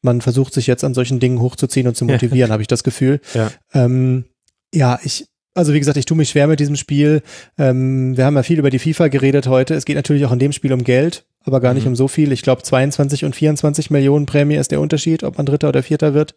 Man 0.02 0.21
versucht 0.21 0.54
sich 0.54 0.67
jetzt 0.67 0.84
an 0.84 0.93
solchen 0.93 1.19
Dingen 1.19 1.39
hochzuziehen 1.39 1.88
und 1.88 1.95
zu 1.95 2.06
motivieren, 2.06 2.52
habe 2.52 2.63
ich 2.63 2.67
das 2.67 2.84
Gefühl. 2.84 3.21
Ja. 3.34 3.52
Ähm, 3.74 4.26
ja, 4.74 5.00
ich, 5.04 5.28
also 5.54 5.74
wie 5.74 5.80
gesagt, 5.80 5.97
ich 5.97 6.06
tue 6.06 6.17
mich 6.17 6.30
schwer 6.30 6.47
mit 6.47 6.60
diesem 6.60 6.76
Spiel. 6.76 7.21
Ähm, 7.58 8.17
wir 8.17 8.26
haben 8.26 8.36
ja 8.36 8.43
viel 8.43 8.58
über 8.58 8.71
die 8.71 8.80
FIFA 8.80 9.10
geredet 9.10 9.47
heute. 9.47 9.76
Es 9.76 9.86
geht 9.86 9.97
natürlich 9.97 10.26
auch 10.26 10.32
in 10.32 10.39
dem 10.39 10.54
Spiel 10.54 10.74
um 10.74 10.84
Geld, 10.84 11.26
aber 11.43 11.60
gar 11.60 11.74
mhm. 11.74 11.76
nicht 11.78 11.88
um 11.88 11.95
so 11.95 12.08
viel. 12.08 12.32
Ich 12.32 12.41
glaube, 12.41 12.63
22 12.63 13.26
und 13.26 13.36
24 13.36 13.91
Millionen 13.91 14.26
Prämie 14.26 14.56
ist 14.56 14.71
der 14.71 14.82
Unterschied, 14.82 15.24
ob 15.24 15.38
man 15.38 15.45
Dritter 15.45 15.69
oder 15.69 15.84
Vierter 15.84 16.15
wird. 16.15 16.34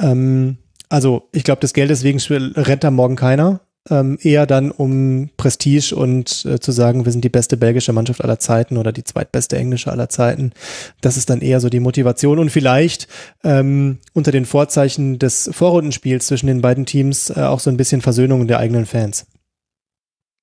Ähm, 0.00 0.58
also 0.88 1.28
ich 1.32 1.42
glaube, 1.42 1.60
das 1.60 1.72
Geld 1.72 1.90
deswegen 1.90 2.20
rennt 2.20 2.84
da 2.84 2.90
morgen 2.92 3.16
keiner 3.16 3.62
ähm, 3.90 4.18
eher 4.22 4.46
dann 4.46 4.70
um 4.70 5.30
Prestige 5.36 5.94
und 5.94 6.44
äh, 6.44 6.60
zu 6.60 6.72
sagen, 6.72 7.04
wir 7.04 7.12
sind 7.12 7.24
die 7.24 7.28
beste 7.28 7.56
belgische 7.56 7.92
Mannschaft 7.92 8.22
aller 8.22 8.38
Zeiten 8.38 8.76
oder 8.76 8.92
die 8.92 9.04
zweitbeste 9.04 9.56
englische 9.56 9.90
aller 9.90 10.08
Zeiten. 10.08 10.52
Das 11.00 11.16
ist 11.16 11.30
dann 11.30 11.40
eher 11.40 11.60
so 11.60 11.68
die 11.68 11.80
Motivation 11.80 12.38
und 12.38 12.50
vielleicht 12.50 13.08
ähm, 13.42 13.98
unter 14.12 14.30
den 14.30 14.44
Vorzeichen 14.44 15.18
des 15.18 15.50
Vorrundenspiels 15.52 16.26
zwischen 16.26 16.46
den 16.46 16.62
beiden 16.62 16.86
Teams 16.86 17.30
äh, 17.30 17.40
auch 17.40 17.60
so 17.60 17.70
ein 17.70 17.76
bisschen 17.76 18.02
Versöhnung 18.02 18.46
der 18.46 18.58
eigenen 18.58 18.86
Fans. 18.86 19.26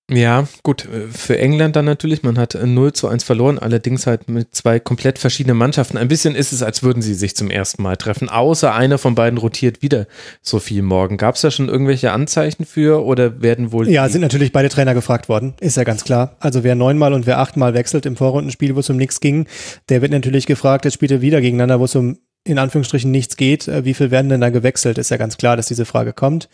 Ja, 0.10 0.48
gut, 0.64 0.86
äh, 0.86 1.08
für 1.08 1.38
England 1.38 1.76
dann 1.76 1.86
natürlich, 1.86 2.24
man 2.24 2.38
hat 2.38 2.58
0 2.62 2.88
äh, 2.88 2.94
zu 2.94 3.08
1 3.08 3.24
verloren, 3.24 3.60
allerdings 3.60 4.08
halt 4.08 4.28
mit 4.28 4.56
zwei 4.56 4.80
komplett 4.80 5.20
verschiedenen 5.20 5.58
Mannschaften. 5.58 5.98
Ein 5.98 6.08
bisschen 6.08 6.36
ist 6.36 6.52
es, 6.52 6.64
als 6.64 6.84
würden 6.84 7.02
sie 7.02 7.14
sich 7.14 7.36
zum 7.36 7.50
ersten 7.52 7.84
Mal 7.84 7.96
treffen, 7.96 8.30
außer 8.30 8.74
einer 8.74 8.98
von 8.98 9.16
beiden 9.16 9.38
rotiert 9.38 9.82
wieder 9.82 10.08
so 10.42 10.60
viel 10.60 10.82
morgen. 10.82 11.18
Gab 11.18 11.36
es 11.36 11.42
da 11.42 11.52
schon 11.52 11.70
irgendwelche 11.70 12.12
Anzeichen 12.12 12.66
für 12.66 13.06
oder 13.06 13.42
werden 13.42 13.72
wohl. 13.72 13.88
Ja, 13.90 14.10
sind 14.10 14.22
natürlich 14.22 14.52
beide 14.52 14.70
Trainer 14.70 14.94
gefragt 14.94 15.30
worden, 15.30 15.54
ist 15.60 15.78
ja 15.78 15.84
ganz 15.84 16.04
klar. 16.04 16.36
Also 16.40 16.64
wer 16.64 16.76
neunmal 16.76 17.14
und 17.14 17.26
wer 17.26 17.40
achtmal 17.40 17.74
wechselt 17.74 18.06
im 18.06 18.16
Vorrundenspiel, 18.16 18.76
wo 18.76 18.80
es 18.80 18.90
um 18.90 18.98
nichts 18.98 19.20
ging, 19.20 19.46
der 19.90 20.02
wird 20.02 20.12
natürlich 20.12 20.46
gefragt, 20.48 20.86
jetzt 20.86 20.96
spielt 20.96 21.12
er 21.12 21.22
wieder 21.22 21.42
gegeneinander, 21.42 21.80
wo 21.80 21.86
es 21.86 21.96
um 21.96 22.18
in 22.50 22.60
Anführungsstrichen 22.60 23.12
nichts 23.12 23.38
geht, 23.38 23.68
äh, 23.68 23.86
wie 23.86 23.94
viel 23.94 24.12
werden 24.12 24.30
denn 24.30 24.42
da 24.42 24.50
gewechselt? 24.50 24.98
Ist 24.98 25.12
ja 25.12 25.18
ganz 25.18 25.38
klar, 25.38 25.56
dass 25.56 25.68
diese 25.68 25.86
Frage 25.86 26.14
kommt. 26.14 26.50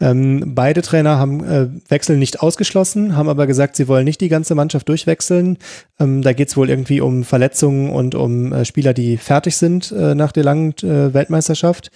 Ähm, 0.00 0.54
beide 0.54 0.82
Trainer 0.82 1.18
haben 1.18 1.44
äh, 1.44 1.68
Wechsel 1.88 2.16
nicht 2.16 2.40
ausgeschlossen, 2.40 3.16
haben 3.16 3.28
aber 3.28 3.46
gesagt, 3.46 3.76
sie 3.76 3.88
wollen 3.88 4.04
nicht 4.04 4.20
die 4.20 4.28
ganze 4.28 4.54
Mannschaft 4.54 4.88
durchwechseln. 4.88 5.58
Ähm, 5.98 6.22
da 6.22 6.32
geht 6.32 6.48
es 6.48 6.56
wohl 6.56 6.70
irgendwie 6.70 7.00
um 7.00 7.24
Verletzungen 7.24 7.90
und 7.90 8.14
um 8.14 8.52
äh, 8.52 8.64
Spieler, 8.64 8.94
die 8.94 9.16
fertig 9.16 9.56
sind 9.56 9.92
äh, 9.92 10.14
nach 10.14 10.32
der 10.32 10.44
langen 10.44 10.72
äh, 10.82 11.12
Weltmeisterschaft. 11.14 11.90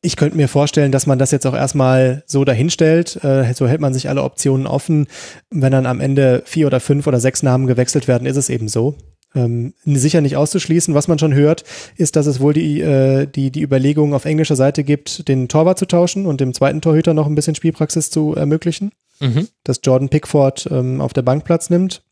Ich 0.00 0.16
könnte 0.16 0.36
mir 0.36 0.48
vorstellen, 0.48 0.90
dass 0.90 1.06
man 1.06 1.18
das 1.18 1.30
jetzt 1.30 1.46
auch 1.46 1.54
erstmal 1.54 2.24
so 2.26 2.44
dahinstellt. 2.44 3.22
Äh, 3.22 3.52
so 3.54 3.68
hält 3.68 3.80
man 3.80 3.94
sich 3.94 4.08
alle 4.08 4.22
Optionen 4.22 4.66
offen. 4.66 5.06
Wenn 5.50 5.72
dann 5.72 5.86
am 5.86 6.00
Ende 6.00 6.42
vier 6.44 6.66
oder 6.66 6.80
fünf 6.80 7.06
oder 7.06 7.20
sechs 7.20 7.42
Namen 7.42 7.66
gewechselt 7.66 8.08
werden, 8.08 8.26
ist 8.26 8.36
es 8.36 8.48
eben 8.48 8.68
so 8.68 8.96
ähm, 9.34 9.74
sicher 9.84 10.20
nicht 10.20 10.36
auszuschließen. 10.36 10.94
Was 10.94 11.08
man 11.08 11.18
schon 11.18 11.34
hört, 11.34 11.64
ist, 11.96 12.16
dass 12.16 12.26
es 12.26 12.40
wohl 12.40 12.52
die, 12.52 12.80
äh, 12.80 13.26
die, 13.26 13.50
die 13.50 13.62
Überlegung 13.62 14.14
auf 14.14 14.24
englischer 14.24 14.56
Seite 14.56 14.84
gibt, 14.84 15.28
den 15.28 15.48
Torwart 15.48 15.78
zu 15.78 15.86
tauschen 15.86 16.26
und 16.26 16.40
dem 16.40 16.54
zweiten 16.54 16.80
Torhüter 16.80 17.14
noch 17.14 17.26
ein 17.26 17.34
bisschen 17.34 17.54
Spielpraxis 17.54 18.10
zu 18.10 18.34
ermöglichen. 18.34 18.92
Mhm. 19.20 19.48
Dass 19.64 19.80
Jordan 19.82 20.08
Pickford 20.08 20.68
ähm, 20.70 21.00
auf 21.00 21.12
der 21.12 21.22
Bank 21.22 21.44
Platz 21.44 21.70
nimmt. 21.70 22.02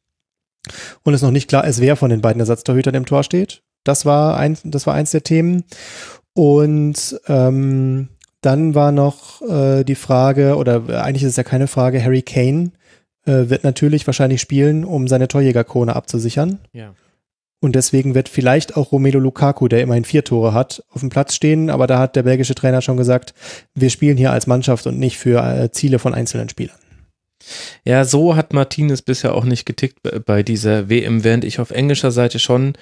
Und 1.03 1.15
es 1.15 1.23
noch 1.23 1.31
nicht 1.31 1.49
klar 1.49 1.67
ist, 1.67 1.81
wer 1.81 1.97
von 1.97 2.11
den 2.11 2.21
beiden 2.21 2.41
Ersatztorhütern 2.41 2.95
im 2.95 3.07
Tor 3.07 3.23
steht. 3.23 3.63
Das 3.85 4.05
war, 4.05 4.37
ein, 4.37 4.59
das 4.65 4.87
war 4.87 4.95
eins 4.95 5.11
der 5.11 5.23
Themen. 5.23 5.65
Und 6.35 7.21
ähm, 7.27 8.09
dann 8.41 8.75
war 8.75 8.93
noch 8.93 9.43
äh, 9.43 9.85
die 9.85 9.95
Frage, 9.95 10.57
oder 10.57 11.03
eigentlich 11.03 11.23
ist 11.23 11.31
es 11.31 11.37
ja 11.37 11.43
keine 11.43 11.67
Frage, 11.67 12.03
Harry 12.03 12.23
Kane 12.23 12.73
äh, 13.27 13.49
wird 13.49 13.65
natürlich 13.65 14.07
wahrscheinlich 14.07 14.41
spielen, 14.41 14.85
um 14.85 15.09
seine 15.09 15.29
Torjägerkrone 15.29 15.95
abzusichern. 15.95 16.59
Ja. 16.73 16.95
Und 17.61 17.77
deswegen 17.77 18.15
wird 18.15 18.29
vielleicht 18.29 18.77
auch 18.77 18.91
Romelu 18.91 19.19
Lukaku, 19.19 19.69
der 19.69 19.83
immerhin 19.83 20.05
vier 20.05 20.25
Tore 20.25 20.55
hat, 20.55 20.83
auf 20.91 21.01
dem 21.01 21.11
Platz 21.11 21.35
stehen. 21.35 21.69
Aber 21.69 21.87
da 21.87 21.99
hat 21.99 22.17
der 22.17 22.23
belgische 22.23 22.55
Trainer 22.55 22.81
schon 22.81 22.97
gesagt, 22.97 23.35
wir 23.75 23.91
spielen 23.91 24.17
hier 24.17 24.33
als 24.33 24.47
Mannschaft 24.47 24.87
und 24.87 24.99
nicht 24.99 25.19
für 25.19 25.43
äh, 25.43 25.71
Ziele 25.71 25.99
von 25.99 26.15
einzelnen 26.15 26.49
Spielern. 26.49 26.77
Ja, 27.85 28.05
so 28.05 28.37
hat 28.37 28.53
Martinez 28.53 29.03
bisher 29.03 29.35
auch 29.35 29.45
nicht 29.45 29.65
getickt 29.65 30.01
bei 30.27 30.43
dieser 30.43 30.89
WM, 30.89 31.25
während 31.25 31.45
ich 31.45 31.59
auf 31.59 31.71
englischer 31.71 32.11
Seite 32.11 32.39
schon 32.39 32.75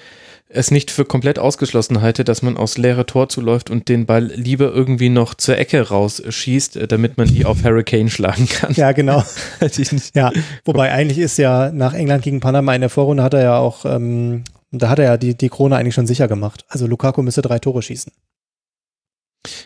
es 0.51 0.71
nicht 0.71 0.89
für 0.89 1.05
komplett 1.05 1.37
ausgeschlossen 1.37 2.01
halte, 2.01 2.23
dass 2.23 2.41
man 2.41 2.57
aufs 2.57 2.77
leere 2.77 3.05
Tor 3.05 3.29
zuläuft 3.29 3.69
und 3.69 3.87
den 3.87 4.07
Ball 4.07 4.25
lieber 4.25 4.73
irgendwie 4.73 5.09
noch 5.09 5.35
zur 5.35 5.57
Ecke 5.57 5.89
rausschießt, 5.89 6.75
äh, 6.77 6.87
damit 6.87 7.17
man 7.17 7.27
die 7.27 7.45
auf 7.45 7.63
Hurricane 7.63 8.09
schlagen 8.09 8.47
kann. 8.47 8.73
Ja, 8.73 8.91
genau. 8.91 9.23
ja, 10.15 10.31
wobei 10.65 10.91
eigentlich 10.91 11.19
ist 11.19 11.37
ja 11.37 11.71
nach 11.71 11.93
England 11.93 12.23
gegen 12.23 12.39
Panama 12.39 12.73
in 12.73 12.81
der 12.81 12.89
Vorrunde 12.89 13.21
hat 13.21 13.35
er 13.35 13.43
ja 13.43 13.57
auch, 13.59 13.85
ähm, 13.85 14.43
da 14.71 14.89
hat 14.89 14.99
er 14.99 15.05
ja 15.05 15.17
die, 15.17 15.35
die 15.35 15.49
Krone 15.49 15.75
eigentlich 15.75 15.95
schon 15.95 16.07
sicher 16.07 16.27
gemacht. 16.27 16.65
Also 16.67 16.87
Lukaku 16.87 17.21
müsste 17.21 17.41
drei 17.41 17.59
Tore 17.59 17.81
schießen. 17.81 18.11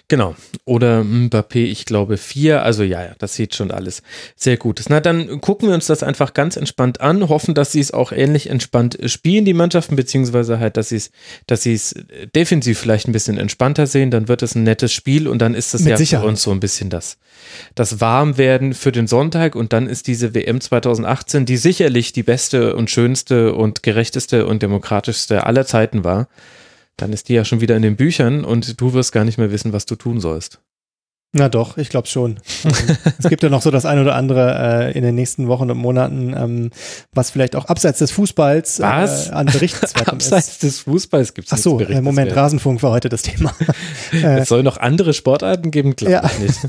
Genau. 0.08 0.36
Oder 0.66 1.02
Mbappé, 1.02 1.64
ich 1.64 1.86
glaube 1.86 2.18
vier. 2.18 2.62
Also 2.62 2.84
ja, 2.84 3.04
ja, 3.04 3.16
das 3.18 3.34
sieht 3.34 3.56
schon 3.56 3.72
alles 3.72 4.04
sehr 4.36 4.56
gut. 4.56 4.84
Na, 4.90 5.00
dann 5.00 5.42
gucken 5.42 5.68
wir 5.68 5.74
uns 5.74 5.88
das 5.88 6.04
einfach 6.04 6.36
ganz 6.36 6.58
entspannt 6.58 7.02
an, 7.02 7.28
hoffen, 7.28 7.56
dass 7.56 7.72
sie 7.72 7.80
es 7.80 7.92
auch 7.92 8.12
ähnlich 8.12 8.52
entspannt 8.52 9.00
spielen, 9.08 9.46
die 9.46 9.56
Mannschaften, 9.56 9.96
beziehungsweise 9.96 10.60
halt, 10.60 10.78
dass 10.78 10.90
sie 10.90 10.98
es, 10.98 11.12
dass 11.48 11.64
sie 11.64 11.74
es 11.74 11.96
defensiv 12.36 12.78
vielleicht 12.78 13.08
ein 13.08 13.14
bisschen 13.14 13.40
entspannter 13.40 13.88
sehen. 13.88 14.12
Dann 14.12 14.28
wird 14.28 14.44
es 14.44 14.54
ein 14.54 14.64
nettes 14.64 14.94
Spiel 14.94 15.28
und 15.28 15.40
dann 15.42 15.56
ist 15.56 15.74
es 15.74 15.84
ja 15.86 15.98
Sicherheit. 15.98 16.24
für 16.24 16.30
uns 16.30 16.44
so 16.44 16.52
ein 16.52 16.60
bisschen 16.60 16.92
das, 16.92 17.18
das 17.74 18.00
Warmwerden 18.00 18.76
für 18.76 18.92
den 18.92 19.08
Sonntag 19.08 19.56
und 19.56 19.74
dann 19.74 19.88
ist 19.88 20.06
diese 20.06 20.36
WM 20.36 20.62
2018, 20.62 21.48
die 21.48 21.58
sicherlich 21.58 22.14
die 22.14 22.24
beste 22.24 22.76
und 22.76 22.92
schönste 22.92 23.56
und 23.56 23.82
gerechteste 23.82 24.46
und 24.46 24.62
demokratischste 24.62 25.48
aller 25.48 25.66
Zeiten 25.66 26.04
war 26.04 26.28
dann 26.98 27.14
ist 27.14 27.30
die 27.30 27.34
ja 27.34 27.46
schon 27.46 27.62
wieder 27.62 27.76
in 27.76 27.82
den 27.82 27.96
Büchern 27.96 28.46
und 28.46 28.80
du 28.80 28.94
wirst 28.94 29.12
gar 29.12 29.26
nicht 29.26 29.38
mehr 29.38 29.52
wissen, 29.52 29.74
was 29.74 29.86
du 29.86 29.96
tun 29.96 30.20
sollst. 30.20 30.62
Na 31.36 31.50
doch, 31.50 31.78
ich 31.78 31.90
glaube 31.90 32.08
schon. 32.08 32.38
Es 33.18 33.30
gibt 33.30 33.42
ja 33.42 33.50
noch 33.50 33.62
so 33.62 33.72
das 33.72 33.86
ein 33.86 34.00
oder 34.00 34.16
andere 34.16 34.92
äh, 34.92 34.98
in 34.98 35.04
den 35.04 35.16
nächsten 35.16 35.48
Wochen 35.48 35.72
und 35.72 35.78
Monaten, 35.78 36.36
ähm, 36.38 36.70
was 37.14 37.32
vielleicht 37.32 37.56
auch 37.56 37.66
abseits 37.66 38.00
des 38.00 38.12
Fußballs 38.12 38.80
äh, 38.80 38.84
an 38.84 39.48
Berichtenswertem 39.48 40.14
abseits 40.14 40.50
ist. 40.50 40.64
des 40.64 40.80
Fußballs 40.82 41.34
gibt 41.34 41.48
es 41.48 41.54
Ach 41.54 41.58
so, 41.58 41.80
äh, 41.80 42.02
Moment, 42.02 42.36
Rasenfunk 42.36 42.84
war 42.84 42.92
heute 42.92 43.10
das 43.10 43.24
Thema. 43.24 43.54
es 44.12 44.50
soll 44.50 44.62
noch 44.62 44.78
andere 44.78 45.14
Sportarten 45.14 45.72
geben, 45.72 45.96
glaube 45.96 46.14
ja. 46.14 46.24
ich 46.26 46.40
nicht. 46.40 46.60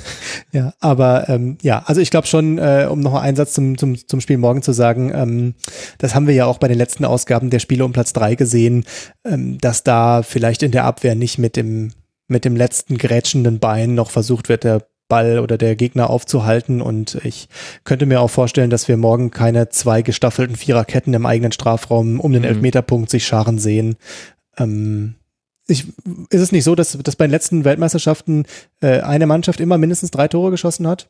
ja, 0.53 0.73
aber 0.81 1.29
ähm, 1.29 1.59
ja, 1.63 1.83
also 1.85 2.01
ich 2.01 2.11
glaube 2.11 2.27
schon, 2.27 2.59
äh, 2.59 2.89
um 2.89 3.01
noch 3.01 3.15
einen 3.15 3.37
Satz 3.37 3.53
zum, 3.53 3.77
zum, 3.77 3.97
zum 4.07 4.21
Spiel 4.21 4.39
morgen 4.39 4.63
zu 4.63 4.73
sagen, 4.73 5.13
ähm, 5.15 5.55
das 5.99 6.15
haben 6.15 6.27
wir 6.27 6.35
ja 6.35 6.47
auch 6.47 6.59
bei 6.59 6.69
den 6.69 6.79
letzten 6.79 7.05
Ausgaben 7.05 7.51
der 7.51 7.59
Spiele 7.59 7.85
um 7.85 7.93
Platz 7.93 8.13
drei 8.13 8.35
gesehen, 8.35 8.85
ähm, 9.25 9.59
dass 9.59 9.85
da 9.85 10.23
vielleicht 10.23 10.63
in 10.63 10.71
der 10.71 10.85
Abwehr 10.85 11.15
nicht 11.15 11.39
mit 11.39 11.57
dem 11.57 11.91
mit 12.27 12.45
dem 12.45 12.57
letzten 12.57 12.99
grätschenden 12.99 13.59
Bein 13.59 13.95
noch 13.95 14.11
versucht 14.11 14.49
wird, 14.49 14.65
der 14.65 14.87
Ball 15.09 15.39
oder 15.39 15.59
der 15.59 15.77
Gegner 15.77 16.11
aufzuhalten. 16.11 16.81
Und 16.81 17.17
ich 17.25 17.49
könnte 17.85 18.07
mir 18.07 18.21
auch 18.21 18.31
vorstellen, 18.31 18.71
dass 18.71 18.89
wir 18.89 18.97
morgen 18.97 19.31
keine 19.31 19.69
zwei 19.69 20.03
gestaffelten 20.03 20.57
Viererketten 20.57 21.13
im 21.15 21.27
eigenen 21.27 21.53
Strafraum 21.53 22.21
um 22.21 22.33
den 22.33 22.43
mhm. 22.43 22.49
Elfmeterpunkt 22.49 23.11
sich 23.11 23.27
scharen 23.27 23.59
sehen. 23.59 23.97
Ähm, 24.59 25.17
ich, 25.67 25.87
ist 26.31 26.41
es 26.41 26.53
nicht 26.53 26.65
so, 26.65 26.75
dass, 26.75 26.99
dass 26.99 27.17
bei 27.17 27.27
den 27.27 27.31
letzten 27.31 27.65
Weltmeisterschaften 27.65 28.47
äh, 28.81 29.01
eine 29.01 29.27
Mannschaft 29.27 29.61
immer 29.61 29.79
mindestens 29.79 30.11
drei 30.11 30.29
Tore 30.29 30.51
geschossen 30.51 30.87
hat? 30.87 31.09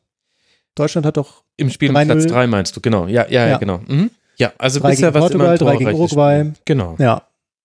Deutschland 0.75 1.07
hat 1.07 1.17
doch. 1.17 1.45
Im 1.57 1.71
Spiel 1.71 1.91
um 1.91 2.05
Platz 2.05 2.27
drei 2.27 2.47
meinst 2.47 2.77
du, 2.77 2.81
genau. 2.81 3.07
Ja, 3.07 3.27
ja, 3.29 3.45
ja, 3.45 3.49
ja 3.51 3.59
genau. 3.59 3.81
Mhm. 3.87 4.11
Ja, 4.37 4.53
also 4.59 4.81
drei 4.81 4.91
bisher 4.91 5.13
gegen 5.13 5.21
Portugal, 5.21 5.59
drei 5.59 5.77
gegen 5.77 5.95
Uruguay. 5.95 6.41
Spiel. 6.41 6.55
Genau. 6.65 6.97
Ja. 6.99 7.23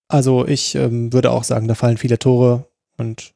Also 0.08 0.47
ich 0.47 0.76
ähm, 0.76 1.14
würde 1.14 1.32
auch 1.32 1.43
sagen, 1.43 1.68
da 1.68 1.76
fallen 1.76 1.97
viele 1.97 2.20
Tore 2.20 2.66
und. 2.97 3.34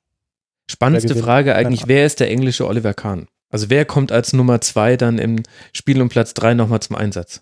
Spannendste 0.69 1.15
Frage 1.15 1.55
eigentlich, 1.55 1.87
wer 1.87 2.05
ist 2.05 2.19
der 2.19 2.29
englische 2.29 2.67
Oliver 2.67 2.93
Kahn? 2.93 3.27
Also 3.49 3.69
wer 3.69 3.85
kommt 3.85 4.11
als 4.11 4.33
Nummer 4.33 4.61
zwei 4.61 4.97
dann 4.97 5.19
im 5.19 5.43
Spiel 5.73 6.01
um 6.01 6.09
Platz 6.09 6.33
drei 6.33 6.53
nochmal 6.53 6.81
zum 6.81 6.95
Einsatz? 6.95 7.41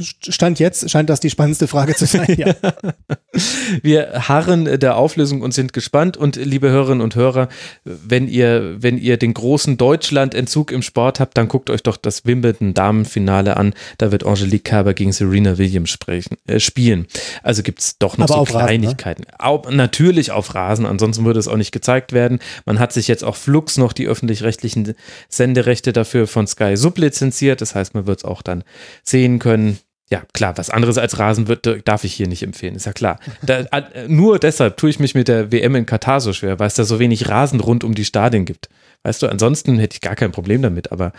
Stand 0.00 0.58
jetzt 0.58 0.90
scheint 0.90 1.10
das 1.10 1.20
die 1.20 1.30
spannendste 1.30 1.66
Frage 1.66 1.94
zu 1.94 2.06
sein. 2.06 2.34
Ja. 2.36 2.54
Wir 3.82 4.28
harren 4.28 4.80
der 4.80 4.96
Auflösung 4.96 5.42
und 5.42 5.52
sind 5.54 5.72
gespannt. 5.72 6.16
Und 6.16 6.36
liebe 6.36 6.70
Hörerinnen 6.70 7.00
und 7.00 7.14
Hörer, 7.14 7.48
wenn 7.84 8.28
ihr, 8.28 8.76
wenn 8.82 8.98
ihr 8.98 9.16
den 9.16 9.34
großen 9.34 9.76
Deutschland-Entzug 9.76 10.72
im 10.72 10.82
Sport 10.82 11.20
habt, 11.20 11.36
dann 11.36 11.48
guckt 11.48 11.70
euch 11.70 11.82
doch 11.82 11.96
das 11.96 12.24
Wimbledon-Damenfinale 12.24 13.56
an. 13.56 13.74
Da 13.98 14.12
wird 14.12 14.24
Angelique 14.24 14.64
Kerber 14.64 14.94
gegen 14.94 15.12
Serena 15.12 15.58
Williams 15.58 15.90
sprechen, 15.90 16.36
äh, 16.46 16.60
spielen. 16.60 17.06
Also 17.42 17.62
gibt 17.62 17.80
es 17.80 17.98
doch 17.98 18.18
noch 18.18 18.30
Aber 18.30 18.46
so 18.46 18.52
Kleinigkeiten. 18.52 19.24
Rasen, 19.24 19.36
ne? 19.38 19.44
auch, 19.44 19.70
natürlich 19.70 20.30
auf 20.30 20.54
Rasen, 20.54 20.86
ansonsten 20.86 21.24
würde 21.24 21.40
es 21.40 21.48
auch 21.48 21.56
nicht 21.56 21.72
gezeigt 21.72 22.12
werden. 22.12 22.40
Man 22.66 22.78
hat 22.78 22.92
sich 22.92 23.08
jetzt 23.08 23.24
auch 23.24 23.36
Flux 23.36 23.76
noch 23.76 23.92
die 23.92 24.06
öffentlich-rechtlichen 24.06 24.94
Senderechte 25.28 25.92
dafür 25.92 26.26
von 26.26 26.46
Sky 26.46 26.76
sublizenziert. 26.76 27.60
Das 27.60 27.74
heißt, 27.74 27.94
man 27.94 28.06
wird 28.06 28.18
es 28.18 28.24
auch 28.24 28.42
dann 28.42 28.64
sehen 29.02 29.38
können 29.38 29.78
ja, 30.12 30.24
klar, 30.32 30.58
was 30.58 30.70
anderes 30.70 30.98
als 30.98 31.18
Rasen 31.20 31.46
wird, 31.46 31.86
darf 31.86 32.02
ich 32.02 32.14
hier 32.14 32.26
nicht 32.26 32.42
empfehlen, 32.42 32.74
ist 32.74 32.86
ja 32.86 32.92
klar. 32.92 33.20
Da, 33.42 33.64
nur 34.08 34.40
deshalb 34.40 34.76
tue 34.76 34.90
ich 34.90 34.98
mich 34.98 35.14
mit 35.14 35.28
der 35.28 35.52
WM 35.52 35.76
in 35.76 35.86
Katar 35.86 36.20
so 36.20 36.32
schwer, 36.32 36.58
weil 36.58 36.66
es 36.66 36.74
da 36.74 36.84
so 36.84 36.98
wenig 36.98 37.28
Rasen 37.28 37.60
rund 37.60 37.84
um 37.84 37.94
die 37.94 38.04
Stadien 38.04 38.44
gibt. 38.44 38.68
Weißt 39.04 39.22
du, 39.22 39.28
ansonsten 39.28 39.78
hätte 39.78 39.94
ich 39.94 40.00
gar 40.00 40.16
kein 40.16 40.32
Problem 40.32 40.62
damit, 40.62 40.90
aber 40.90 41.12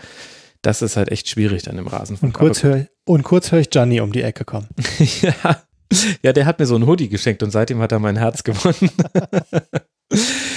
das 0.60 0.82
ist 0.82 0.96
halt 0.96 1.10
echt 1.10 1.28
schwierig 1.28 1.62
dann 1.62 1.78
im 1.78 1.86
Rasen. 1.86 2.18
Und 2.20 2.34
kurz, 2.34 2.62
hör, 2.62 2.86
und 3.04 3.22
kurz 3.22 3.50
höre 3.50 3.60
ich 3.60 3.70
Gianni 3.70 4.00
um 4.00 4.12
die 4.12 4.22
Ecke 4.22 4.44
kommen. 4.44 4.68
ja. 5.22 5.62
ja, 6.22 6.32
der 6.32 6.44
hat 6.44 6.58
mir 6.58 6.66
so 6.66 6.76
ein 6.76 6.86
Hoodie 6.86 7.08
geschenkt 7.08 7.42
und 7.42 7.50
seitdem 7.50 7.80
hat 7.80 7.92
er 7.92 7.98
mein 7.98 8.16
Herz 8.16 8.44
gewonnen. 8.44 8.90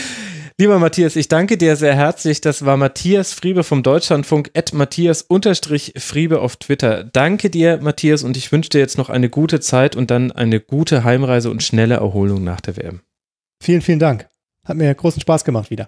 Lieber 0.58 0.80
Matthias, 0.80 1.18
ich 1.18 1.28
danke 1.28 1.58
dir 1.58 1.76
sehr 1.76 1.96
herzlich. 1.96 2.40
Das 2.40 2.64
war 2.64 2.78
Matthias 2.78 3.34
Friebe 3.34 3.66
vom 3.66 3.84
Deutschlandfunk, 3.84 4.52
at 4.56 4.72
Matthias-Friebe 4.72 6.40
auf 6.40 6.56
Twitter. 6.56 7.04
Danke 7.04 7.50
dir, 7.50 7.80
Matthias, 7.82 8.24
und 8.24 8.38
ich 8.38 8.54
wünsche 8.54 8.70
dir 8.70 8.80
jetzt 8.80 8.98
noch 8.98 9.10
eine 9.10 9.30
gute 9.30 9.60
Zeit 9.60 9.98
und 9.98 10.12
dann 10.12 10.32
eine 10.32 10.62
gute 10.62 11.04
Heimreise 11.04 11.50
und 11.50 11.62
schnelle 11.62 11.96
Erholung 11.96 12.46
nach 12.46 12.62
der 12.62 12.78
WM. 12.78 13.02
Vielen, 13.62 13.82
vielen 13.82 14.00
Dank. 14.00 14.30
Hat 14.64 14.78
mir 14.78 14.96
großen 14.96 15.20
Spaß 15.20 15.44
gemacht 15.44 15.72
wieder. 15.72 15.88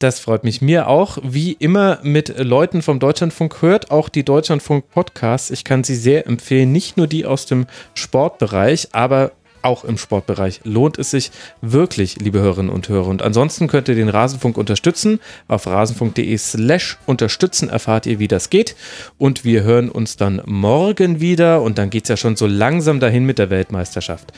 Das 0.00 0.18
freut 0.18 0.42
mich. 0.42 0.60
Mir 0.60 0.88
auch. 0.88 1.18
Wie 1.22 1.52
immer 1.52 2.00
mit 2.02 2.36
Leuten 2.36 2.82
vom 2.82 2.98
Deutschlandfunk. 2.98 3.62
Hört 3.62 3.92
auch 3.92 4.08
die 4.08 4.24
Deutschlandfunk 4.24 4.88
Podcasts. 4.88 5.50
Ich 5.50 5.62
kann 5.62 5.84
sie 5.84 5.94
sehr 5.94 6.26
empfehlen. 6.26 6.72
Nicht 6.72 6.96
nur 6.96 7.06
die 7.06 7.26
aus 7.26 7.46
dem 7.46 7.66
Sportbereich, 7.94 8.88
aber 8.90 9.30
auch 9.62 9.84
im 9.84 9.98
Sportbereich 9.98 10.60
lohnt 10.64 10.98
es 10.98 11.10
sich 11.10 11.30
wirklich, 11.60 12.16
liebe 12.20 12.40
Hörerinnen 12.40 12.70
und 12.70 12.88
Hörer. 12.88 13.08
Und 13.08 13.22
ansonsten 13.22 13.68
könnt 13.68 13.88
ihr 13.88 13.94
den 13.94 14.08
Rasenfunk 14.08 14.56
unterstützen. 14.56 15.20
Auf 15.48 15.66
rasenfunk.de 15.66 16.36
slash 16.36 16.98
unterstützen 17.06 17.68
erfahrt 17.68 18.06
ihr, 18.06 18.18
wie 18.18 18.28
das 18.28 18.50
geht. 18.50 18.76
Und 19.18 19.44
wir 19.44 19.62
hören 19.62 19.88
uns 19.88 20.16
dann 20.16 20.42
morgen 20.46 21.20
wieder. 21.20 21.62
Und 21.62 21.78
dann 21.78 21.90
geht 21.90 22.04
es 22.04 22.08
ja 22.08 22.16
schon 22.16 22.36
so 22.36 22.46
langsam 22.46 23.00
dahin 23.00 23.24
mit 23.24 23.38
der 23.38 23.50
Weltmeisterschaft. 23.50 24.32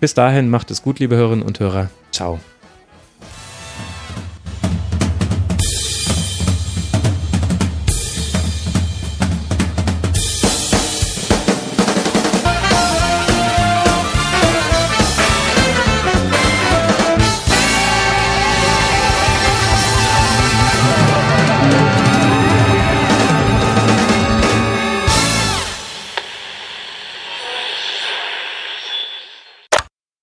Bis 0.00 0.14
dahin 0.14 0.48
macht 0.48 0.70
es 0.70 0.82
gut, 0.82 0.98
liebe 0.98 1.16
Hörerinnen 1.16 1.44
und 1.44 1.58
Hörer. 1.60 1.90
Ciao. 2.12 2.38